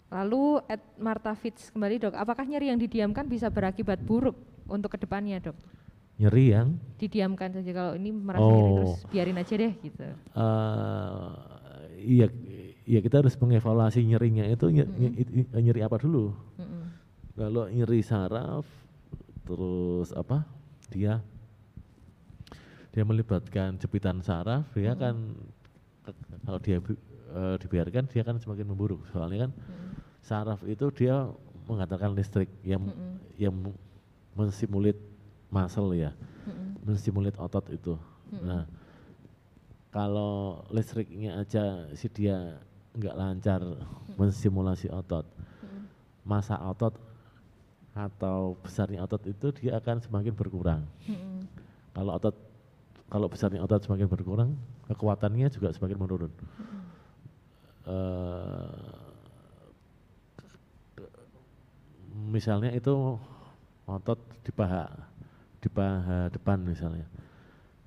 Lalu 0.08 0.44
Ed 0.66 0.82
Marta 0.96 1.34
Fitz 1.34 1.68
kembali 1.70 1.96
dok, 2.00 2.14
apakah 2.14 2.46
nyeri 2.46 2.72
yang 2.72 2.80
didiamkan 2.80 3.26
bisa 3.26 3.50
berakibat 3.50 4.00
buruk 4.00 4.38
untuk 4.66 4.88
ke 4.90 4.98
depannya 4.98 5.44
dok? 5.44 5.58
nyeri 6.16 6.46
yang 6.50 6.80
Didiamkan 6.96 7.52
saja 7.52 7.68
kalau 7.70 7.92
ini 7.94 8.08
merasa 8.08 8.40
nyeri 8.42 8.56
Oh. 8.64 8.76
terus 8.78 8.96
biarin 9.10 9.36
aja 9.36 9.54
deh 9.54 9.74
gitu. 9.78 10.00
eh 10.00 11.30
iya 11.98 12.26
iya 12.86 13.00
kita 13.02 13.22
harus 13.22 13.34
mengevaluasi 13.36 14.06
nyerinya 14.06 14.46
itu 14.46 14.70
nye- 14.70 14.86
nye- 14.88 15.16
i- 15.18 15.32
i- 15.42 15.50
nyeri 15.58 15.82
apa 15.82 15.98
dulu 15.98 16.34
Mm-mm. 16.56 16.84
kalau 17.34 17.66
nyeri 17.68 18.02
saraf 18.02 18.66
terus 19.44 20.14
apa 20.14 20.46
dia 20.90 21.22
dia 22.90 23.04
melibatkan 23.04 23.76
jepitan 23.76 24.22
saraf 24.22 24.70
dia 24.72 24.94
Mm. 24.94 25.00
kan 25.02 25.16
ke- 26.06 26.18
kalau 26.46 26.60
dia 26.62 26.78
eh, 26.78 27.56
dibiarkan 27.60 28.06
dia 28.08 28.22
kan 28.22 28.38
semakin 28.38 28.66
memburuk 28.66 29.02
soalnya 29.10 29.50
kan 29.50 29.52
Mm-mm. 29.52 29.92
saraf 30.22 30.62
itu 30.64 30.86
dia 30.94 31.26
mengatakan 31.66 32.14
listrik 32.14 32.48
yang 32.62 32.86
Mm-mm. 32.86 33.18
yang 33.36 33.54
menstimulit 34.38 34.96
muscle 35.50 35.90
ya 35.92 36.14
Mm-mm. 36.46 36.86
menstimulit 36.86 37.34
otot 37.36 37.66
itu 37.70 37.98
Mm-mm. 38.30 38.46
nah 38.46 38.64
kalau 39.90 40.60
listriknya 40.70 41.40
aja 41.40 41.88
si 41.96 42.12
dia 42.12 42.60
nggak 42.96 43.16
lancar 43.16 43.62
menstimulasi 44.16 44.88
otot 44.88 45.28
masa 46.26 46.58
otot 46.58 46.98
atau 47.96 48.60
besarnya 48.60 49.06
otot 49.06 49.24
itu 49.24 49.56
dia 49.56 49.80
akan 49.80 50.04
semakin 50.04 50.36
berkurang. 50.36 50.84
Kalau 51.96 52.12
otot 52.12 52.36
kalau 53.08 53.30
besarnya 53.32 53.64
otot 53.64 53.80
semakin 53.86 54.10
berkurang, 54.10 54.50
kekuatannya 54.90 55.48
juga 55.48 55.72
semakin 55.72 55.96
menurun. 55.96 56.34
Eh, 57.86 58.70
misalnya 62.28 62.74
itu 62.74 63.16
otot 63.86 64.20
di 64.42 64.52
paha 64.52 64.90
di 65.62 65.70
paha 65.70 66.28
depan 66.34 66.60
misalnya. 66.66 67.08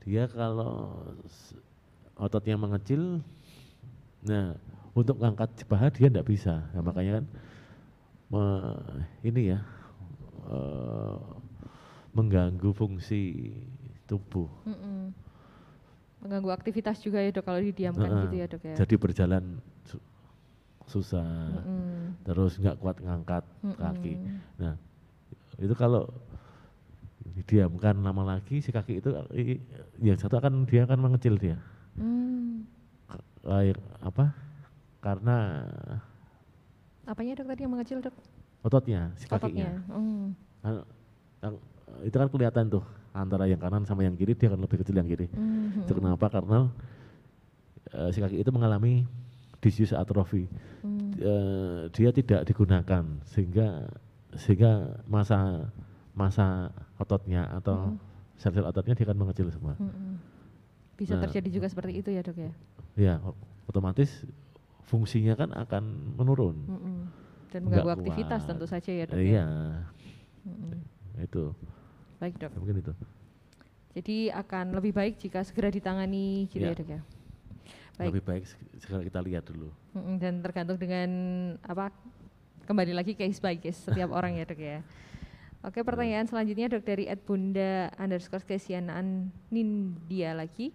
Dia 0.07 0.25
kalau 0.31 1.05
ototnya 2.17 2.57
mengecil, 2.57 3.21
nah 4.25 4.57
untuk 4.99 5.23
ngangkat 5.23 5.55
di 5.55 5.65
paha 5.65 5.87
dia 5.95 6.11
tidak 6.11 6.27
bisa. 6.27 6.67
Nah, 6.75 6.83
makanya 6.83 7.23
kan 7.23 7.25
me- 8.35 8.83
ini 9.23 9.55
ya 9.55 9.59
eh, 10.51 11.17
mengganggu 12.11 12.75
fungsi 12.75 13.55
tubuh. 14.11 14.51
Mm-mm. 14.67 15.15
Mengganggu 16.19 16.51
aktivitas 16.51 16.99
juga 16.99 17.23
ya 17.23 17.31
dok 17.31 17.47
kalau 17.47 17.63
didiamkan 17.63 18.11
Heeh. 18.11 18.23
gitu 18.27 18.35
ya 18.35 18.47
dok 18.51 18.63
ya. 18.67 18.75
Jadi 18.75 18.95
berjalan 18.99 19.45
su- 19.87 20.03
susah, 20.91 21.63
Mm-mm. 21.63 22.19
terus 22.27 22.59
nggak 22.59 22.81
kuat 22.83 22.99
ngangkat 22.99 23.45
Mm-mm. 23.63 23.79
kaki. 23.79 24.15
Nah, 24.59 24.75
itu 25.63 25.75
kalau 25.79 26.11
didiamkan 27.39 28.03
lama 28.03 28.35
lagi 28.35 28.59
si 28.59 28.75
kaki 28.75 28.99
itu 28.99 29.15
yang 30.03 30.19
satu 30.19 30.43
akan 30.43 30.67
dia 30.67 30.83
akan 30.91 30.99
mengecil 30.99 31.39
dia. 31.39 31.55
Mm. 31.95 32.67
Kayak 33.47 33.79
apa? 34.03 34.35
Karena 35.09 35.65
Apanya 37.09 37.41
dok 37.41 37.49
tadi 37.49 37.61
yang 37.65 37.73
mengecil 37.73 37.99
dok? 38.05 38.13
ototnya 38.61 39.09
si 39.17 39.25
Ototnya. 39.25 39.41
kakinya. 39.41 39.73
Mm. 39.89 40.25
Kan- 40.61 40.85
yang- 41.41 41.61
itu 42.05 42.17
kan 42.21 42.29
kelihatan 42.29 42.65
tuh 42.69 42.85
antara 43.17 43.49
yang 43.49 43.57
kanan 43.57 43.89
sama 43.89 44.05
yang 44.05 44.13
kiri 44.13 44.37
dia 44.37 44.53
akan 44.53 44.61
lebih 44.61 44.85
kecil 44.85 44.93
yang 44.93 45.09
kiri. 45.09 45.25
Mhm. 45.33 45.89
Itu 45.89 45.97
kenapa? 45.97 46.29
Karena 46.29 46.69
eh, 47.89 48.13
si 48.13 48.21
kaki 48.21 48.37
itu 48.37 48.51
mengalami 48.53 49.09
disuse 49.65 49.97
atrofi. 49.97 50.45
Mm. 50.85 51.11
eh, 51.17 51.81
dia 51.97 52.11
tidak 52.13 52.45
digunakan 52.45 53.05
sehingga 53.25 53.89
sehingga 54.37 55.01
masa 55.09 55.73
masa 56.13 56.69
ototnya 57.01 57.49
atau 57.57 57.97
Mm. 57.97 57.99
sel-sel 58.37 58.69
ototnya 58.69 58.93
dia 58.93 59.09
akan 59.09 59.17
mengecil 59.17 59.49
semua. 59.49 59.73
Mm-mm. 59.81 60.21
Bisa 60.99 61.17
Nah. 61.17 61.25
terjadi 61.25 61.49
juga 61.49 61.67
seperti 61.73 61.97
itu 61.97 62.13
ya 62.13 62.21
dok 62.21 62.37
ya. 62.37 62.53
Ya, 62.99 63.15
otomatis 63.65 64.27
fungsinya 64.89 65.35
kan 65.35 65.51
akan 65.53 65.85
menurun. 66.15 66.57
Mm-mm. 66.65 66.99
Dan 67.49 67.61
Nggak 67.63 67.81
mengganggu 67.81 67.93
aktivitas 68.03 68.41
kuat. 68.41 68.49
tentu 68.51 68.67
saja 68.67 68.91
ya 68.91 69.05
dok 69.05 69.15
ya. 69.15 69.23
Iya, 69.23 69.47
Mm-mm. 70.43 70.73
itu 71.19 71.45
Baik 72.19 72.35
dok. 72.37 72.51
mungkin 72.55 72.77
itu. 72.79 72.93
Jadi 73.91 74.17
akan 74.29 74.67
lebih 74.73 74.93
baik 74.93 75.15
jika 75.19 75.41
segera 75.43 75.69
ditangani 75.69 76.47
gitu 76.47 76.61
ya, 76.63 76.73
Ya. 76.73 76.75
dok 76.75 76.89
ya. 76.89 77.01
Baik. 77.95 78.09
Lebih 78.11 78.25
baik 78.25 78.45
seg- 78.45 78.71
segera 78.79 79.03
kita 79.03 79.21
lihat 79.21 79.45
dulu. 79.45 79.69
Mm-mm, 79.93 80.17
Dan 80.17 80.41
tergantung 80.41 80.77
dengan 80.77 81.09
apa 81.61 81.91
kembali 82.65 82.93
lagi 82.93 83.13
case 83.13 83.39
by 83.39 83.57
case 83.57 83.81
setiap 83.83 84.09
orang 84.15 84.35
ya 84.35 84.45
dok 84.45 84.59
ya. 84.59 84.81
Oke 85.59 85.83
pertanyaan 85.83 86.23
selanjutnya 86.25 86.71
dok 86.71 86.87
dari 86.87 87.05
Ed 87.05 87.21
Bunda 87.21 87.91
underscore 87.95 88.47
kesianaan 88.47 89.27
Nindia 89.49 90.31
lagi. 90.33 90.71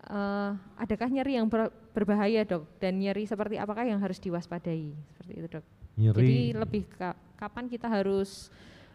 Eh, 0.00 0.50
adakah 0.80 1.12
nyeri 1.12 1.36
yang 1.36 1.44
ber- 1.44 1.68
berbahaya 1.92 2.40
dok 2.48 2.64
dan 2.80 2.96
nyeri 2.96 3.28
seperti 3.28 3.60
apakah 3.60 3.84
yang 3.84 4.00
harus 4.00 4.16
diwaspadai 4.16 4.96
seperti 5.12 5.32
itu 5.36 5.48
dok? 5.60 5.64
Nyeri. 6.00 6.16
Jadi 6.24 6.38
lebih 6.56 6.82
ka- 6.88 7.20
kapan 7.36 7.68
kita 7.68 7.84
harus 7.84 8.48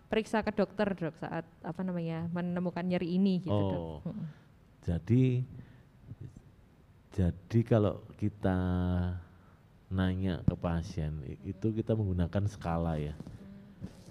periksa 0.10 0.42
ke 0.42 0.50
dokter 0.50 0.98
dok 0.98 1.14
saat 1.22 1.46
apa 1.62 1.82
namanya 1.86 2.26
menemukan 2.34 2.82
nyeri 2.82 3.22
ini 3.22 3.38
gitu 3.38 3.54
dok? 3.54 3.78
Oh. 3.78 4.02
Mm-mm. 4.10 4.26
Jadi 4.82 5.46
jadi 7.14 7.60
kalau 7.62 8.02
kita 8.18 8.58
nanya 9.94 10.42
ke 10.42 10.56
pasien 10.58 11.22
itu 11.46 11.70
kita 11.70 11.94
menggunakan 11.94 12.50
skala 12.50 12.98
ya. 12.98 13.14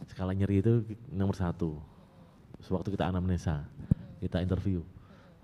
Skala 0.07 0.31
nyeri 0.31 0.63
itu 0.63 0.87
nomor 1.11 1.35
satu. 1.35 1.83
Sewaktu 2.63 2.95
kita 2.95 3.11
anamnesa, 3.11 3.67
kita 4.23 4.39
interview 4.39 4.87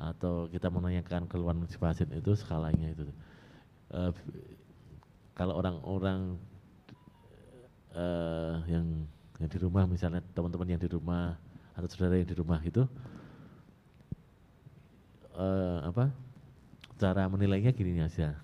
atau 0.01 0.49
kita 0.49 0.73
menanyakan 0.73 1.29
keluhan 1.29 1.61
si 1.69 1.77
pasien 1.77 2.09
itu 2.17 2.33
skalanya 2.33 2.89
itu. 2.89 3.05
Eh, 3.93 4.13
kalau 5.37 5.61
orang-orang 5.61 6.41
eh, 7.93 8.55
yang 8.73 8.87
yang 9.41 9.49
di 9.49 9.59
rumah 9.61 9.85
misalnya 9.85 10.25
teman-teman 10.33 10.73
yang 10.73 10.81
di 10.81 10.89
rumah 10.89 11.37
atau 11.77 11.89
saudara 11.89 12.21
yang 12.21 12.29
di 12.29 12.37
rumah 12.37 12.61
itu 12.65 12.85
eh, 15.37 15.79
apa 15.85 16.09
cara 16.97 17.29
menilainya 17.29 17.73
gini 17.77 18.01
aja. 18.01 18.37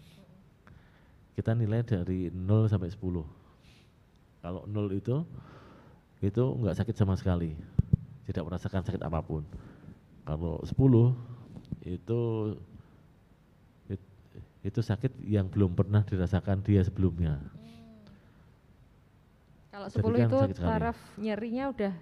Kita 1.37 1.53
nilai 1.53 1.85
dari 1.85 2.33
0 2.33 2.65
sampai 2.69 2.89
10 2.89 3.01
kalau 4.41 4.63
0 4.63 4.95
itu 4.95 5.17
itu 6.23 6.43
nggak 6.43 6.77
sakit 6.79 6.95
sama 6.97 7.17
sekali. 7.17 7.57
Tidak 8.25 8.43
merasakan 8.43 8.83
sakit 8.83 9.03
apa 9.03 9.21
pun. 9.23 9.43
Kalau 10.27 10.59
10 10.65 11.36
itu 11.87 12.21
it- 13.87 14.11
itu 14.67 14.81
sakit 14.83 15.23
yang 15.23 15.47
belum 15.47 15.79
pernah 15.79 16.03
dirasakan 16.03 16.59
dia 16.67 16.83
sebelumnya. 16.83 17.39
Kalau 19.71 19.87
Jadi 19.87 20.03
10 20.03 20.19
kan 20.19 20.29
itu 20.29 20.39
taraf 20.59 20.99
nyerinya 21.15 21.65
udah 21.71 21.93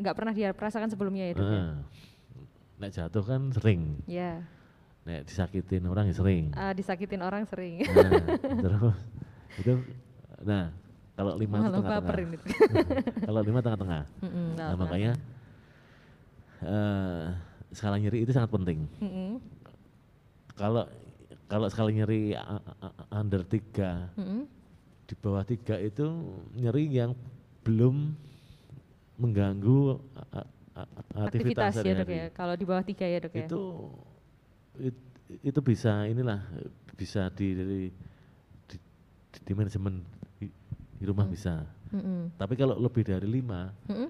nggak 0.00 0.14
pernah 0.16 0.32
dia 0.34 0.50
rasakan 0.50 0.88
sebelumnya 0.90 1.30
ya 1.30 1.34
dok 1.36 1.44
ya? 1.44 1.52
Heeh. 1.52 1.70
nek 2.80 2.90
jatuh 2.96 3.24
kan 3.28 3.52
sering. 3.52 4.00
Ya, 4.08 4.40
nek 5.04 5.28
disakitin 5.28 5.84
orang 5.84 6.08
ya 6.08 6.14
sering. 6.16 6.48
Ah, 6.56 6.72
disakitin 6.72 7.20
orang 7.20 7.44
sering. 7.44 7.84
nah, 7.84 8.12
terus 8.48 8.96
itu 9.60 9.72
nah 10.40 10.72
kalau 11.12 11.36
lima 11.36 11.60
itu 11.60 11.68
tengah-tengah. 11.76 12.16
itu. 12.32 12.46
kalau 13.28 13.40
lima 13.44 13.60
tengah-tengah. 13.60 14.02
Mm-mm, 14.24 14.46
nah 14.56 14.68
tahu, 14.72 14.80
makanya 14.80 15.12
eh 16.64 17.49
skala 17.70 17.96
nyeri 17.96 18.22
itu 18.22 18.32
sangat 18.32 18.50
penting 18.50 18.84
tahu. 18.86 19.04
Mm-mm, 19.06 19.30
kalau 20.54 20.84
kalau 21.46 21.66
skala 21.70 21.90
nyeri 21.90 22.34
under 23.10 23.42
tiga 23.42 24.10
mm-mm. 24.14 24.46
di 25.06 25.14
bawah 25.18 25.42
tiga 25.42 25.78
itu 25.78 26.06
nyeri 26.54 26.86
yang 26.90 27.14
belum 27.62 28.14
mengganggu 29.20 30.00
Aktivitas 31.12 31.76
aktivitas, 31.76 31.84
ya 31.84 31.92
dok 31.92 32.08
ya. 32.08 32.26
Kalau 32.32 32.54
di 32.56 32.64
bawah 32.64 32.80
tiga 32.80 33.04
ya 33.04 33.18
dok 33.20 33.34
ya. 33.36 33.44
itu 33.44 33.62
it- 34.80 35.08
itu 35.44 35.60
bisa 35.60 36.08
inilah 36.08 36.40
bisa 36.96 37.28
di 37.30 37.52
di, 37.52 37.64
di, 38.66 38.76
di- 39.30 39.42
di 39.44 39.52
manajemen 39.52 40.00
di, 40.40 40.48
di 40.96 41.04
rumah 41.04 41.26
Hmm. 41.28 41.34
bisa 41.34 41.54
Mm-mm, 41.90 42.38
tapi 42.38 42.54
kalau 42.54 42.78
lebih 42.78 43.02
dari 43.02 43.26
lima 43.26 43.74
mm-mm. 43.90 44.08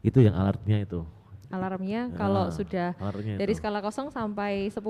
itu 0.00 0.18
yang 0.20 0.34
alertnya 0.34 0.80
itu 0.82 1.04
Alarmnya 1.48 2.10
kalau 2.12 2.48
Ah, 2.48 2.50
sudah 2.50 2.88
alertnya 2.96 3.36
dari 3.36 3.52
itu. 3.52 3.58
skala 3.58 3.78
kosong 3.78 4.08
sampai 4.08 4.66
10 4.66 4.82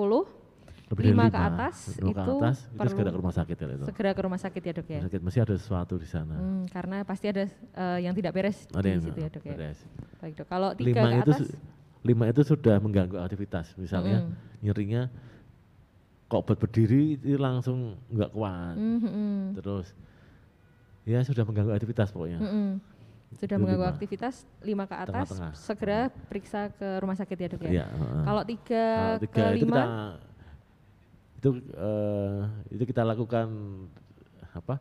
lebih 0.86 1.02
dari 1.02 1.10
lima 1.10 1.26
ke 1.26 1.34
atas 1.36 1.76
lima 1.92 2.14
ke 2.14 2.22
itu 2.22 2.34
atas 2.38 2.56
itu 2.62 2.78
perlu 2.78 2.88
segera 2.88 3.10
ke 3.10 3.18
rumah 3.18 3.34
sakit 3.34 3.56
ya 3.56 3.66
itu 3.68 3.84
segera 3.84 4.10
ke 4.10 4.22
rumah 4.22 4.38
sakit 4.38 4.62
ya 4.62 4.72
dok 4.72 4.86
ya. 4.86 4.94
Rumah 4.96 5.06
sakit 5.06 5.20
mesti 5.20 5.38
ada 5.40 5.54
sesuatu 5.54 5.94
di 5.96 6.06
sana 6.06 6.34
Hmm, 6.34 6.62
karena 6.66 6.96
pasti 7.02 7.26
ada 7.26 7.44
eh, 7.50 7.98
yang 8.00 8.14
tidak 8.14 8.32
beres 8.32 8.70
ada 8.70 8.80
di 8.80 8.88
yang 8.88 9.02
situ 9.02 9.18
ya 9.18 9.28
dok 9.28 9.44
ya. 9.44 9.52
beres. 9.52 9.78
Baik 10.16 10.34
dok. 10.34 10.46
Kalau 10.46 10.68
tiga 10.72 10.86
lima 10.96 11.08
ke 11.10 11.16
itu 11.18 11.32
atas, 11.32 11.48
lima 12.00 12.24
itu 12.26 12.40
sudah 12.40 12.76
mengganggu 12.78 13.18
aktivitas 13.18 13.74
misalnya 13.74 14.22
Mm-mm. 14.22 14.62
nyerinya 14.62 15.02
kok 16.24 16.42
buat 16.42 16.56
berdiri 16.56 17.14
itu 17.16 17.34
langsung 17.34 17.98
nggak 18.08 18.30
kuat 18.30 18.74
mm, 18.74 18.98
mm, 19.00 19.42
terus 19.54 19.90
ya 21.02 21.18
sudah 21.20 21.42
mengganggu 21.42 21.70
aktivitas 21.72 22.10
pokoknya 22.10 22.38
mm, 22.38 22.46
mm. 22.48 22.70
Sudah 23.34 23.56
mengganggu 23.58 23.86
aktivitas 23.90 24.46
lima 24.62 24.86
ke 24.86 24.94
atas, 24.94 25.28
Tengah-tengah. 25.34 25.52
segera 25.58 26.00
periksa 26.30 26.70
ke 26.70 27.02
rumah 27.02 27.14
sakit 27.14 27.36
ya 27.36 27.48
dok 27.50 27.62
ya. 27.62 27.70
Iya, 27.72 27.86
heeh. 27.90 28.22
Kalau 28.22 28.42
tiga, 28.44 28.84
Kalau 28.86 29.14
ke 29.18 29.24
tiga 29.26 29.44
itu 29.50 29.56
lima, 29.60 29.74
kita 29.74 29.84
itu 31.36 31.48
eh, 31.74 32.40
itu 32.72 32.84
kita 32.86 33.02
lakukan 33.02 33.46
apa 34.50 34.80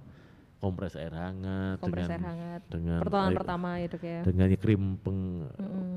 kompres 0.57 0.95
air 0.95 1.11
hangat 1.11 1.77
kompres 1.77 2.07
dengan 2.07 2.15
air 2.15 2.23
hangat. 2.23 2.61
dengan 2.71 2.97
Pertolongan 3.03 3.29
air- 3.29 3.37
pertama 3.37 3.69
ya 3.75 3.87
dok 3.91 4.03
ya. 4.03 4.19
dengan 4.23 4.47
krim 4.55 4.83
peng, 4.97 5.19
Mm-mm, 5.59 5.95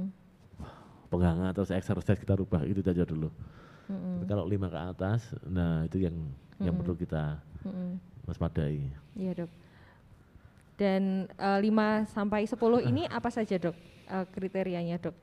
penghangat 1.09 1.53
terus 1.55 1.70
exercise 1.70 2.18
kita 2.18 2.34
rubah 2.34 2.66
itu 2.66 2.82
aja 2.82 3.07
dulu 3.07 3.30
mm-mm, 3.88 4.12
Tapi 4.18 4.24
kalau 4.26 4.44
lima 4.44 4.66
ke 4.66 4.76
atas 4.76 5.30
nah 5.46 5.86
itu 5.86 6.03
yang 6.03 6.16
yang 6.59 6.74
Mm-mm. 6.74 6.80
perlu 6.82 6.94
kita 6.99 7.38
mm-mm. 7.64 7.90
waspadai 8.26 8.90
Iya 9.14 9.46
dok. 9.46 9.51
Dan 10.79 11.26
eh, 11.29 11.59
5 11.61 12.07
sampai 12.07 12.47
10 12.47 12.55
ini 12.87 13.03
apa 13.05 13.29
saja 13.29 13.59
dok 13.59 13.74
eh, 14.07 14.26
kriterianya 14.31 15.03
dok? 15.03 15.14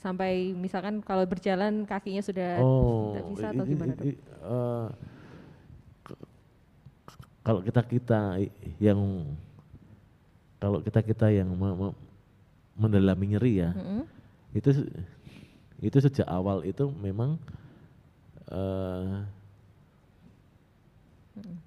Sampai 0.00 0.50
misalkan 0.50 1.04
kalau 1.04 1.28
berjalan 1.28 1.84
kakinya 1.84 2.24
sudah 2.24 2.56
oh 2.58 3.12
tidak 3.12 3.24
bisa 3.30 3.46
atau 3.52 3.64
gimana 3.68 3.92
dok? 3.92 4.04
k- 6.02 6.24
kalau 7.44 7.60
kita 7.60 7.80
kita 7.84 8.20
yang 8.80 9.00
kalau 10.56 10.80
kita 10.80 11.00
kita 11.04 11.26
yang 11.28 11.52
me- 11.52 11.76
me- 11.76 11.98
mendalami 12.74 13.36
nyeri 13.36 13.60
ya, 13.60 13.70
Mm-mm. 13.76 14.02
itu 14.56 14.72
se- 14.72 14.88
itu 15.78 15.98
sejak 16.00 16.24
awal 16.24 16.64
itu 16.64 16.88
memang 16.96 17.36
eh 18.48 19.20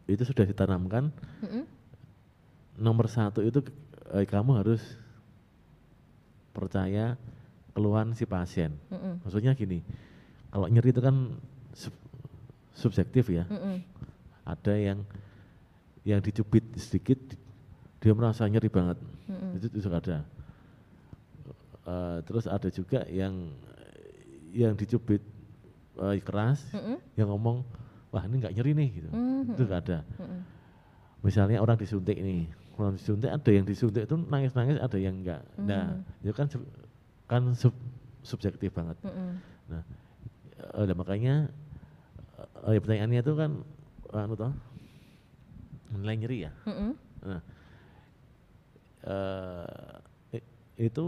itu 0.08 0.24
sudah 0.26 0.42
ditanamkan 0.42 1.14
Mm-mm. 1.46 1.64
Nomor 2.78 3.10
satu 3.10 3.42
itu 3.42 3.60
eh, 4.14 4.24
kamu 4.24 4.62
harus 4.62 4.82
percaya 6.54 7.18
keluhan 7.74 8.14
si 8.18 8.26
pasien. 8.26 8.74
Mm-mm. 8.90 9.22
Maksudnya 9.22 9.54
gini, 9.54 9.86
kalau 10.50 10.66
nyeri 10.66 10.90
itu 10.90 11.02
kan 11.02 11.38
sub- 11.78 12.06
subjektif 12.74 13.30
ya. 13.30 13.46
Mm-mm. 13.50 13.82
Ada 14.48 14.74
yang 14.74 15.00
yang 16.08 16.24
dicubit 16.24 16.64
sedikit 16.80 17.20
di- 17.20 17.38
dia 18.02 18.14
merasa 18.18 18.48
nyeri 18.50 18.70
banget. 18.72 18.98
Mm-mm. 19.30 19.58
Itu, 19.62 19.66
itu 19.70 19.80
juga 19.86 20.02
ada. 20.02 20.18
Eh, 21.88 22.18
terus 22.26 22.46
ada 22.50 22.70
juga 22.74 23.06
yang 23.10 23.54
yang 24.54 24.74
dicubit 24.74 25.22
eh, 26.02 26.18
keras, 26.26 26.66
Mm-mm. 26.74 26.98
yang 27.14 27.30
ngomong, 27.30 27.62
wah 28.10 28.26
ini 28.26 28.42
nggak 28.42 28.54
nyeri 28.58 28.72
nih 28.74 28.90
gitu. 28.98 29.10
Mhm. 29.14 29.54
Itu 29.54 29.62
juga 29.66 29.76
ada. 29.78 29.98
Mm-mm. 30.18 30.42
Misalnya 31.22 31.62
orang 31.62 31.78
disuntik 31.78 32.18
nih, 32.18 32.50
orang 32.78 32.94
disuntik 32.96 33.34
ada 33.34 33.50
yang 33.50 33.66
disuntik 33.66 34.06
itu 34.06 34.16
nangis-nangis, 34.16 34.78
ada 34.78 34.98
yang 35.02 35.18
enggak. 35.20 35.42
Nah, 35.58 35.98
itu 36.22 36.34
kan 36.34 36.46
sub- 36.46 36.72
kan 37.26 37.44
sub- 37.58 37.86
subjektif 38.22 38.70
banget. 38.72 38.96
Mm-mm. 39.02 39.30
Nah, 39.68 39.82
eh, 40.78 40.86
dan 40.86 40.96
makanya 40.96 41.34
eh, 42.70 42.72
ya 42.78 42.80
pertanyaannya 42.80 43.20
itu 43.26 43.34
kan 43.34 43.52
anu 44.14 44.34
toh, 44.38 44.54
nilai 45.98 46.16
nyeri 46.22 46.38
ya. 46.48 46.52
Mm-mm. 46.70 46.92
Nah, 47.26 47.42
eh, 49.08 50.38
i- 50.38 50.50
itu 50.88 51.06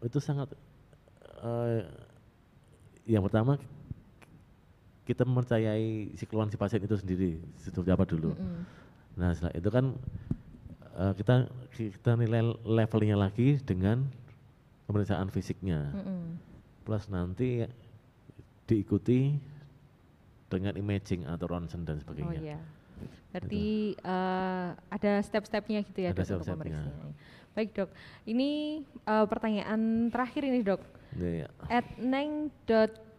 itu 0.00 0.18
sangat 0.18 0.48
eh, 1.44 1.84
yang 3.08 3.24
pertama 3.24 3.60
kita 5.08 5.24
mempercayai 5.24 6.12
si 6.16 6.24
keluhan 6.28 6.52
si 6.52 6.60
pasien 6.60 6.84
itu 6.84 6.96
sendiri 6.96 7.40
seperti 7.56 7.88
apa 7.92 8.04
dulu. 8.04 8.36
Mm-mm. 8.36 8.60
Nah 9.18 9.32
setelah 9.34 9.56
itu 9.56 9.68
kan 9.72 9.96
eh, 10.98 11.12
kita 11.14 11.34
kita 11.70 12.12
nilai 12.14 12.42
levelnya 12.62 13.16
lagi 13.16 13.56
dengan 13.58 14.04
pemeriksaan 14.84 15.28
fisiknya 15.28 15.94
Mm-mm. 15.94 16.36
plus 16.82 17.06
nanti 17.06 17.62
diikuti 18.64 19.36
dengan 20.48 20.74
imaging 20.74 21.24
atau 21.24 21.46
ronsen 21.46 21.84
dan 21.84 21.96
Oh 21.96 22.02
sebagainya. 22.02 22.40
iya. 22.40 22.58
Berarti 23.30 23.66
eh, 23.94 24.68
ada 24.74 25.12
step-stepnya 25.20 25.84
gitu 25.84 26.00
ya 26.02 26.10
Ada 26.10 26.16
dok 26.16 26.24
untuk 26.24 26.28
step-stepnya. 26.42 26.80
pemeriksaan. 26.82 27.12
Baik 27.52 27.70
dok, 27.74 27.90
ini 28.24 28.50
eh, 29.04 29.26
pertanyaan 29.28 29.80
terakhir 30.08 30.42
ini 30.44 30.60
dok. 30.62 30.80
Ya, 31.16 31.44
ya. 31.44 31.48
At 31.68 31.84
neng.2105 31.98 33.18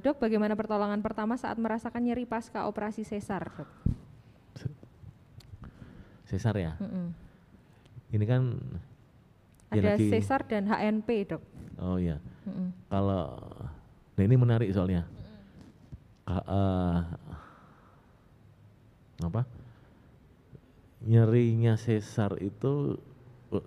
dok, 0.00 0.16
bagaimana 0.18 0.54
pertolongan 0.54 1.00
pertama 1.00 1.34
saat 1.34 1.56
merasakan 1.56 2.02
nyeri 2.02 2.26
pasca 2.26 2.66
operasi 2.66 3.02
sesar 3.02 3.46
dok? 3.48 3.68
Sesar 6.30 6.54
ya. 6.54 6.78
Mm-mm. 6.78 7.10
Ini 8.10 8.24
kan 8.24 8.42
ya 9.70 9.82
Ada 9.82 9.90
lagi- 9.98 10.06
sesar 10.08 10.46
dan 10.46 10.62
HNP 10.64 11.08
dok. 11.26 11.42
Oh 11.76 11.98
iya. 11.98 12.22
Kalau 12.86 13.34
nah 14.14 14.22
ini 14.22 14.36
menarik 14.36 14.70
soalnya. 14.70 15.02
Ka- 16.22 16.46
eh, 16.46 16.98
apa? 19.20 19.42
Nyerinya 21.00 21.74
sesar 21.74 22.38
itu 22.38 22.94
eh, 23.50 23.66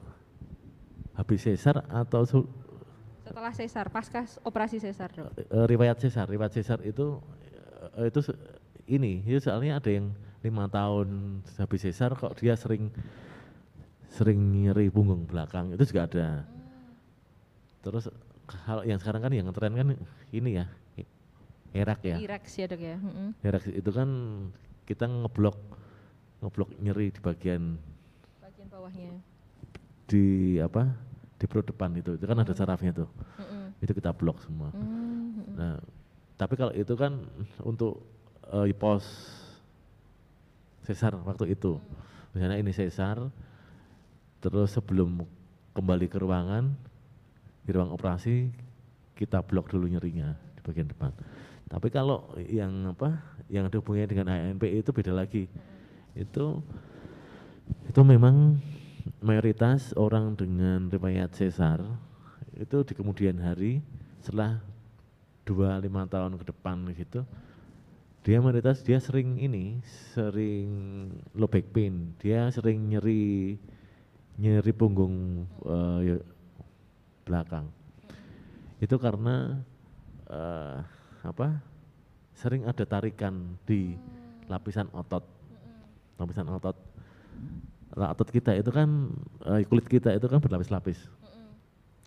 habis 1.18 1.44
sesar 1.44 1.84
atau 1.90 2.24
su- 2.24 2.52
Setelah 3.24 3.52
sesar, 3.52 3.88
pasca 3.90 4.24
operasi 4.44 4.78
sesar 4.80 5.10
dok. 5.10 5.32
eh, 5.36 5.66
riwayat 5.68 6.00
sesar? 6.00 6.28
Riwayat 6.28 6.54
sesar 6.54 6.80
itu 6.84 7.20
eh, 7.98 8.08
itu 8.08 8.20
ini, 8.86 9.24
itu 9.24 9.40
soalnya 9.42 9.80
ada 9.80 9.90
yang 9.90 10.12
lima 10.44 10.68
tahun 10.68 11.40
habis 11.56 11.82
sesar 11.88 12.14
kok 12.14 12.36
dia 12.38 12.54
sering 12.60 12.92
sering 14.12 14.38
nyeri 14.52 14.92
punggung 14.92 15.24
belakang 15.26 15.72
itu 15.74 15.90
juga 15.90 16.06
ada. 16.06 16.28
Terus 17.82 18.12
hal 18.68 18.84
yang 18.86 19.00
sekarang 19.00 19.24
kan 19.24 19.32
yang 19.34 19.48
tren 19.56 19.74
kan 19.74 19.88
ini 20.30 20.50
ya, 20.60 20.66
erak 21.74 22.04
ya. 22.04 22.20
Ya 22.20 22.68
dok 22.68 22.82
ya. 22.84 22.96
Erak 23.42 23.64
itu 23.72 23.90
kan 23.90 24.10
kita 24.84 25.08
ngeblok 25.08 25.58
ngeblok 26.44 26.70
nyeri 26.78 27.08
di 27.10 27.20
bagian 27.24 27.80
Bagian 28.44 28.68
bawahnya. 28.68 29.16
di 30.04 30.60
apa 30.60 30.92
di 31.40 31.48
perut 31.48 31.64
depan 31.64 31.96
itu 31.96 32.20
itu 32.20 32.26
kan 32.28 32.36
ada 32.36 32.52
sarafnya 32.52 32.92
tuh 32.92 33.08
itu 33.80 33.92
kita 33.96 34.12
blok 34.12 34.40
semua 34.44 34.72
Mm-mm. 34.76 35.56
nah 35.56 35.76
tapi 36.36 36.60
kalau 36.60 36.76
itu 36.76 36.92
kan 37.00 37.24
untuk 37.64 38.04
eh, 38.52 38.76
pos 38.76 39.04
sesar 40.84 41.16
waktu 41.24 41.56
itu. 41.56 41.80
Misalnya 42.36 42.60
ini 42.60 42.72
sesar 42.76 43.20
terus 44.44 44.76
sebelum 44.76 45.24
kembali 45.72 46.12
ke 46.12 46.20
ruangan 46.20 46.76
di 47.64 47.72
ruang 47.72 47.96
operasi 47.96 48.52
kita 49.16 49.40
blok 49.40 49.72
dulu 49.72 49.88
nyerinya 49.88 50.36
di 50.56 50.62
bagian 50.62 50.92
depan. 50.92 51.16
Tapi 51.72 51.88
kalau 51.90 52.36
yang 52.38 52.92
apa 52.92 53.18
yang 53.48 53.66
ada 53.66 53.80
hubungannya 53.80 54.10
dengan 54.12 54.28
ANP 54.30 54.64
itu 54.70 54.92
beda 54.92 55.14
lagi. 55.16 55.48
Itu 56.14 56.62
itu 57.88 58.02
memang 58.04 58.60
mayoritas 59.24 59.96
orang 59.96 60.36
dengan 60.36 60.92
riwayat 60.92 61.32
sesar 61.34 61.80
itu 62.54 62.86
di 62.86 62.94
kemudian 62.94 63.40
hari 63.42 63.82
setelah 64.22 64.62
dua 65.44 65.80
lima 65.82 66.08
tahun 66.08 66.38
ke 66.40 66.46
depan 66.54 66.88
gitu 66.96 67.26
dia 68.24 68.40
mayoritas 68.40 68.80
dia 68.88 69.04
sering 69.04 69.36
ini 69.36 69.84
sering 70.16 70.72
low 71.36 71.52
back 71.52 71.76
pain. 71.76 72.16
Dia 72.24 72.48
sering 72.56 72.88
nyeri 72.88 73.60
nyeri 74.40 74.72
punggung 74.72 75.44
ya- 76.08 76.24
belakang. 77.28 77.68
Itu 78.80 78.96
karena 78.96 79.60
eh, 80.32 80.80
apa 81.24 81.60
sering 82.32 82.64
ada 82.64 82.88
tarikan 82.88 83.60
di 83.68 84.00
lapisan 84.48 84.88
otot. 84.96 85.28
Lapisan 86.16 86.48
otot. 86.48 86.80
Otot 87.94 88.30
kita 88.32 88.56
itu 88.56 88.72
kan 88.72 89.12
eh, 89.52 89.68
kulit 89.68 89.88
kita 89.92 90.16
itu 90.16 90.32
kan 90.32 90.40
berlapis-lapis. 90.40 91.12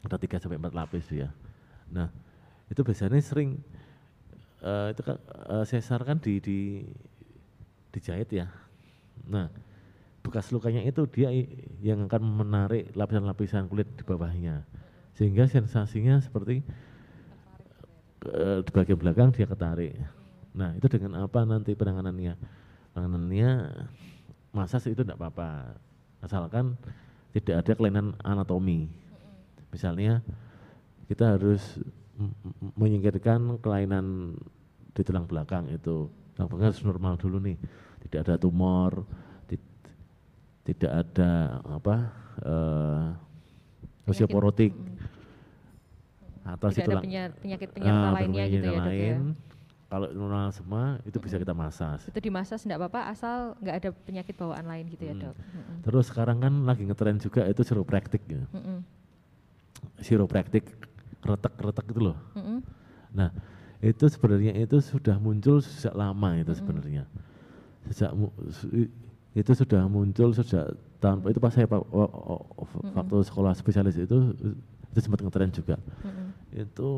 Ada 0.00 0.16
tiga 0.16 0.40
sampai 0.40 0.56
empat 0.56 0.72
lapis 0.72 1.12
ya. 1.12 1.28
Nah 1.92 2.08
itu 2.72 2.80
biasanya 2.80 3.20
sering 3.20 3.60
eh, 4.62 4.88
itu 4.92 5.02
kan 5.04 5.16
eh, 5.52 5.64
sesar 5.68 6.00
kan 6.06 6.20
di, 6.20 6.38
di 6.40 6.58
dijahit 7.92 8.28
ya. 8.32 8.46
Nah 9.28 9.48
bekas 10.26 10.50
lukanya 10.50 10.82
itu 10.82 11.06
dia 11.06 11.30
yang 11.78 12.10
akan 12.10 12.22
menarik 12.22 12.90
lapisan-lapisan 12.98 13.70
kulit 13.70 13.86
di 13.94 14.02
bawahnya. 14.02 14.66
Sehingga 15.16 15.48
sensasinya 15.48 16.20
seperti 16.20 16.60
eh, 18.26 18.58
di 18.60 18.70
bagian 18.72 18.98
belakang 18.98 19.32
dia 19.32 19.46
ketarik. 19.48 19.96
Nah 20.56 20.72
itu 20.76 20.86
dengan 20.88 21.24
apa 21.24 21.44
nanti 21.44 21.76
penanganannya? 21.76 22.34
Penanganannya 22.92 23.50
masas 24.56 24.88
itu 24.88 25.04
tidak 25.04 25.20
apa-apa. 25.20 25.76
Asalkan 26.24 26.74
tidak 27.36 27.64
ada 27.64 27.72
kelainan 27.76 28.16
anatomi. 28.24 28.88
Misalnya 29.68 30.24
kita 31.06 31.36
harus 31.36 31.76
menyingkirkan 32.74 33.60
kelainan 33.60 34.36
di 34.90 35.02
tulang 35.02 35.24
belakang 35.24 35.68
itu 35.68 36.08
tulang 36.32 36.48
belakang 36.48 36.66
harus 36.66 36.82
normal 36.82 37.14
dulu 37.14 37.36
nih 37.38 37.56
tidak 38.02 38.20
ada 38.24 38.34
tumor 38.36 39.04
ti- 39.44 39.60
tidak 40.64 40.92
ada 40.96 41.30
apa 41.62 41.96
eh 42.38 43.06
osteoporotik 44.06 44.72
atau 46.46 46.68
si 46.68 46.74
Tidak 46.74 46.84
ada 46.84 46.88
tulang 46.88 47.04
penya- 47.04 47.34
penyakit-penyerta 47.36 48.06
ah, 48.06 48.12
lainnya 48.14 48.44
gitu 48.46 48.64
ya 48.64 48.70
dok 48.70 48.76
ya. 48.78 48.84
lain 48.86 49.20
kalau 49.86 50.06
normal 50.10 50.50
semua 50.50 50.84
itu 51.02 51.18
bisa 51.18 51.36
kita 51.36 51.52
masas 51.52 52.06
Itu 52.06 52.18
dimasas 52.18 52.62
enggak 52.62 52.78
apa-apa 52.80 53.00
asal 53.08 53.36
nggak 53.60 53.76
ada 53.76 53.90
penyakit 53.92 54.34
bawaan 54.34 54.64
lain 54.64 54.86
gitu 54.88 55.04
ya 55.04 55.12
Hmm. 55.12 55.22
dok. 55.22 55.34
Mm-mm. 55.36 55.76
terus 55.82 56.04
sekarang 56.06 56.38
kan 56.38 56.54
lagi 56.62 56.82
ngetren 56.82 57.18
juga 57.18 57.44
itu 57.44 57.60
chiropractic 57.60 58.22
ya 58.24 58.46
Mm-mm. 58.48 58.78
chiropractic 59.98 60.64
retek-retek 61.26 61.86
itu 61.90 62.00
loh 62.00 62.16
Mm-mm. 62.34 62.58
Nah, 63.10 63.30
itu 63.80 64.04
sebenarnya 64.06 64.52
itu 64.54 64.76
sudah 64.78 65.16
muncul 65.16 65.58
sejak 65.58 65.92
lama 65.92 66.36
itu 66.36 66.52
sebenarnya. 66.52 67.04
Sejak 67.88 68.12
su- 68.50 68.68
i- 68.72 68.92
itu 69.32 69.52
sudah 69.52 69.84
muncul 69.86 70.32
sejak 70.32 70.68
tahun 70.96 71.24
itu 71.26 71.38
pas 71.38 71.52
saya 71.52 71.64
waktu 71.68 73.16
sekolah 73.22 73.52
spesialis 73.52 73.96
itu 73.96 74.32
itu 74.90 74.98
sempat 74.98 75.20
ngetren 75.20 75.48
juga. 75.50 75.76
Mm-mm. 76.02 76.28
Itu 76.56 76.90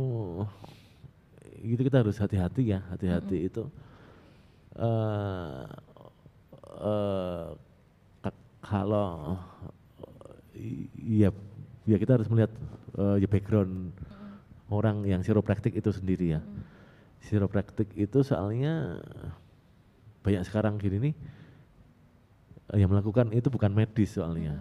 itu 1.61 1.81
kita 1.83 2.03
harus 2.03 2.15
hati-hati 2.17 2.63
ya, 2.69 2.83
hati-hati 2.89 3.47
itu 3.47 3.63
eh 4.75 5.67
eh, 6.79 7.47
ka- 8.21 8.43
kalau 8.61 9.39
i- 10.55 10.91
iya 10.99 11.31
ya 11.85 11.97
kita 11.97 12.15
harus 12.15 12.27
melihat 12.27 12.51
eh, 12.95 13.17
ya 13.19 13.29
background 13.29 13.91
orang 14.69 15.05
yang 15.05 15.21
chiropractic 15.21 15.73
itu 15.73 15.91
sendiri 15.91 16.37
ya. 16.37 16.41
Chiropractic 17.21 17.91
itu 17.95 18.23
soalnya 18.23 19.03
banyak 20.21 20.45
sekarang 20.45 20.77
gini 20.77 21.11
nih 21.11 21.15
eh, 22.73 22.79
yang 22.79 22.89
melakukan 22.89 23.33
itu 23.33 23.49
bukan 23.49 23.73
medis 23.73 24.15
soalnya. 24.15 24.55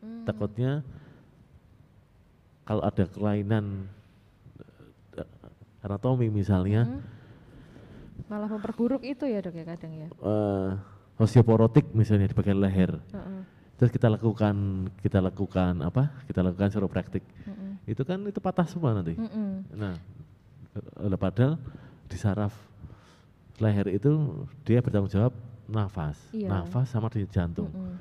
Hmm. 0.00 0.24
Takutnya 0.24 0.82
kalau 2.62 2.82
ada 2.82 3.04
kelainan 3.06 3.86
eh, 5.16 5.28
anatomi 5.80 6.28
misalnya 6.28 6.86
Hmm. 6.86 7.02
Malah 8.28 8.46
memperburuk 8.46 9.02
itu 9.02 9.26
ya 9.26 9.42
dok 9.42 9.58
ya 9.58 9.66
kadang 9.66 9.90
ya. 9.90 10.06
eh, 10.06 10.70
osteoporotik 11.18 11.90
misalnya 11.90 12.30
di 12.30 12.36
bagian 12.36 12.62
leher. 12.62 13.02
Heeh, 13.10 13.42
Terus 13.74 13.90
kita 13.90 14.06
lakukan 14.06 14.86
kita 15.00 15.18
lakukan 15.18 15.82
apa? 15.82 16.14
Kita 16.30 16.38
lakukan 16.40 16.70
chiropractic. 16.70 17.26
heeh, 17.42 17.59
Itu 17.90 18.02
kan 18.06 18.22
itu 18.22 18.38
patah 18.38 18.66
semua 18.70 18.94
nanti. 18.94 19.18
heeh. 19.18 19.50
Nah, 19.74 19.94
eh, 20.78 21.18
padahal 21.18 21.58
di 22.06 22.14
saraf 22.14 22.54
leher 23.58 23.90
itu 23.90 24.10
dia 24.62 24.78
bertanggung 24.78 25.10
jawab 25.10 25.34
nafas, 25.66 26.16
Iya. 26.30 26.48
nafas 26.48 26.86
sama 26.88 27.10
di 27.10 27.26
jantung. 27.26 27.68
Mm-mm. 27.70 27.98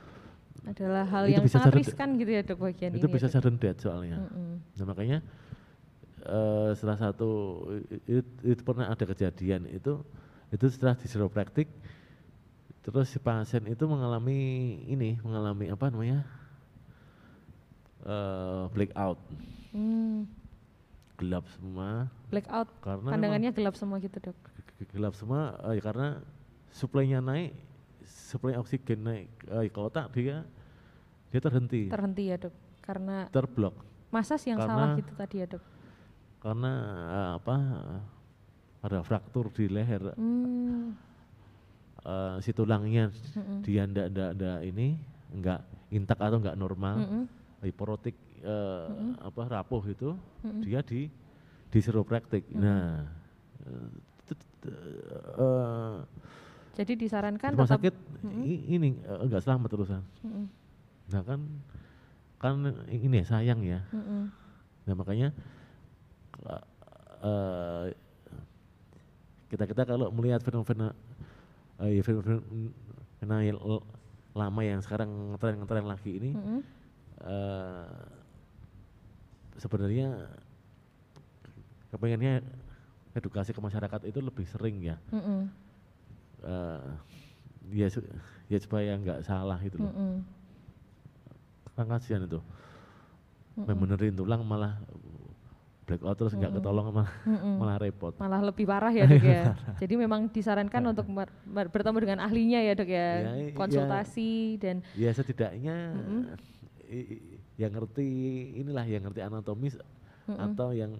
Adalah 0.70 1.06
hal 1.08 1.24
Itu 1.26 1.34
yang 1.36 1.44
bisa 1.46 1.58
sangat 1.58 1.82
riskan 1.82 2.10
gitu 2.16 2.32
ya 2.32 2.42
dok 2.46 2.60
bagian 2.62 2.92
itu 2.94 3.08
ini. 3.08 3.14
bisa 3.16 3.28
ya, 3.28 3.34
sudden 3.34 3.56
death 3.58 3.80
soalnya. 3.82 4.18
Mm-mm. 4.22 4.62
Nah 4.78 4.86
makanya 4.86 5.18
eh, 6.22 6.70
salah 6.78 6.98
satu 7.00 7.30
itu, 8.06 8.22
itu 8.46 8.62
pernah 8.62 8.88
ada 8.88 9.04
kejadian 9.04 9.66
itu 9.68 10.04
itu 10.50 10.66
setelah 10.68 10.94
di 10.98 11.06
chiropractic 11.06 11.70
terus 12.82 13.08
si 13.08 13.20
pasien 13.20 13.64
itu 13.68 13.84
mengalami 13.86 14.40
ini 14.86 15.16
mengalami 15.22 15.70
apa 15.70 15.86
namanya 15.94 16.26
eh 18.04 18.64
blackout 18.72 19.20
Hmm, 19.70 20.26
gelap 21.16 21.46
semua. 21.52 22.10
Blackout, 22.28 22.70
karena 22.80 23.10
pandangannya 23.10 23.52
gelap 23.52 23.76
semua 23.76 23.98
gitu 24.00 24.18
dok. 24.20 24.38
ge- 24.80 24.90
gelap 24.90 25.14
semua 25.14 25.54
eh, 25.68 25.78
karena 25.78 26.22
suplainya 26.70 27.20
naik 27.20 27.54
suplai 28.02 28.56
oksigen 28.56 29.00
naik. 29.02 29.30
Eh, 29.46 29.70
ke 29.70 29.80
otak 29.80 30.10
dia 30.12 30.42
dia 31.30 31.40
terhenti. 31.40 31.86
Terhenti 31.88 32.24
ya 32.26 32.38
dok, 32.38 32.54
karena 32.82 33.30
terblok. 33.30 33.76
Masas 34.10 34.42
yang 34.44 34.58
Karena- 34.58 34.74
salah 34.74 34.90
gitu 34.98 35.14
tadi 35.14 35.36
ya 35.38 35.48
dok. 35.48 35.64
karena 36.40 36.72
eh, 37.12 37.30
apa 37.36 37.56
ada 38.80 39.00
fraktur 39.04 39.52
di 39.52 39.68
leher. 39.68 40.16
Hmm, 40.16 40.96
eh, 42.02 42.36
si 42.40 42.50
tulangnya 42.50 43.12
mm-mm, 43.12 43.60
dia 43.62 43.84
ndak 43.84 44.08
ndak 44.10 44.30
ndak 44.34 44.60
ini 44.64 44.98
enggak 45.30 45.62
intak 45.92 46.18
atau 46.18 46.40
enggak 46.40 46.58
normal. 46.58 46.96
Mm-mm, 46.98 47.24
hiporotik 47.62 48.16
eh, 48.42 48.88
apa 49.20 49.42
rapuh 49.48 49.84
itu 49.86 50.16
mm-mm. 50.44 50.62
dia 50.64 50.80
di 50.82 51.08
di 51.70 51.80
nah 52.56 53.06
eh, 53.66 53.88
t- 54.26 54.48
t- 54.64 54.74
eh, 55.38 55.96
Jadi 56.80 56.92
di 56.96 57.04
disarankan 57.06 57.52
rumah 57.54 57.68
sakit 57.68 57.94
i- 58.40 58.66
ini 58.74 58.96
enggak 59.04 59.44
selamat 59.44 59.70
terusan. 59.70 60.02
Mm-mm, 60.24 60.46
nah 61.12 61.22
kan 61.28 61.40
kan 62.40 62.54
ini 62.88 63.20
ya, 63.20 63.26
sayang 63.28 63.60
ya. 63.62 63.84
Mm-mm, 63.92 64.32
nah 64.88 64.94
makanya 64.96 65.36
eh, 67.20 67.86
kita 69.50 69.66
kita 69.66 69.82
kalau 69.84 70.14
melihat 70.14 70.40
fenomena 70.46 70.94
ya 71.80 72.02
fenomena 72.06 72.40
lama 74.38 74.62
yang 74.64 74.80
sekarang 74.80 75.36
ngetren 75.36 75.60
ngetren 75.60 75.86
lagi 75.90 76.12
ini 76.16 76.32
mm-mm. 76.38 76.60
eh, 77.26 77.69
sebenarnya 79.60 80.08
kepengennya 81.92 82.42
edukasi 83.14 83.52
ke 83.52 83.60
masyarakat 83.60 84.02
itu 84.06 84.20
lebih 84.22 84.46
sering 84.46 84.78
ya. 84.82 84.96
Mm-mm, 85.12 85.50
Eh, 86.40 86.90
ya 87.76 87.88
su- 87.92 88.08
ya 88.48 88.58
supaya 88.58 88.96
nggak 88.96 89.28
salah 89.28 89.60
itu 89.60 89.76
loh. 89.76 89.92
Mm-mm, 89.92 90.24
kan 91.76 91.86
kasihan 91.90 92.24
itu. 92.24 92.40
Mm-mm, 93.60 93.76
benerin 93.76 94.16
tulang 94.16 94.40
malah 94.48 94.80
blackout 95.84 96.16
terus 96.16 96.32
nggak 96.38 96.54
Mm-mm. 96.54 96.64
ketolong 96.64 96.86
malah 96.94 97.12
mm-mm. 97.28 97.56
malah 97.60 97.76
repot. 97.82 98.14
Malah 98.16 98.40
lebih 98.46 98.64
parah 98.64 98.94
ya 98.94 99.04
dok 99.04 99.20
ya. 99.20 99.42
Jadi 99.82 99.94
memang 100.00 100.30
disarankan 100.32 100.84
untuk 100.86 101.10
ber- 101.12 101.34
ber- 101.44 101.68
bertemu 101.68 101.98
dengan 102.00 102.20
ahlinya 102.24 102.60
ya 102.62 102.74
dok 102.78 102.88
ya, 102.88 103.08
Ya, 103.20 103.52
konsultasi 103.52 104.62
dan 104.62 104.80
ya 104.96 105.12
setidaknya 105.12 105.76
Mm-mm. 105.92 106.22
i- 106.88 107.08
i- 107.20 107.39
yang 107.60 107.72
ngerti 107.72 108.08
inilah 108.56 108.88
yang 108.88 109.04
ngerti 109.04 109.20
anatomis 109.20 109.76
mm-mm. 109.76 110.40
atau 110.40 110.72
yang 110.72 110.96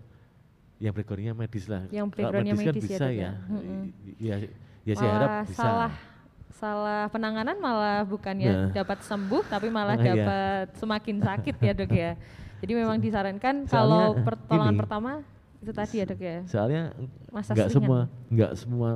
yang 0.78 0.92
backgroundnya 0.92 1.32
medis 1.34 1.66
lah. 1.66 1.88
Yang 1.88 2.08
backgroundnya 2.14 2.54
medis 2.54 2.68
kan 2.68 2.76
medis 2.76 2.84
ya, 2.84 2.92
bisa 2.92 3.06
ya. 3.08 3.16
ya. 3.16 3.32
I- 3.40 3.96
Ya, 4.20 4.36
ya 4.86 4.94
saya 4.96 5.12
harap 5.14 5.30
bisa. 5.46 5.56
salah 5.56 5.92
salah 6.50 7.02
penanganan 7.08 7.56
malah 7.58 8.04
bukannya 8.04 8.52
Nah. 8.52 8.70
dapat 8.74 9.00
sembuh 9.02 9.44
tapi 9.46 9.68
malah 9.70 9.96
Ah, 9.96 10.04
iya. 10.04 10.12
dapat 10.14 10.68
semakin 10.76 11.16
sakit 11.22 11.56
ya 11.58 11.72
dok 11.74 11.92
ya. 11.94 12.12
Jadi 12.60 12.72
memang 12.76 12.98
disarankan 12.98 13.64
Soalnya 13.64 13.72
kalau 13.72 14.04
pertolongan 14.20 14.76
ini- 14.76 14.82
pertama 14.84 15.12
itu 15.60 15.72
tadi 15.72 15.96
ya 15.96 16.06
dok 16.06 16.20
ya. 16.20 16.38
Soalnya 16.44 16.82
nggak 17.32 17.70
semua 17.70 18.00
nggak 18.28 18.52
semua 18.56 18.90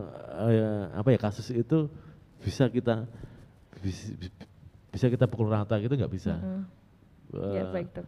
eh, 0.48 0.84
apa 0.92 1.08
ya 1.10 1.20
kasus 1.22 1.48
itu 1.50 1.88
bisa 2.40 2.68
kita 2.68 3.08
bisa, 3.80 4.12
bisa 4.90 5.06
kita 5.08 5.26
pukul 5.28 5.48
rata 5.48 5.76
gitu 5.78 5.96
nggak 5.96 6.12
bisa. 6.12 6.36
Mm-mm. 6.36 6.64
Eh, 6.64 6.64
Ya 7.54 7.64
baik 7.70 7.90
dok. 7.94 8.08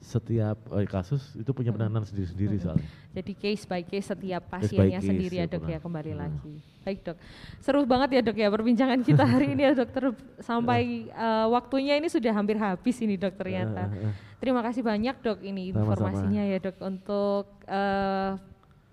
Setiap 0.00 0.56
eh, 0.72 0.88
kasus 0.88 1.36
itu 1.36 1.50
punya 1.52 1.76
penanganan 1.76 2.08
sendiri-sendiri 2.08 2.56
Mm-mm. 2.56 2.64
soalnya. 2.64 2.88
Jadi 3.12 3.32
case 3.36 3.68
by 3.68 3.82
case 3.84 4.08
setiap 4.08 4.42
pasiennya 4.48 5.00
case, 5.02 5.08
sendiri 5.12 5.36
ya 5.36 5.44
ya, 5.44 5.52
dok 5.52 5.62
ya 5.62 5.76
benar. 5.76 5.84
kembali 5.84 6.12
Hmm. 6.14 6.20
lagi. 6.24 6.54
Baik 6.80 6.98
dok. 7.04 7.16
Seru 7.60 7.80
banget 7.84 8.08
ya 8.16 8.20
dok 8.24 8.36
ya 8.40 8.48
perbincangan 8.48 9.00
kita 9.04 9.24
hari 9.28 9.52
ini 9.52 9.62
ya 9.68 9.72
dokter 9.76 10.16
sampai 10.40 10.80
eh, 11.28 11.46
waktunya 11.52 12.00
ini 12.00 12.08
sudah 12.08 12.32
hampir 12.32 12.56
habis 12.56 12.96
ini 13.04 13.20
dok 13.20 13.36
ternyata. 13.36 13.92
Terima 14.40 14.64
kasih 14.64 14.80
banyak 14.80 15.20
dok 15.20 15.38
ini 15.44 15.68
informasinya 15.68 16.42
ya 16.48 16.56
dok 16.56 16.76
untuk 16.80 17.44
eh, 17.68 18.30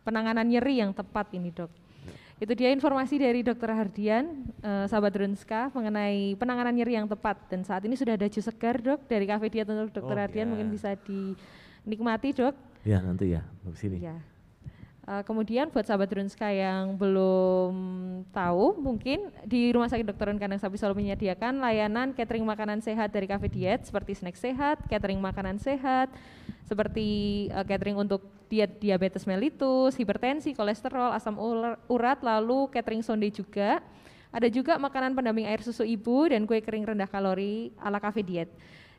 penanganan 0.03 0.43
nyeri 0.43 0.83
yang 0.83 0.91
tepat 0.91 1.31
ini 1.31 1.55
dok. 1.55 1.71
Itu 2.37 2.53
dia 2.53 2.69
informasi 2.69 3.17
dari 3.17 3.41
Dokter 3.41 3.73
Hardian, 3.73 4.45
eh, 4.61 4.85
sahabat 4.85 5.09
Drunska 5.09 5.73
mengenai 5.73 6.37
penanganan 6.37 6.69
nyeri 6.69 6.93
yang 6.93 7.09
tepat. 7.09 7.41
Dan 7.49 7.65
saat 7.65 7.81
ini 7.81 7.97
sudah 7.97 8.13
ada 8.13 8.29
jus 8.29 8.45
segar 8.45 8.77
dok 8.77 9.09
dari 9.09 9.25
Cafe 9.25 9.49
Diet 9.49 9.65
untuk 9.65 9.89
Dokter 9.89 10.17
Oh, 10.17 10.21
Hardian, 10.21 10.45
ya. 10.45 10.51
mungkin 10.53 10.69
bisa 10.69 10.93
dinikmati 11.01 12.37
dok. 12.37 12.53
Ya 12.85 13.01
nanti 13.01 13.33
ya 13.33 13.41
di 13.65 13.73
sini. 13.73 13.97
Ya. 14.05 14.21
Eh, 15.07 15.23
kemudian 15.23 15.71
buat 15.71 15.87
sahabat 15.87 16.13
Drunska 16.13 16.51
yang 16.51 16.99
belum 16.99 17.73
tahu, 18.35 18.75
mungkin 18.75 19.31
di 19.47 19.71
Rumah 19.71 19.87
Sakit 19.87 20.03
Dr. 20.03 20.35
Kandang 20.35 20.59
Sapi 20.59 20.75
Solo 20.75 20.93
menyediakan 20.93 21.63
layanan 21.63 22.11
catering 22.11 22.43
makanan 22.43 22.83
sehat 22.83 23.15
dari 23.15 23.25
Cafe 23.25 23.47
Diet 23.47 23.87
seperti 23.87 24.13
snack 24.19 24.35
sehat, 24.35 24.83
catering 24.91 25.17
makanan 25.17 25.57
sehat, 25.63 26.11
seperti 26.69 27.47
eh, 27.49 27.65
catering 27.65 27.97
untuk 27.97 28.36
diabetes 28.49 29.27
mellitus, 29.27 29.99
hipertensi, 29.99 30.55
kolesterol, 30.55 31.13
asam 31.13 31.37
urat, 31.91 32.19
lalu 32.23 32.71
catering 32.71 33.03
sonde 33.03 33.29
juga. 33.29 33.83
Ada 34.31 34.51
juga 34.51 34.75
makanan 34.75 35.15
pendamping 35.15 35.47
air 35.47 35.63
susu 35.63 35.87
ibu 35.87 36.27
dan 36.27 36.43
kue 36.43 36.59
kering 36.59 36.83
rendah 36.83 37.07
kalori 37.07 37.71
ala 37.79 37.99
Cafe 37.99 38.23
Diet. 38.23 38.51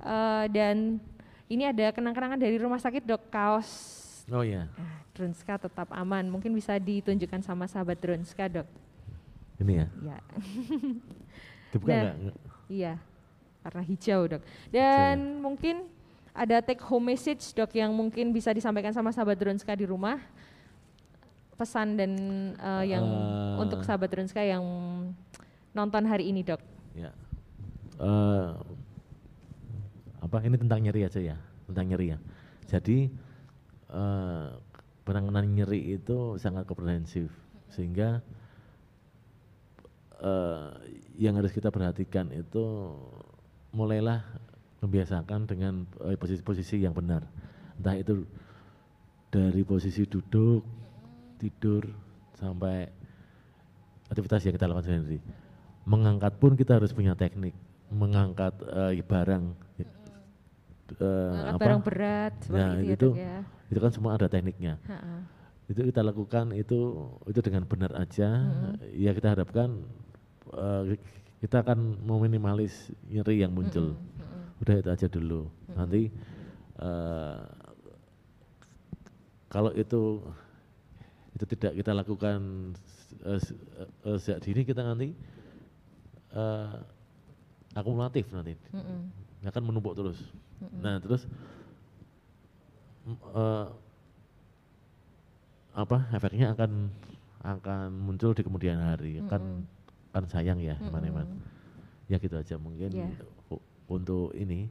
Eh, 0.00 0.44
dan 0.54 1.02
ini 1.50 1.66
ada 1.66 1.90
kenang-kenangan 1.90 2.38
dari 2.38 2.62
rumah 2.62 2.78
sakit 2.78 3.02
dok 3.02 3.26
kaos 3.28 3.98
Oh 4.30 4.46
iya, 4.46 4.70
ah, 4.78 5.02
Dronska 5.10 5.58
tetap 5.58 5.90
aman. 5.90 6.30
Mungkin 6.30 6.54
bisa 6.54 6.78
ditunjukkan 6.78 7.42
sama 7.42 7.66
sahabat 7.66 7.98
Dronska 7.98 8.46
dok. 8.46 8.68
Ini 9.60 9.72
ya. 9.76 9.86
Ya, 10.02 10.18
Dibuka 11.70 11.90
Nah. 11.92 12.14
enggak? 12.16 12.36
iya, 12.66 12.92
warna 13.60 13.82
hijau 13.84 14.20
dok. 14.26 14.42
Dan 14.68 15.38
mungkin 15.38 15.86
ada 16.32 16.58
take 16.58 16.80
home 16.80 17.12
message 17.12 17.52
dok 17.52 17.70
yang 17.72 17.92
mungkin 17.92 18.32
bisa 18.32 18.50
disampaikan 18.50 18.90
sama 18.90 19.12
sahabat 19.12 19.36
Dronska 19.36 19.74
di 19.74 19.84
rumah. 19.84 20.18
Pesan 21.54 21.94
dan 21.94 22.12
eh, 22.56 22.84
yang 22.88 23.04
Eh. 23.04 23.62
untuk 23.62 23.84
sahabat 23.84 24.08
Dronska 24.08 24.40
yang 24.40 24.64
nonton 25.70 26.02
hari 26.04 26.32
ini 26.32 26.40
dok. 26.40 26.58
Ya. 26.96 27.12
Eh, 28.00 28.48
apa 30.20 30.36
ini 30.40 30.56
tentang 30.56 30.80
nyeri 30.80 31.04
aja 31.04 31.20
ya, 31.20 31.36
tentang 31.68 31.86
nyeri 31.86 32.16
ya. 32.16 32.18
Jadi 32.66 33.12
eh, 33.90 34.48
penanganan 35.02 35.50
nyeri 35.50 35.94
itu 35.94 36.38
sangat 36.38 36.64
komprehensif 36.64 37.28
sehingga 37.68 38.22
eh, 40.20 40.68
yang 41.20 41.36
harus 41.36 41.52
kita 41.52 41.72
perhatikan 41.72 42.32
itu 42.32 42.94
mulailah 43.72 44.24
membiasakan 44.80 45.44
dengan 45.48 45.84
eh, 46.08 46.16
posisi-posisi 46.16 46.80
yang 46.80 46.96
benar. 46.96 47.24
Entah 47.80 47.96
itu 47.96 48.24
dari 49.30 49.62
posisi 49.62 50.04
duduk, 50.04 50.64
tidur 51.40 51.86
sampai 52.36 52.88
aktivitas 54.10 54.44
yang 54.44 54.54
kita 54.56 54.66
lakukan 54.68 54.86
sendiri. 54.88 55.20
Mengangkat 55.88 56.36
pun 56.36 56.56
kita 56.56 56.76
harus 56.76 56.92
punya 56.92 57.16
teknik. 57.16 57.56
Mengangkat 57.90 58.54
eh, 58.64 59.02
barang, 59.02 59.44
apa? 60.98 61.58
barang 61.58 61.82
berat 61.86 62.34
Ya, 62.50 62.74
itu 62.82 62.82
ya 62.82 62.94
itu 62.94 63.08
ya. 63.14 63.36
itu 63.70 63.78
kan 63.78 63.90
semua 63.94 64.18
ada 64.18 64.26
tekniknya. 64.26 64.78
Ha-ha. 64.90 65.22
Itu 65.70 65.86
kita 65.86 66.02
lakukan 66.02 66.50
itu 66.58 66.78
itu 67.30 67.40
dengan 67.44 67.62
benar 67.66 67.94
aja. 67.94 68.50
Ya 68.90 69.14
kita 69.14 69.38
harapkan 69.38 69.86
eh, 70.54 70.98
kita 71.40 71.64
akan 71.64 72.04
meminimalis 72.04 72.92
nyeri 73.08 73.40
yang 73.42 73.52
muncul. 73.52 73.96
Udah 74.60 74.74
itu 74.76 74.88
aja 74.92 75.06
dulu. 75.08 75.48
Nanti 75.72 76.12
eh, 76.80 77.38
kalau 79.50 79.72
itu 79.74 80.22
itu 81.34 81.44
tidak 81.56 81.72
kita 81.78 81.92
lakukan 81.94 82.38
se- 83.40 83.56
eh, 84.04 84.18
sejak 84.18 84.38
dini 84.44 84.62
kita 84.62 84.82
nanti 84.84 85.08
eh, 86.34 86.74
akumulatif 87.72 88.28
nanti 88.34 88.54
Mm-mm. 88.74 89.46
akan 89.46 89.62
menumpuk 89.64 89.94
terus. 89.96 90.18
Nah 90.82 91.00
terus 91.00 91.24
eh, 93.34 93.66
apa 95.70 95.98
efeknya 96.12 96.52
akan 96.52 96.90
akan 97.40 97.88
muncul 97.94 98.36
di 98.36 98.42
kemudian 98.44 98.76
hari 98.76 99.22
kan 99.30 99.64
kan 100.10 100.24
sayang 100.26 100.58
ya 100.58 100.74
teman-teman. 100.76 101.26
Ya 102.10 102.18
gitu 102.18 102.34
aja 102.34 102.58
mungkin 102.58 102.90
u- 103.48 103.64
untuk 103.86 104.34
ini 104.34 104.66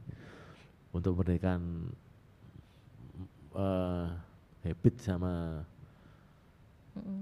untuk 0.92 1.16
memberikan 1.16 1.88
eh, 3.56 4.06
habit 4.64 4.94
sama 5.00 5.64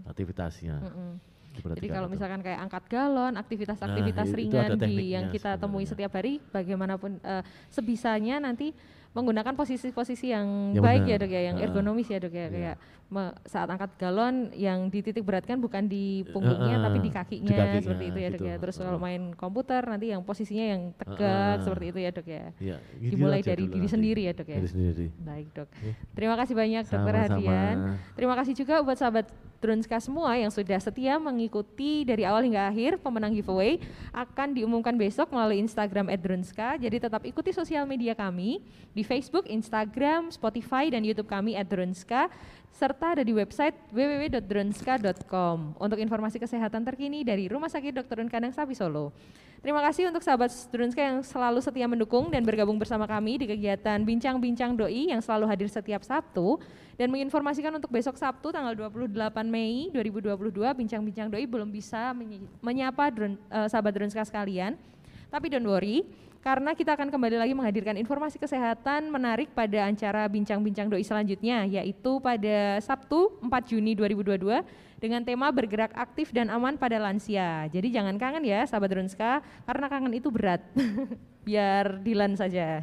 aktivitasnya. 0.08 0.76
Mm-mm. 0.80 1.12
Jadi 1.48 1.56
Diperhatikan 1.58 1.94
kalau 1.96 2.08
itu. 2.08 2.14
misalkan 2.14 2.40
kayak 2.44 2.60
angkat 2.60 2.84
galon, 2.86 3.34
aktivitas-aktivitas 3.34 4.26
Nah, 4.30 4.36
ringan 4.36 4.70
di 4.78 5.10
yang 5.10 5.26
kita 5.32 5.58
temui 5.58 5.82
sebenarnya. 5.82 5.90
setiap 5.90 6.12
hari, 6.14 6.32
bagaimanapun 6.54 7.18
eh, 7.18 7.42
sebisanya 7.68 8.38
nanti 8.38 8.70
menggunakan 9.10 9.52
posisi-posisi 9.52 10.28
yang, 10.28 10.72
Yang 10.72 10.84
baik 10.84 11.02
ya 11.02 11.06
benar. 11.10 11.20
dok 11.20 11.30
ya, 11.30 11.40
yang 11.42 11.56
ergonomis 11.58 12.06
ya 12.06 12.18
dok 12.18 12.30
ya, 12.30 12.38
iya. 12.38 12.48
kayak 12.48 12.76
me- 13.08 13.34
saat 13.42 13.64
angkat 13.66 13.90
galon 13.96 14.34
yang 14.52 14.88
dititik 14.88 15.24
beratkan 15.24 15.56
bukan 15.56 15.84
di 15.84 16.28
punggungnya 16.28 16.76
Ah, 16.76 16.84
tapi 16.84 16.98
di 16.98 17.02
di 17.02 17.10
kakinya, 17.10 17.48
kakinya, 17.50 17.80
seperti 17.80 18.04
itu 18.04 18.18
ya 18.18 18.28
dok 18.28 18.36
gitu. 18.36 18.44
ya. 18.44 18.54
Terus 18.58 18.76
Ah. 18.76 18.80
kalau 18.84 18.98
main 18.98 19.22
komputer 19.32 19.82
nanti 19.82 20.06
yang 20.08 20.20
posisinya 20.20 20.66
yang 20.68 20.82
tegak 20.92 21.24
Ah. 21.56 21.64
seperti 21.64 21.84
itu 21.88 21.98
ya 21.98 22.10
dok 22.10 22.26
ya. 22.26 22.44
Ya, 22.60 22.76
gitu 22.98 23.12
Dimulai 23.16 23.40
dari 23.40 23.64
diri 23.64 23.80
nanti. 23.80 23.88
sendiri 23.88 24.22
ya 24.22 24.32
dok 24.34 24.46
ya. 24.46 24.56
Diri 24.60 24.68
sendiri. 24.68 25.06
Baik 25.18 25.48
dok. 25.52 25.68
Terima 26.12 26.34
kasih 26.36 26.54
banyak 26.54 26.84
dokter. 26.84 27.14
Hadian. 27.16 27.76
Terima 28.12 28.34
kasih 28.36 28.54
juga 28.54 28.74
buat 28.80 28.96
sahabat 28.96 29.26
Drunska 29.58 29.98
semua 29.98 30.38
yang 30.38 30.54
sudah 30.54 30.78
setia 30.78 31.18
mengikuti 31.18 32.06
dari 32.06 32.22
awal 32.22 32.46
hingga 32.46 32.70
akhir 32.70 33.02
pemenang 33.02 33.34
giveaway 33.34 33.82
akan 34.14 34.54
diumumkan 34.54 34.94
besok 34.94 35.34
melalui 35.34 35.58
Instagram 35.58 36.06
@drunska. 36.14 36.78
Jadi 36.78 37.02
tetap 37.02 37.26
ikuti 37.26 37.50
sosial 37.50 37.82
media 37.82 38.14
kami 38.14 38.62
di 38.94 39.02
Facebook, 39.02 39.50
Instagram, 39.50 40.30
Spotify 40.30 40.86
dan 40.94 41.02
YouTube 41.02 41.26
kami 41.26 41.58
@drunska 41.66 42.30
serta 42.72 43.18
ada 43.18 43.22
di 43.26 43.34
website 43.34 43.74
www.drunska.com 43.90 45.76
untuk 45.78 45.98
informasi 45.98 46.38
kesehatan 46.38 46.84
terkini 46.86 47.26
dari 47.26 47.50
Rumah 47.50 47.68
Sakit 47.68 48.04
Dr. 48.04 48.22
Kadang 48.30 48.54
Sapi 48.54 48.76
Solo. 48.76 49.10
Terima 49.58 49.82
kasih 49.82 50.06
untuk 50.06 50.22
sahabat 50.22 50.54
Drunska 50.70 51.02
yang 51.02 51.18
selalu 51.26 51.58
setia 51.58 51.90
mendukung 51.90 52.30
dan 52.30 52.46
bergabung 52.46 52.78
bersama 52.78 53.10
kami 53.10 53.42
di 53.42 53.46
kegiatan 53.50 53.98
Bincang-Bincang 54.06 54.78
Doi 54.78 55.10
yang 55.10 55.18
selalu 55.18 55.50
hadir 55.50 55.66
setiap 55.66 56.06
Sabtu 56.06 56.62
dan 56.94 57.10
menginformasikan 57.10 57.74
untuk 57.74 57.90
besok 57.90 58.14
Sabtu 58.14 58.54
tanggal 58.54 58.78
28 58.78 59.10
Mei 59.50 59.90
2022 59.90 60.62
Bincang-Bincang 60.62 61.26
Doi 61.34 61.42
belum 61.42 61.74
bisa 61.74 62.14
menyapa 62.62 63.10
Drun- 63.10 63.42
eh, 63.50 63.66
sahabat 63.66 63.98
Drunska 63.98 64.22
sekalian. 64.22 64.78
Tapi 65.26 65.50
don't 65.50 65.66
worry, 65.66 66.06
karena 66.48 66.72
kita 66.72 66.96
akan 66.96 67.12
kembali 67.12 67.36
lagi 67.36 67.52
menghadirkan 67.52 68.00
informasi 68.00 68.40
kesehatan 68.40 69.12
menarik 69.12 69.52
pada 69.52 69.84
acara 69.84 70.24
Bincang-Bincang 70.32 70.88
Doi 70.88 71.04
selanjutnya, 71.04 71.68
yaitu 71.68 72.16
pada 72.24 72.80
Sabtu 72.80 73.36
4 73.44 73.52
Juni 73.68 73.92
2022 73.92 74.64
dengan 74.96 75.20
tema 75.28 75.52
bergerak 75.52 75.92
aktif 75.92 76.32
dan 76.32 76.48
aman 76.48 76.80
pada 76.80 76.96
lansia. 76.96 77.68
Jadi 77.68 77.92
jangan 77.92 78.16
kangen 78.16 78.48
ya 78.48 78.64
sahabat 78.64 78.96
Drunska, 78.96 79.44
karena 79.68 79.86
kangen 79.92 80.16
itu 80.16 80.32
berat. 80.32 80.64
Biar 81.44 82.00
Dilan 82.00 82.32
saja. 82.32 82.80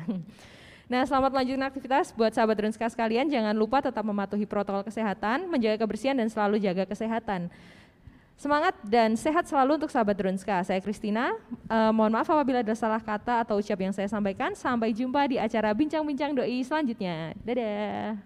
Nah, 0.86 1.02
selamat 1.02 1.34
melanjutkan 1.34 1.66
aktivitas 1.66 2.14
buat 2.14 2.30
sahabat 2.38 2.62
Drunska 2.62 2.86
sekalian. 2.86 3.26
Jangan 3.34 3.58
lupa 3.58 3.82
tetap 3.82 4.06
mematuhi 4.06 4.46
protokol 4.46 4.86
kesehatan, 4.86 5.50
menjaga 5.50 5.82
kebersihan 5.82 6.14
dan 6.14 6.30
selalu 6.30 6.62
jaga 6.62 6.86
kesehatan. 6.86 7.50
Semangat 8.36 8.76
dan 8.84 9.16
sehat 9.16 9.48
selalu 9.48 9.80
untuk 9.80 9.92
sahabat 9.92 10.20
Drunska. 10.20 10.60
Saya 10.68 10.84
Kristina. 10.84 11.32
Eh, 11.72 11.92
mohon 11.96 12.12
maaf 12.12 12.28
apabila 12.28 12.60
ada 12.60 12.76
salah 12.76 13.00
kata 13.00 13.48
atau 13.48 13.64
ucap 13.64 13.80
yang 13.80 13.96
saya 13.96 14.12
sampaikan. 14.12 14.52
Sampai 14.52 14.92
jumpa 14.92 15.24
di 15.32 15.40
acara 15.40 15.72
bincang-bincang 15.72 16.36
doi 16.36 16.60
selanjutnya. 16.68 17.32
Dadah. 17.48 18.20